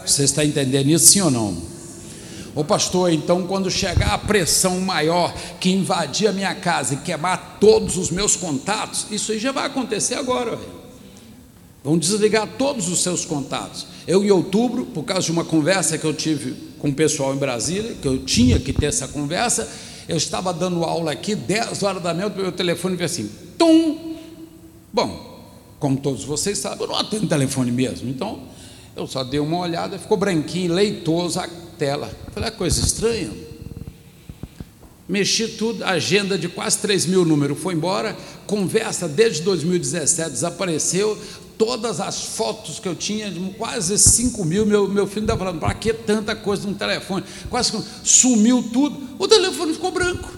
Você 0.03 0.23
está 0.23 0.43
entendendo 0.43 0.89
isso, 0.89 1.05
sim 1.05 1.21
ou 1.21 1.29
não? 1.29 1.55
Ô 2.55 2.63
pastor, 2.63 3.13
então 3.13 3.45
quando 3.45 3.69
chegar 3.69 4.13
a 4.13 4.17
pressão 4.17 4.79
maior 4.79 5.31
que 5.59 5.69
invadir 5.69 6.27
a 6.27 6.33
minha 6.33 6.55
casa 6.55 6.95
e 6.95 6.97
queimar 6.97 7.57
todos 7.59 7.97
os 7.97 8.09
meus 8.09 8.35
contatos, 8.35 9.05
isso 9.11 9.31
aí 9.31 9.37
já 9.37 9.51
vai 9.51 9.67
acontecer 9.67 10.15
agora. 10.15 10.57
Vão 11.83 11.97
desligar 11.97 12.47
todos 12.57 12.89
os 12.89 13.01
seus 13.01 13.23
contatos. 13.23 13.87
Eu, 14.07 14.23
em 14.23 14.31
outubro, 14.31 14.85
por 14.85 15.03
causa 15.03 15.25
de 15.25 15.31
uma 15.31 15.45
conversa 15.45 15.97
que 15.97 16.05
eu 16.05 16.13
tive 16.13 16.53
com 16.79 16.89
o 16.89 16.93
pessoal 16.93 17.33
em 17.33 17.37
Brasília, 17.37 17.95
que 18.01 18.07
eu 18.07 18.23
tinha 18.23 18.59
que 18.59 18.73
ter 18.73 18.87
essa 18.87 19.07
conversa, 19.07 19.69
eu 20.07 20.17
estava 20.17 20.53
dando 20.53 20.83
aula 20.83 21.11
aqui, 21.11 21.35
10 21.35 21.83
horas 21.83 22.01
da 22.01 22.13
manhã, 22.13 22.27
o 22.27 22.35
meu 22.35 22.51
telefone 22.51 22.95
veio 22.95 23.05
assim, 23.05 23.29
tum. 23.57 24.15
Bom, 24.93 25.41
como 25.79 25.97
todos 25.97 26.23
vocês 26.23 26.57
sabem, 26.57 26.81
eu 26.81 26.87
não 26.87 26.95
atendo 26.95 27.27
telefone 27.27 27.71
mesmo. 27.71 28.09
Então, 28.09 28.41
eu 28.95 29.05
só 29.05 29.23
dei 29.23 29.39
uma 29.39 29.57
olhada, 29.57 29.99
ficou 29.99 30.17
branquinho, 30.17 30.73
leitoso 30.73 31.39
a 31.39 31.47
tela. 31.77 32.09
Falei, 32.33 32.49
é 32.49 32.51
coisa 32.51 32.79
estranha. 32.79 33.29
Mexi 35.07 35.47
tudo, 35.49 35.85
agenda 35.85 36.37
de 36.37 36.49
quase 36.49 36.79
3 36.79 37.05
mil 37.05 37.23
números 37.23 37.57
foi 37.59 37.73
embora, 37.73 38.17
conversa 38.45 39.07
desde 39.07 39.41
2017 39.41 40.31
desapareceu, 40.31 41.17
todas 41.57 41.99
as 41.99 42.23
fotos 42.23 42.79
que 42.79 42.87
eu 42.87 42.95
tinha, 42.95 43.33
quase 43.57 43.97
5 43.97 44.45
mil, 44.45 44.65
meu, 44.65 44.87
meu 44.87 45.07
filho 45.07 45.23
estava 45.23 45.39
falando, 45.39 45.59
para 45.59 45.73
que 45.73 45.91
tanta 45.93 46.35
coisa 46.35 46.67
no 46.67 46.75
telefone? 46.75 47.25
Quase 47.49 47.83
sumiu 48.03 48.63
tudo, 48.71 48.97
o 49.17 49.27
telefone 49.27 49.73
ficou 49.73 49.91
branco. 49.91 50.31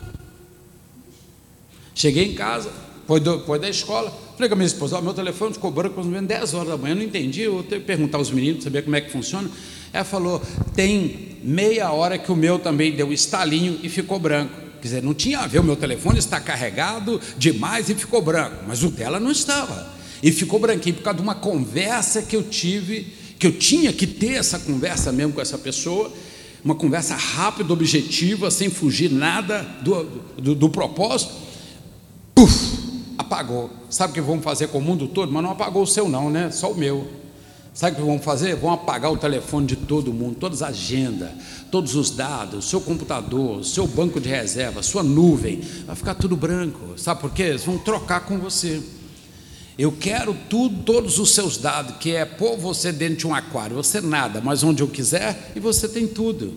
Cheguei 1.94 2.32
em 2.32 2.34
casa, 2.34 2.72
depois, 3.02 3.22
do, 3.22 3.38
depois 3.38 3.62
da 3.62 3.70
escola, 3.70 4.10
falei 4.36 4.48
com 4.48 4.54
a 4.54 4.58
minha 4.58 4.68
esposa, 4.68 4.98
oh, 4.98 5.02
meu 5.02 5.14
telefone 5.14 5.54
ficou 5.54 5.70
branco 5.70 5.96
quando 5.96 6.12
vem 6.12 6.24
10 6.24 6.54
horas 6.54 6.70
da 6.70 6.78
manhã, 6.78 6.96
não 6.96 7.04
entendi, 7.04 7.42
eu 7.42 7.64
tenho 7.64 7.82
que 7.82 7.88
perguntar 7.88 8.18
aos 8.18 8.32
meninos, 8.32 8.64
saber 8.64 8.84
como 8.84 8.96
é 8.96 9.02
que 9.02 9.12
funciona. 9.12 9.50
Ela 9.92 10.06
falou, 10.06 10.42
tem 10.76 11.38
meia 11.44 11.92
hora 11.92 12.18
que 12.18 12.32
o 12.32 12.36
meu 12.36 12.60
também 12.60 12.92
deu 12.94 13.12
estalinho 13.12 13.80
e 13.84 13.90
ficou 13.90 14.20
branco. 14.20 14.54
Quer 14.82 14.88
dizer, 14.88 15.04
não 15.04 15.14
tinha 15.14 15.40
a 15.40 15.48
ver, 15.48 15.60
o 15.60 15.64
meu 15.64 15.76
telefone 15.76 16.20
está 16.20 16.40
carregado 16.40 17.20
demais 17.38 17.90
e 17.90 17.96
ficou 17.96 18.22
branco, 18.22 18.64
mas 18.66 18.82
o 18.82 18.90
dela 18.90 19.20
não 19.20 19.32
estava. 19.32 19.99
E 20.22 20.32
ficou 20.32 20.60
branquinho 20.60 20.96
por 20.96 21.04
causa 21.04 21.18
de 21.18 21.24
uma 21.24 21.36
conversa 21.36 22.22
que 22.22 22.36
eu 22.36 22.44
tive, 22.44 23.14
que 23.38 23.48
eu 23.48 23.52
tinha 23.58 23.94
que 23.94 24.06
ter 24.06 24.34
essa 24.34 24.60
conversa 24.60 25.12
mesmo 25.12 25.34
com 25.34 25.42
essa 25.42 25.58
pessoa, 25.58 26.12
uma 26.64 26.76
conversa 26.76 27.16
rápida, 27.16 27.72
objetiva, 27.72 28.52
sem 28.52 28.70
fugir 28.70 29.10
nada 29.10 29.62
do, 29.82 30.04
do, 30.38 30.56
do 30.56 30.70
propósito. 30.70 31.34
Puf, 32.36 32.80
apagou. 33.18 33.70
Sabe 33.90 34.12
o 34.12 34.14
que 34.14 34.22
vamos 34.22 34.44
fazer 34.44 34.68
com 34.68 34.80
o 34.80 34.82
mundo 34.82 35.08
todo? 35.08 35.32
Mas 35.32 35.42
não 35.42 35.52
apagou 35.52 35.84
o 35.84 35.88
seu, 35.88 36.10
não, 36.10 36.30
né? 36.30 36.52
Só 36.52 36.72
o 36.72 36.76
meu. 36.76 37.08
Sabe 37.74 37.94
o 37.94 38.00
que 38.00 38.06
vão 38.06 38.20
fazer? 38.20 38.56
Vão 38.56 38.74
apagar 38.74 39.10
o 39.10 39.18
telefone 39.18 39.66
de 39.68 39.78
todo 39.78 40.12
mundo, 40.12 40.36
todas 40.36 40.62
as 40.62 40.70
agendas, 40.70 41.30
todos 41.72 41.96
os 41.96 42.10
dados, 42.10 42.70
seu 42.70 42.82
computador, 42.82 43.64
seu 43.64 43.88
banco 43.88 44.20
de 44.20 44.28
reserva, 44.28 44.84
sua 44.84 45.02
nuvem, 45.02 45.62
vai 45.86 45.96
ficar 45.96 46.16
tudo 46.16 46.36
branco. 46.36 46.98
Sabe 46.98 47.22
por 47.22 47.32
quê? 47.32 47.44
Eles 47.44 47.64
vão 47.64 47.78
trocar 47.78 48.22
com 48.22 48.38
você. 48.38 48.82
Eu 49.80 49.94
quero 49.94 50.36
tudo, 50.50 50.84
todos 50.84 51.20
os 51.20 51.34
seus 51.34 51.56
dados, 51.56 51.96
que 52.02 52.14
é 52.14 52.26
pôr 52.26 52.58
você 52.58 52.92
dentro 52.92 53.16
de 53.16 53.28
um 53.28 53.34
aquário, 53.34 53.78
você 53.78 54.02
nada, 54.02 54.42
mas 54.42 54.62
onde 54.62 54.84
eu 54.84 54.90
quiser, 54.90 55.54
e 55.56 55.60
você 55.62 55.88
tem 55.88 56.06
tudo. 56.06 56.54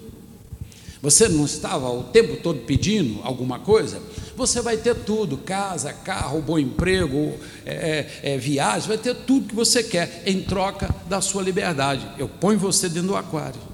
Você 1.00 1.28
não 1.28 1.44
estava 1.44 1.88
o 1.88 2.02
tempo 2.02 2.38
todo 2.42 2.62
pedindo 2.62 3.20
alguma 3.22 3.60
coisa? 3.60 4.02
Você 4.36 4.60
vai 4.60 4.76
ter 4.76 4.96
tudo: 4.96 5.36
casa, 5.36 5.92
carro, 5.92 6.42
bom 6.42 6.58
emprego, 6.58 7.38
é, 7.64 8.08
é, 8.24 8.34
é, 8.34 8.38
viagem, 8.38 8.88
vai 8.88 8.98
ter 8.98 9.14
tudo 9.14 9.46
que 9.46 9.54
você 9.54 9.84
quer 9.84 10.24
em 10.26 10.42
troca 10.42 10.92
da 11.08 11.20
sua 11.20 11.44
liberdade. 11.44 12.04
Eu 12.18 12.28
ponho 12.28 12.58
você 12.58 12.88
dentro 12.88 13.10
do 13.10 13.16
aquário. 13.16 13.71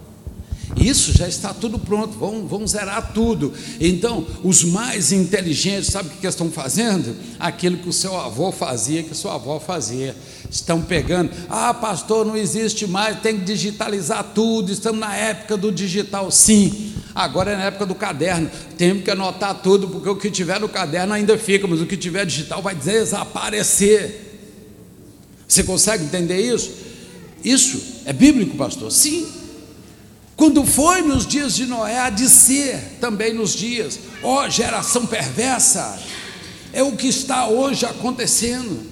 Isso 0.77 1.13
já 1.17 1.27
está 1.27 1.55
tudo 1.55 1.79
pronto, 1.79 2.19
vão, 2.19 2.47
vão 2.47 2.67
zerar 2.67 3.13
tudo. 3.13 3.53
Então, 3.81 4.27
os 4.45 4.65
mais 4.65 5.13
inteligentes, 5.13 5.91
sabe 5.91 6.09
o 6.09 6.13
que, 6.13 6.27
estão 6.27 6.51
fazendo? 6.51 7.17
Aquilo 7.39 7.79
que 7.79 7.89
o 7.89 7.93
seu 7.93 8.17
avô 8.17 8.53
fazia, 8.53 9.03
que 9.03 9.15
sua 9.15 9.35
avó 9.35 9.59
fazia. 9.59 10.15
Estão 10.51 10.81
pegando, 10.81 11.31
ah, 11.49 11.73
pastor, 11.75 12.25
não 12.25 12.37
existe 12.37 12.87
mais, 12.87 13.21
tem 13.21 13.39
que 13.39 13.45
digitalizar 13.45 14.33
tudo, 14.35 14.71
estamos 14.71 15.01
na 15.01 15.15
época 15.15 15.57
do 15.57 15.73
digital. 15.73 16.31
Sim, 16.31 16.93
agora 17.15 17.53
é 17.53 17.57
na 17.57 17.65
época 17.65 17.87
do 17.87 17.95
caderno, 17.95 18.51
temos 18.77 19.05
que 19.05 19.11
anotar 19.11 19.55
tudo, 19.63 19.89
porque 19.89 20.09
o 20.09 20.17
que 20.17 20.31
tiver 20.31 20.61
no 20.61 20.69
caderno 20.69 21.13
ainda 21.13 21.37
fica, 21.37 21.67
mas 21.67 21.81
o 21.81 21.87
que 21.87 21.97
tiver 21.97 22.25
digital 22.25 22.63
vai 22.63 22.75
desaparecer. 22.75 24.27
Você 25.47 25.63
consegue 25.65 26.05
entender 26.05 26.41
isso? 26.41 26.71
Isso 27.43 27.81
é 28.05 28.13
bíblico, 28.13 28.57
pastor? 28.57 28.93
Sim. 28.93 29.38
Quando 30.39 30.65
foi 30.65 31.03
nos 31.03 31.27
dias 31.27 31.57
de 31.57 31.67
Noé, 31.67 31.99
há 31.99 32.11
de 32.11 32.29
ser 32.29 32.79
também 33.01 33.35
nos 33.35 33.57
dias, 33.57 33.99
ó 34.23 34.45
oh, 34.45 34.49
geração 34.49 35.05
perversa, 35.05 36.01
é 36.73 36.81
o 36.81 36.93
que 36.93 37.09
está 37.09 37.49
hoje 37.49 37.85
acontecendo. 37.85 38.87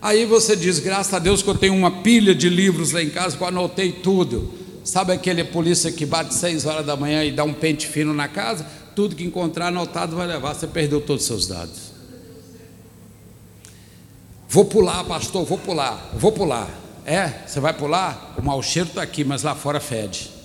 Aí 0.00 0.24
você 0.24 0.54
diz, 0.54 0.78
graças 0.78 1.12
a 1.12 1.18
Deus 1.18 1.42
que 1.42 1.50
eu 1.50 1.56
tenho 1.56 1.74
uma 1.74 2.02
pilha 2.02 2.32
de 2.32 2.48
livros 2.48 2.92
lá 2.92 3.02
em 3.02 3.10
casa 3.10 3.36
que 3.36 3.42
eu 3.42 3.48
anotei 3.48 3.90
tudo. 3.90 4.54
Sabe 4.84 5.12
aquele 5.12 5.42
polícia 5.42 5.90
que 5.90 6.06
bate 6.06 6.32
seis 6.34 6.64
horas 6.64 6.86
da 6.86 6.96
manhã 6.96 7.24
e 7.24 7.32
dá 7.32 7.42
um 7.42 7.52
pente 7.52 7.88
fino 7.88 8.14
na 8.14 8.28
casa? 8.28 8.64
Tudo 8.94 9.16
que 9.16 9.24
encontrar 9.24 9.66
anotado 9.66 10.14
vai 10.14 10.28
levar, 10.28 10.54
você 10.54 10.68
perdeu 10.68 11.00
todos 11.00 11.22
os 11.22 11.26
seus 11.26 11.48
dados. 11.48 11.90
Vou 14.48 14.66
pular, 14.66 15.02
pastor, 15.02 15.44
vou 15.44 15.58
pular, 15.58 16.12
vou 16.16 16.30
pular. 16.30 16.70
É, 17.04 17.42
você 17.44 17.58
vai 17.58 17.72
pular? 17.72 18.36
O 18.38 18.42
mau 18.42 18.62
cheiro 18.62 18.88
está 18.88 19.02
aqui, 19.02 19.24
mas 19.24 19.42
lá 19.42 19.56
fora 19.56 19.80
fede. 19.80 20.38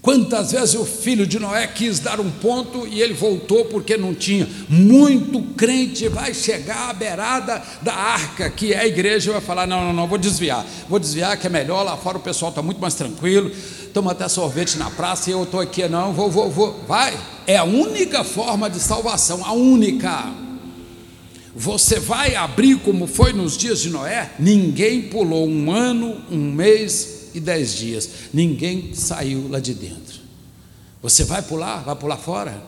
Quantas 0.00 0.52
vezes 0.52 0.76
o 0.76 0.84
filho 0.84 1.26
de 1.26 1.40
Noé 1.40 1.66
quis 1.66 1.98
dar 1.98 2.20
um 2.20 2.30
ponto 2.30 2.86
e 2.86 3.02
ele 3.02 3.14
voltou 3.14 3.64
porque 3.64 3.96
não 3.96 4.14
tinha. 4.14 4.48
Muito 4.68 5.42
crente 5.56 6.08
vai 6.08 6.32
chegar 6.32 6.90
à 6.90 6.92
beirada 6.92 7.60
da 7.82 7.94
arca, 7.94 8.48
que 8.48 8.72
é 8.72 8.78
a 8.78 8.86
igreja, 8.86 9.30
e 9.30 9.32
vai 9.32 9.42
falar: 9.42 9.66
não, 9.66 9.84
não, 9.86 9.92
não, 9.92 10.06
vou 10.06 10.16
desviar, 10.16 10.64
vou 10.88 11.00
desviar 11.00 11.36
que 11.36 11.48
é 11.48 11.50
melhor, 11.50 11.82
lá 11.82 11.96
fora 11.96 12.16
o 12.16 12.20
pessoal 12.20 12.50
está 12.50 12.62
muito 12.62 12.80
mais 12.80 12.94
tranquilo, 12.94 13.50
toma 13.92 14.12
até 14.12 14.28
sorvete 14.28 14.78
na 14.78 14.88
praça 14.88 15.30
e 15.30 15.32
eu 15.32 15.42
estou 15.42 15.60
aqui, 15.60 15.86
não, 15.88 16.12
vou, 16.12 16.30
vou, 16.30 16.48
vou. 16.48 16.80
Vai, 16.86 17.18
é 17.46 17.56
a 17.56 17.64
única 17.64 18.22
forma 18.22 18.70
de 18.70 18.78
salvação, 18.78 19.44
a 19.44 19.52
única. 19.52 20.32
Você 21.56 21.98
vai 21.98 22.36
abrir 22.36 22.76
como 22.76 23.08
foi 23.08 23.32
nos 23.32 23.56
dias 23.56 23.80
de 23.80 23.90
Noé? 23.90 24.30
Ninguém 24.38 25.02
pulou 25.02 25.48
um 25.48 25.72
ano, 25.72 26.18
um 26.30 26.52
mês, 26.52 27.17
e 27.34 27.40
dez 27.40 27.74
dias. 27.74 28.08
Ninguém 28.32 28.94
saiu 28.94 29.48
lá 29.48 29.60
de 29.60 29.74
dentro. 29.74 30.20
Você 31.02 31.24
vai 31.24 31.42
pular? 31.42 31.84
Vai 31.84 31.96
pular 31.96 32.16
fora? 32.16 32.62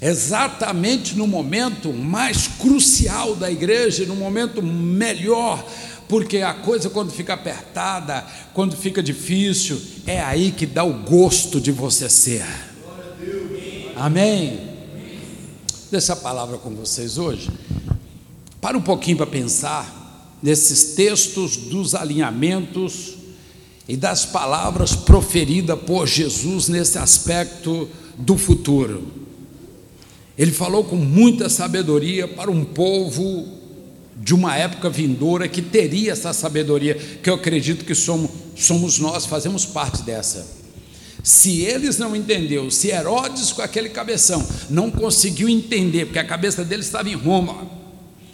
Exatamente 0.00 1.16
no 1.16 1.26
momento 1.26 1.92
mais 1.92 2.48
crucial 2.48 3.34
da 3.34 3.50
igreja, 3.50 4.04
no 4.04 4.14
momento 4.14 4.62
melhor, 4.62 5.66
porque 6.06 6.38
a 6.38 6.52
coisa 6.52 6.90
quando 6.90 7.10
fica 7.10 7.32
apertada, 7.34 8.24
quando 8.52 8.76
fica 8.76 9.02
difícil, 9.02 9.80
é 10.06 10.20
aí 10.20 10.52
que 10.52 10.66
dá 10.66 10.84
o 10.84 11.02
gosto 11.02 11.60
de 11.60 11.72
você 11.72 12.08
ser. 12.08 12.44
Amém? 13.96 14.60
Deixa 15.90 16.12
a 16.12 16.16
palavra 16.16 16.58
com 16.58 16.70
vocês 16.74 17.16
hoje. 17.16 17.50
Para 18.60 18.76
um 18.76 18.82
pouquinho 18.82 19.16
para 19.16 19.26
pensar 19.26 20.38
nesses 20.42 20.94
textos 20.94 21.56
dos 21.56 21.94
alinhamentos 21.94 23.15
e 23.88 23.96
das 23.96 24.24
palavras 24.24 24.94
proferidas 24.94 25.78
por 25.80 26.06
Jesus 26.06 26.68
nesse 26.68 26.98
aspecto 26.98 27.88
do 28.18 28.36
futuro. 28.36 29.06
Ele 30.36 30.52
falou 30.52 30.84
com 30.84 30.96
muita 30.96 31.48
sabedoria 31.48 32.28
para 32.28 32.50
um 32.50 32.64
povo 32.64 33.46
de 34.16 34.34
uma 34.34 34.56
época 34.56 34.90
vindoura 34.90 35.48
que 35.48 35.62
teria 35.62 36.12
essa 36.12 36.32
sabedoria, 36.32 36.94
que 36.94 37.30
eu 37.30 37.34
acredito 37.34 37.84
que 37.84 37.94
somos, 37.94 38.30
somos 38.56 38.98
nós, 38.98 39.24
fazemos 39.26 39.64
parte 39.64 40.02
dessa. 40.02 40.46
Se 41.22 41.62
eles 41.62 41.98
não 41.98 42.14
entenderam, 42.14 42.70
se 42.70 42.88
Herodes 42.88 43.52
com 43.52 43.62
aquele 43.62 43.88
cabeção 43.88 44.46
não 44.70 44.90
conseguiu 44.90 45.48
entender, 45.48 46.06
porque 46.06 46.18
a 46.18 46.24
cabeça 46.24 46.64
dele 46.64 46.82
estava 46.82 47.08
em 47.08 47.14
Roma, 47.14 47.66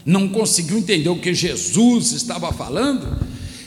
não 0.04 0.28
conseguiu 0.28 0.78
entender 0.78 1.08
o 1.08 1.18
que 1.18 1.32
Jesus 1.32 2.12
estava 2.12 2.52
falando, 2.52 3.18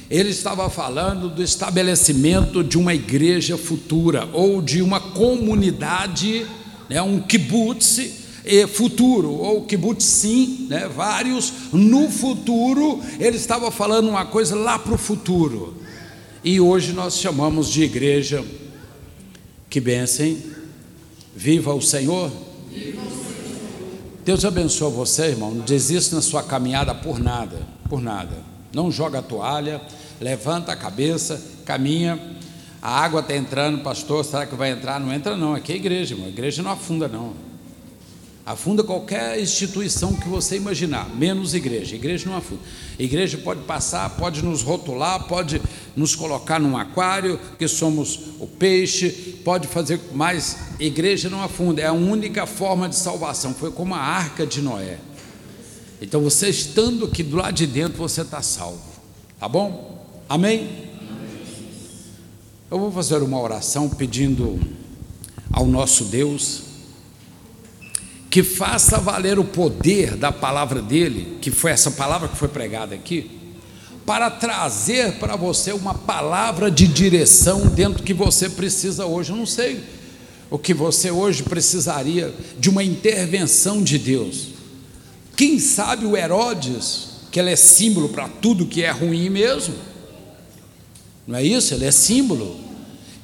ele 0.09 0.29
estava 0.29 0.69
falando 0.69 1.29
do 1.29 1.41
estabelecimento 1.41 2.63
de 2.63 2.77
uma 2.77 2.93
igreja 2.93 3.57
futura 3.57 4.29
ou 4.33 4.61
de 4.61 4.81
uma 4.81 4.99
comunidade, 4.99 6.45
né, 6.89 7.01
um 7.01 7.19
kibbutz 7.19 8.23
futuro, 8.73 9.31
ou 9.31 9.65
sim, 9.97 10.67
né, 10.69 10.87
vários, 10.87 11.51
no 11.73 12.11
futuro, 12.11 13.01
ele 13.19 13.37
estava 13.37 13.71
falando 13.71 14.07
uma 14.07 14.23
coisa 14.23 14.55
lá 14.55 14.77
para 14.77 14.93
o 14.93 14.97
futuro. 14.97 15.75
E 16.43 16.59
hoje 16.61 16.93
nós 16.93 17.17
chamamos 17.17 17.71
de 17.71 17.81
igreja 17.81 18.45
que 19.67 19.79
bênção, 19.79 20.37
viva 21.35 21.73
o 21.73 21.81
Senhor. 21.81 22.31
Viva 22.71 23.01
o 23.01 23.09
Senhor. 23.09 23.25
Deus 24.23 24.45
abençoe 24.45 24.91
você, 24.91 25.23
irmão. 25.23 25.55
Não 25.55 25.65
desista 25.65 26.15
na 26.15 26.21
sua 26.21 26.43
caminhada 26.43 26.93
por 26.93 27.19
nada, 27.19 27.57
por 27.89 27.99
nada 27.99 28.54
não 28.75 28.91
joga 28.91 29.19
a 29.19 29.21
toalha, 29.21 29.81
levanta 30.19 30.73
a 30.73 30.75
cabeça, 30.75 31.41
caminha. 31.63 32.19
A 32.81 32.99
água 32.99 33.21
está 33.21 33.33
entrando, 33.33 33.81
pastor, 33.81 34.25
será 34.25 34.45
que 34.45 34.53
vai 34.53 34.69
entrar? 34.69 34.99
Não 34.99 35.13
entra, 35.13 35.37
não. 35.37 35.55
Aqui 35.55 35.71
é 35.71 35.75
igreja, 35.77 36.13
irmão. 36.13 36.27
A 36.27 36.29
igreja 36.29 36.61
não 36.61 36.71
afunda, 36.71 37.07
não. 37.07 37.33
Afunda 38.45 38.83
qualquer 38.83 39.39
instituição 39.39 40.13
que 40.13 40.27
você 40.27 40.57
imaginar, 40.57 41.09
menos 41.15 41.53
igreja. 41.53 41.95
Igreja 41.95 42.29
não 42.29 42.35
afunda. 42.37 42.61
Igreja 42.99 43.37
pode 43.37 43.61
passar, 43.61 44.09
pode 44.17 44.43
nos 44.43 44.61
rotular, 44.61 45.23
pode 45.23 45.61
nos 45.95 46.13
colocar 46.13 46.59
num 46.59 46.77
aquário, 46.77 47.39
que 47.57 47.69
somos 47.69 48.19
o 48.41 48.45
peixe, 48.45 49.09
pode 49.43 49.69
fazer, 49.69 50.01
mas 50.13 50.57
igreja 50.81 51.29
não 51.29 51.41
afunda. 51.41 51.81
É 51.81 51.87
a 51.87 51.93
única 51.93 52.45
forma 52.45 52.89
de 52.89 52.97
salvação. 52.97 53.53
Foi 53.53 53.71
como 53.71 53.95
a 53.95 53.99
arca 53.99 54.45
de 54.45 54.61
Noé. 54.61 54.99
Então 56.01 56.21
você 56.21 56.49
estando 56.49 57.05
aqui 57.05 57.23
do 57.23 57.37
lado 57.37 57.53
de 57.53 57.67
dentro, 57.67 57.97
você 57.97 58.21
está 58.21 58.41
salvo. 58.41 58.81
Tá 59.39 59.47
bom? 59.47 60.05
Amém? 60.27 60.89
Eu 62.69 62.79
vou 62.79 62.91
fazer 62.91 63.21
uma 63.21 63.39
oração 63.39 63.89
pedindo 63.89 64.59
ao 65.51 65.65
nosso 65.65 66.05
Deus 66.05 66.63
que 68.29 68.43
faça 68.43 68.97
valer 68.97 69.39
o 69.39 69.45
poder 69.45 70.17
da 70.17 70.29
palavra 70.29 70.81
dele, 70.81 71.37
que 71.39 71.49
foi 71.49 71.71
essa 71.71 71.89
palavra 71.91 72.27
que 72.27 72.35
foi 72.35 72.49
pregada 72.49 72.93
aqui, 72.93 73.31
para 74.05 74.29
trazer 74.29 75.13
para 75.13 75.37
você 75.37 75.71
uma 75.71 75.93
palavra 75.93 76.69
de 76.69 76.85
direção 76.85 77.67
dentro 77.67 78.03
que 78.03 78.13
você 78.13 78.49
precisa 78.49 79.05
hoje. 79.05 79.31
Eu 79.31 79.37
não 79.37 79.45
sei 79.45 79.81
o 80.49 80.59
que 80.59 80.73
você 80.73 81.09
hoje 81.09 81.43
precisaria 81.43 82.33
de 82.59 82.69
uma 82.69 82.83
intervenção 82.83 83.81
de 83.81 83.97
Deus. 83.97 84.54
Quem 85.35 85.59
sabe 85.59 86.05
o 86.05 86.15
Herodes, 86.15 87.07
que 87.31 87.39
ele 87.39 87.51
é 87.51 87.55
símbolo 87.55 88.09
para 88.09 88.27
tudo 88.27 88.65
que 88.65 88.83
é 88.83 88.91
ruim 88.91 89.29
mesmo, 89.29 89.75
não 91.27 91.37
é 91.37 91.43
isso? 91.43 91.73
Ele 91.73 91.85
é 91.85 91.91
símbolo. 91.91 92.59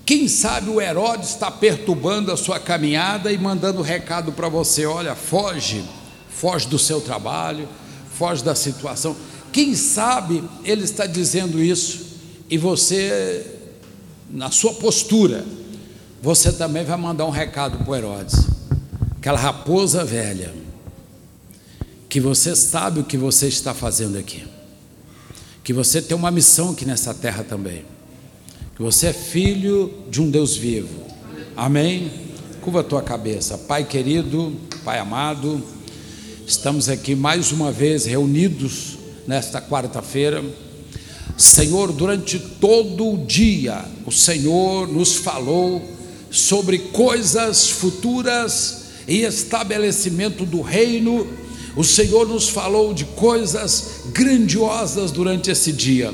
Quem 0.05 0.28
sabe 0.28 0.70
o 0.70 0.82
Herodes 0.82 1.30
está 1.30 1.49
perturbando 1.49 2.32
a 2.32 2.38
sua 2.38 2.59
caminhada 2.59 3.32
e 3.32 3.38
mandando 3.38 3.82
recado 3.82 4.32
para 4.32 4.49
você: 4.49 4.86
olha, 4.86 5.16
foge, 5.16 5.84
foge 6.30 6.68
do 6.68 6.80
seu 6.80 6.99
trabalho, 6.99 7.68
foge 8.14 8.43
da 8.43 8.55
situação. 8.55 9.16
Quem 9.51 9.76
sabe 9.76 10.43
ele 10.64 10.84
está 10.84 11.05
dizendo 11.05 11.62
isso 11.62 12.12
e 12.49 12.57
você, 12.57 13.45
na 14.30 14.49
sua 14.49 14.74
postura, 14.74 15.45
você 16.22 16.51
também 16.51 16.84
vai 16.84 16.97
mandar 16.97 17.26
um 17.26 17.30
recado 17.30 17.78
para 17.78 17.89
o 17.89 17.95
Herodes, 17.95 18.45
aquela 19.18 19.39
raposa 19.39 20.03
velha, 20.03 20.53
que 22.12 22.20
você 22.20 22.57
sabe 22.57 22.99
o 22.99 23.05
que 23.05 23.16
você 23.16 23.47
está 23.47 23.74
fazendo 23.74 24.18
aqui, 24.18 24.43
que 25.64 25.72
você 25.72 26.01
tem 26.01 26.16
uma 26.16 26.30
missão 26.30 26.72
aqui 26.72 26.84
nessa 26.84 27.14
terra 27.14 27.41
também, 27.41 27.86
que 28.76 28.82
você 28.82 29.07
é 29.07 29.14
filho 29.14 29.89
de 30.09 30.22
um 30.22 30.30
Deus 30.30 30.57
vivo, 30.57 31.05
amém? 31.55 32.12
Curva 32.59 32.82
a 32.82 32.84
tua 32.84 33.01
cabeça, 33.01 33.57
Pai 33.59 33.86
querido, 33.86 34.53
Pai 34.84 34.99
amado, 34.99 35.64
estamos 36.45 36.89
aqui 36.89 37.16
mais 37.16 37.53
uma 37.53 37.72
vez 37.72 38.03
reunidos 38.03 38.97
nesta 39.26 39.62
quarta-feira. 39.62 40.43
Senhor, 41.38 41.93
durante 41.93 42.38
todo 42.38 43.14
o 43.14 43.26
dia, 43.26 43.86
o 44.05 44.12
Senhor 44.12 44.86
nos 44.86 45.16
falou 45.16 45.82
sobre 46.30 46.78
coisas 46.78 47.70
futuras 47.70 48.82
e 49.07 49.22
estabelecimento 49.22 50.45
do 50.45 50.59
reino 50.59 51.39
o 51.76 51.84
Senhor 51.84 52.28
nos 52.28 52.49
falou 52.49 52.93
de 52.93 53.05
coisas 53.05 54.01
grandiosas 54.13 55.11
durante 55.11 55.49
esse 55.49 55.72
dia. 55.72 56.13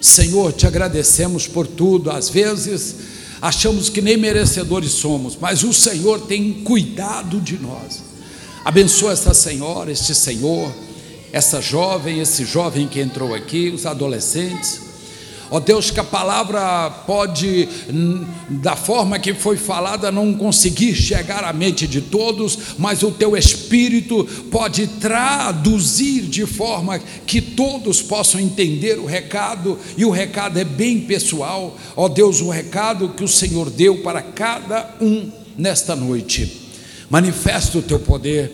Senhor, 0.00 0.52
te 0.52 0.66
agradecemos 0.66 1.46
por 1.46 1.66
tudo. 1.66 2.10
Às 2.10 2.28
vezes 2.28 2.96
achamos 3.40 3.88
que 3.88 4.00
nem 4.00 4.16
merecedores 4.16 4.92
somos, 4.92 5.36
mas 5.38 5.62
o 5.62 5.72
Senhor 5.72 6.20
tem 6.22 6.52
cuidado 6.64 7.40
de 7.40 7.58
nós. 7.58 8.02
Abençoa 8.64 9.12
essa 9.12 9.34
senhora, 9.34 9.92
este 9.92 10.14
senhor, 10.14 10.72
essa 11.30 11.60
jovem, 11.60 12.20
esse 12.20 12.46
jovem 12.46 12.88
que 12.88 12.98
entrou 12.98 13.34
aqui, 13.34 13.68
os 13.68 13.84
adolescentes. 13.84 14.83
Ó 15.50 15.60
Deus, 15.60 15.90
que 15.90 16.00
a 16.00 16.04
palavra 16.04 16.90
pode, 17.06 17.68
da 18.48 18.74
forma 18.74 19.18
que 19.18 19.34
foi 19.34 19.56
falada, 19.56 20.10
não 20.10 20.34
conseguir 20.34 20.94
chegar 20.94 21.44
à 21.44 21.52
mente 21.52 21.86
de 21.86 22.00
todos, 22.00 22.58
mas 22.78 23.02
o 23.02 23.10
teu 23.10 23.36
Espírito 23.36 24.24
pode 24.50 24.86
traduzir 24.86 26.22
de 26.22 26.46
forma 26.46 26.98
que 27.26 27.40
todos 27.40 28.00
possam 28.00 28.40
entender 28.40 28.98
o 28.98 29.04
recado, 29.04 29.78
e 29.96 30.04
o 30.04 30.10
recado 30.10 30.58
é 30.58 30.64
bem 30.64 31.00
pessoal. 31.00 31.76
Ó 31.94 32.08
Deus, 32.08 32.40
o 32.40 32.48
recado 32.48 33.10
que 33.10 33.24
o 33.24 33.28
Senhor 33.28 33.70
deu 33.70 33.98
para 33.98 34.22
cada 34.22 34.94
um 35.00 35.30
nesta 35.56 35.94
noite. 35.94 36.62
Manifesta 37.10 37.78
o 37.78 37.82
teu 37.82 37.98
poder, 37.98 38.50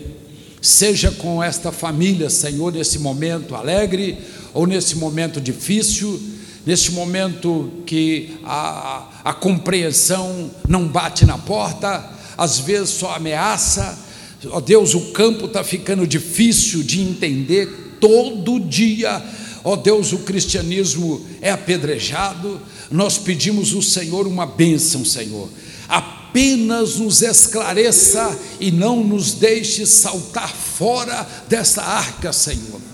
seja 0.61 1.09
com 1.09 1.41
esta 1.41 1.71
família, 1.71 2.29
Senhor, 2.29 2.73
nesse 2.73 2.99
momento 2.99 3.55
alegre 3.55 4.17
ou 4.53 4.67
nesse 4.67 4.97
momento 4.97 5.39
difícil 5.39 6.19
neste 6.65 6.91
momento 6.91 7.71
que 7.85 8.37
a, 8.43 9.07
a 9.23 9.33
compreensão 9.33 10.51
não 10.67 10.87
bate 10.87 11.25
na 11.25 11.37
porta, 11.37 12.09
às 12.37 12.59
vezes 12.59 12.89
só 12.89 13.15
ameaça, 13.15 13.97
ó 14.45 14.57
oh 14.57 14.61
Deus, 14.61 14.93
o 14.93 15.11
campo 15.11 15.45
está 15.45 15.63
ficando 15.63 16.07
difícil 16.07 16.83
de 16.83 17.01
entender 17.01 17.97
todo 17.99 18.59
dia. 18.59 19.23
Ó 19.63 19.73
oh 19.73 19.77
Deus, 19.77 20.11
o 20.11 20.19
cristianismo 20.19 21.23
é 21.39 21.51
apedrejado. 21.51 22.59
Nós 22.89 23.17
pedimos 23.17 23.73
o 23.73 23.81
Senhor 23.81 24.25
uma 24.25 24.45
bênção, 24.45 25.05
Senhor. 25.05 25.47
Apenas 25.87 26.97
nos 26.97 27.21
esclareça 27.21 28.37
e 28.59 28.71
não 28.71 29.03
nos 29.03 29.33
deixe 29.33 29.85
saltar 29.85 30.49
fora 30.49 31.27
dessa 31.47 31.83
arca, 31.83 32.33
Senhor 32.33 32.90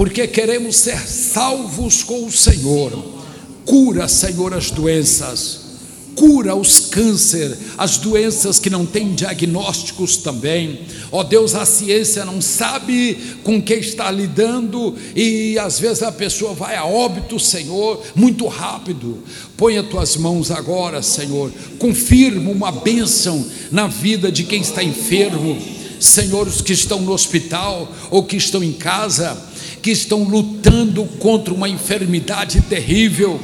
porque 0.00 0.26
queremos 0.26 0.76
ser 0.76 0.98
salvos 1.06 2.02
com 2.02 2.24
o 2.24 2.32
Senhor. 2.32 2.90
Cura, 3.66 4.08
Senhor, 4.08 4.54
as 4.54 4.70
doenças, 4.70 5.60
cura 6.16 6.54
os 6.54 6.86
câncer, 6.86 7.54
as 7.76 7.98
doenças 7.98 8.58
que 8.58 8.70
não 8.70 8.86
têm 8.86 9.14
diagnósticos 9.14 10.16
também. 10.16 10.86
Ó 11.12 11.20
oh 11.20 11.22
Deus, 11.22 11.54
a 11.54 11.66
ciência 11.66 12.24
não 12.24 12.40
sabe 12.40 13.36
com 13.44 13.60
que 13.60 13.74
está 13.74 14.10
lidando 14.10 14.96
e 15.14 15.58
às 15.58 15.78
vezes 15.78 16.02
a 16.02 16.10
pessoa 16.10 16.54
vai 16.54 16.76
a 16.76 16.86
óbito, 16.86 17.38
Senhor, 17.38 18.02
muito 18.14 18.46
rápido. 18.46 19.18
Põe 19.54 19.76
as 19.76 19.86
tuas 19.86 20.16
mãos 20.16 20.50
agora, 20.50 21.02
Senhor. 21.02 21.52
Confirma 21.78 22.50
uma 22.50 22.72
bênção 22.72 23.44
na 23.70 23.86
vida 23.86 24.32
de 24.32 24.44
quem 24.44 24.62
está 24.62 24.82
enfermo. 24.82 25.60
Senhor, 26.00 26.48
os 26.48 26.62
que 26.62 26.72
estão 26.72 27.02
no 27.02 27.12
hospital 27.12 27.86
ou 28.10 28.22
que 28.22 28.34
estão 28.34 28.64
em 28.64 28.72
casa, 28.72 29.49
que 29.82 29.90
estão 29.90 30.24
lutando 30.24 31.04
contra 31.18 31.52
uma 31.52 31.68
enfermidade 31.68 32.60
terrível, 32.62 33.40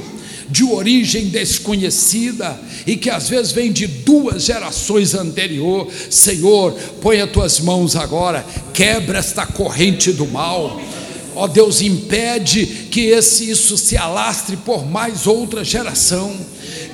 de 0.49 0.63
origem 0.65 1.27
desconhecida 1.27 2.59
e 2.87 2.97
que 2.97 3.11
às 3.11 3.29
vezes 3.29 3.53
vem 3.53 3.73
de 3.73 3.87
duas 3.87 4.45
gerações 4.45 5.15
anterior. 5.15 5.89
Senhor, 6.09 6.73
põe 7.01 7.21
as 7.21 7.31
tuas 7.31 7.61
mãos 7.61 7.97
agora, 7.97 8.47
quebra 8.73 9.19
esta 9.19 9.45
corrente 9.45 10.13
do 10.13 10.27
mal. 10.27 10.81
Ó 11.35 11.45
oh 11.45 11.49
Deus, 11.49 11.83
impede 11.83 12.65
que 12.91 13.01
esse 13.07 13.51
isso 13.51 13.77
se 13.77 13.97
alastre 13.97 14.57
por 14.57 14.87
mais 14.87 15.27
outra 15.27 15.63
geração 15.65 16.35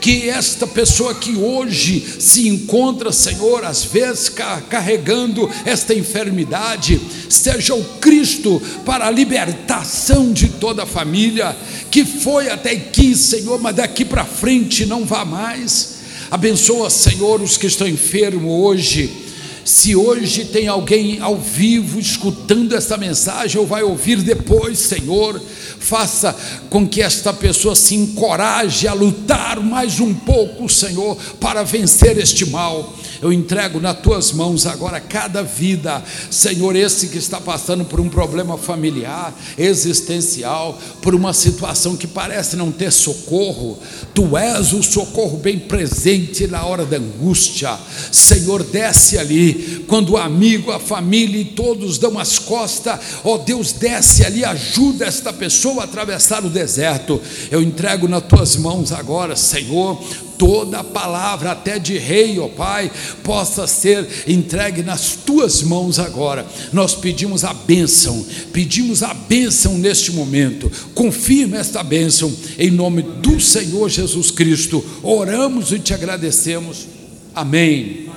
que 0.03 0.28
esta 0.28 0.66
pessoa 0.66 1.14
que 1.14 1.36
hoje 1.36 2.05
se 2.18 2.48
encontra, 2.48 3.12
Senhor, 3.12 3.64
às 3.64 3.84
vezes 3.84 4.28
carregando 4.68 5.48
esta 5.64 5.94
enfermidade, 5.94 7.00
seja 7.28 7.72
o 7.76 7.84
Cristo 8.00 8.61
para 8.84 9.07
a 9.07 9.11
libertação 9.12 10.32
de 10.32 10.48
toda 10.48 10.82
a 10.82 10.86
família, 10.86 11.57
que 11.88 12.05
foi 12.05 12.50
até 12.50 12.72
aqui, 12.72 13.14
Senhor, 13.14 13.61
mas 13.61 13.76
daqui 13.76 14.05
para 14.05 14.24
frente 14.24 14.84
não 14.84 15.05
vá 15.05 15.24
mais. 15.24 15.98
Abençoa, 16.32 16.90
Senhor, 16.90 17.40
os 17.40 17.57
que 17.57 17.68
estão 17.68 17.86
enfermos 17.86 18.50
hoje 18.50 19.22
se 19.64 19.94
hoje 19.94 20.46
tem 20.46 20.68
alguém 20.68 21.20
ao 21.20 21.36
vivo 21.36 21.98
escutando 21.98 22.74
essa 22.74 22.96
mensagem 22.96 23.60
ou 23.60 23.66
vai 23.66 23.82
ouvir 23.82 24.16
depois, 24.22 24.78
Senhor, 24.78 25.40
faça 25.78 26.34
com 26.68 26.86
que 26.86 27.02
esta 27.02 27.32
pessoa 27.32 27.74
se 27.74 27.94
encoraje 27.94 28.88
a 28.88 28.92
lutar 28.92 29.60
mais 29.60 30.00
um 30.00 30.12
pouco, 30.12 30.68
Senhor, 30.68 31.16
para 31.40 31.62
vencer 31.62 32.18
este 32.18 32.46
mal. 32.46 32.92
Eu 33.23 33.33
entrego 33.33 33.79
nas 33.79 34.01
tuas 34.01 34.33
mãos 34.33 34.66
agora 34.66 35.01
cada 35.01 35.45
vida, 35.45 36.03
Senhor, 36.29 36.75
esse 36.75 37.07
que 37.07 37.18
está 37.18 37.41
passando 37.41 37.85
por 37.85 38.01
um 38.01 38.09
problema 38.09 38.59
familiar, 38.59 39.33
existencial, 39.57 40.77
por 41.01 41.14
uma 41.14 41.33
situação 41.33 41.97
que 41.97 42.09
parece 42.09 42.57
não 42.57 42.73
ter 42.73 42.91
socorro. 42.91 43.79
Tu 44.12 44.37
és 44.37 44.73
o 44.73 44.83
socorro 44.83 45.39
bem 45.39 45.57
presente 45.57 46.49
na 46.49 46.64
hora 46.64 46.85
da 46.85 46.97
angústia. 46.97 47.79
Senhor, 48.11 48.64
desce 48.64 49.16
ali, 49.16 49.85
quando 49.87 50.14
o 50.14 50.16
amigo, 50.16 50.73
a 50.73 50.81
família 50.81 51.41
e 51.41 51.45
todos 51.45 51.99
dão 51.99 52.18
as 52.18 52.41
costas, 52.41 52.99
ó 53.23 53.39
Deus, 53.39 53.70
desce 53.70 54.25
ali, 54.25 54.45
ajuda 54.45 55.07
esta 55.07 55.33
pessoa 55.33 55.83
a 55.83 55.85
atravessar 55.85 56.45
o 56.45 56.51
deserto. 56.51 57.20
Eu 57.53 57.62
entrego 57.62 58.09
nas 58.09 58.25
tuas 58.25 58.57
mãos 58.57 58.91
agora, 58.91 59.37
Senhor, 59.37 60.03
toda 60.39 60.85
palavra, 60.85 61.53
até 61.53 61.78
de 61.78 61.99
rei, 61.99 62.39
ó 62.39 62.49
Pai, 62.49 62.91
possa 63.22 63.66
ser 63.66 64.07
entregue 64.26 64.83
nas 64.83 65.12
tuas 65.12 65.62
mãos 65.62 65.99
agora. 65.99 66.47
Nós 66.72 66.95
pedimos 66.95 67.45
a 67.45 67.53
bênção, 67.53 68.24
pedimos 68.53 69.03
a 69.03 69.14
bênção 69.14 69.78
neste 69.78 70.12
momento. 70.12 70.70
Confirma 70.95 71.57
esta 71.57 71.83
bênção 71.83 72.33
em 72.59 72.70
nome 72.70 73.03
do 73.03 73.41
Senhor 73.41 73.89
Jesus 73.89 74.30
Cristo. 74.30 74.85
Oramos 75.03 75.72
e 75.72 75.78
te 75.78 75.95
agradecemos. 75.95 76.87
Amém. 77.35 78.11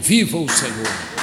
Viva 0.00 0.38
o 0.38 0.48
Senhor. 0.48 1.19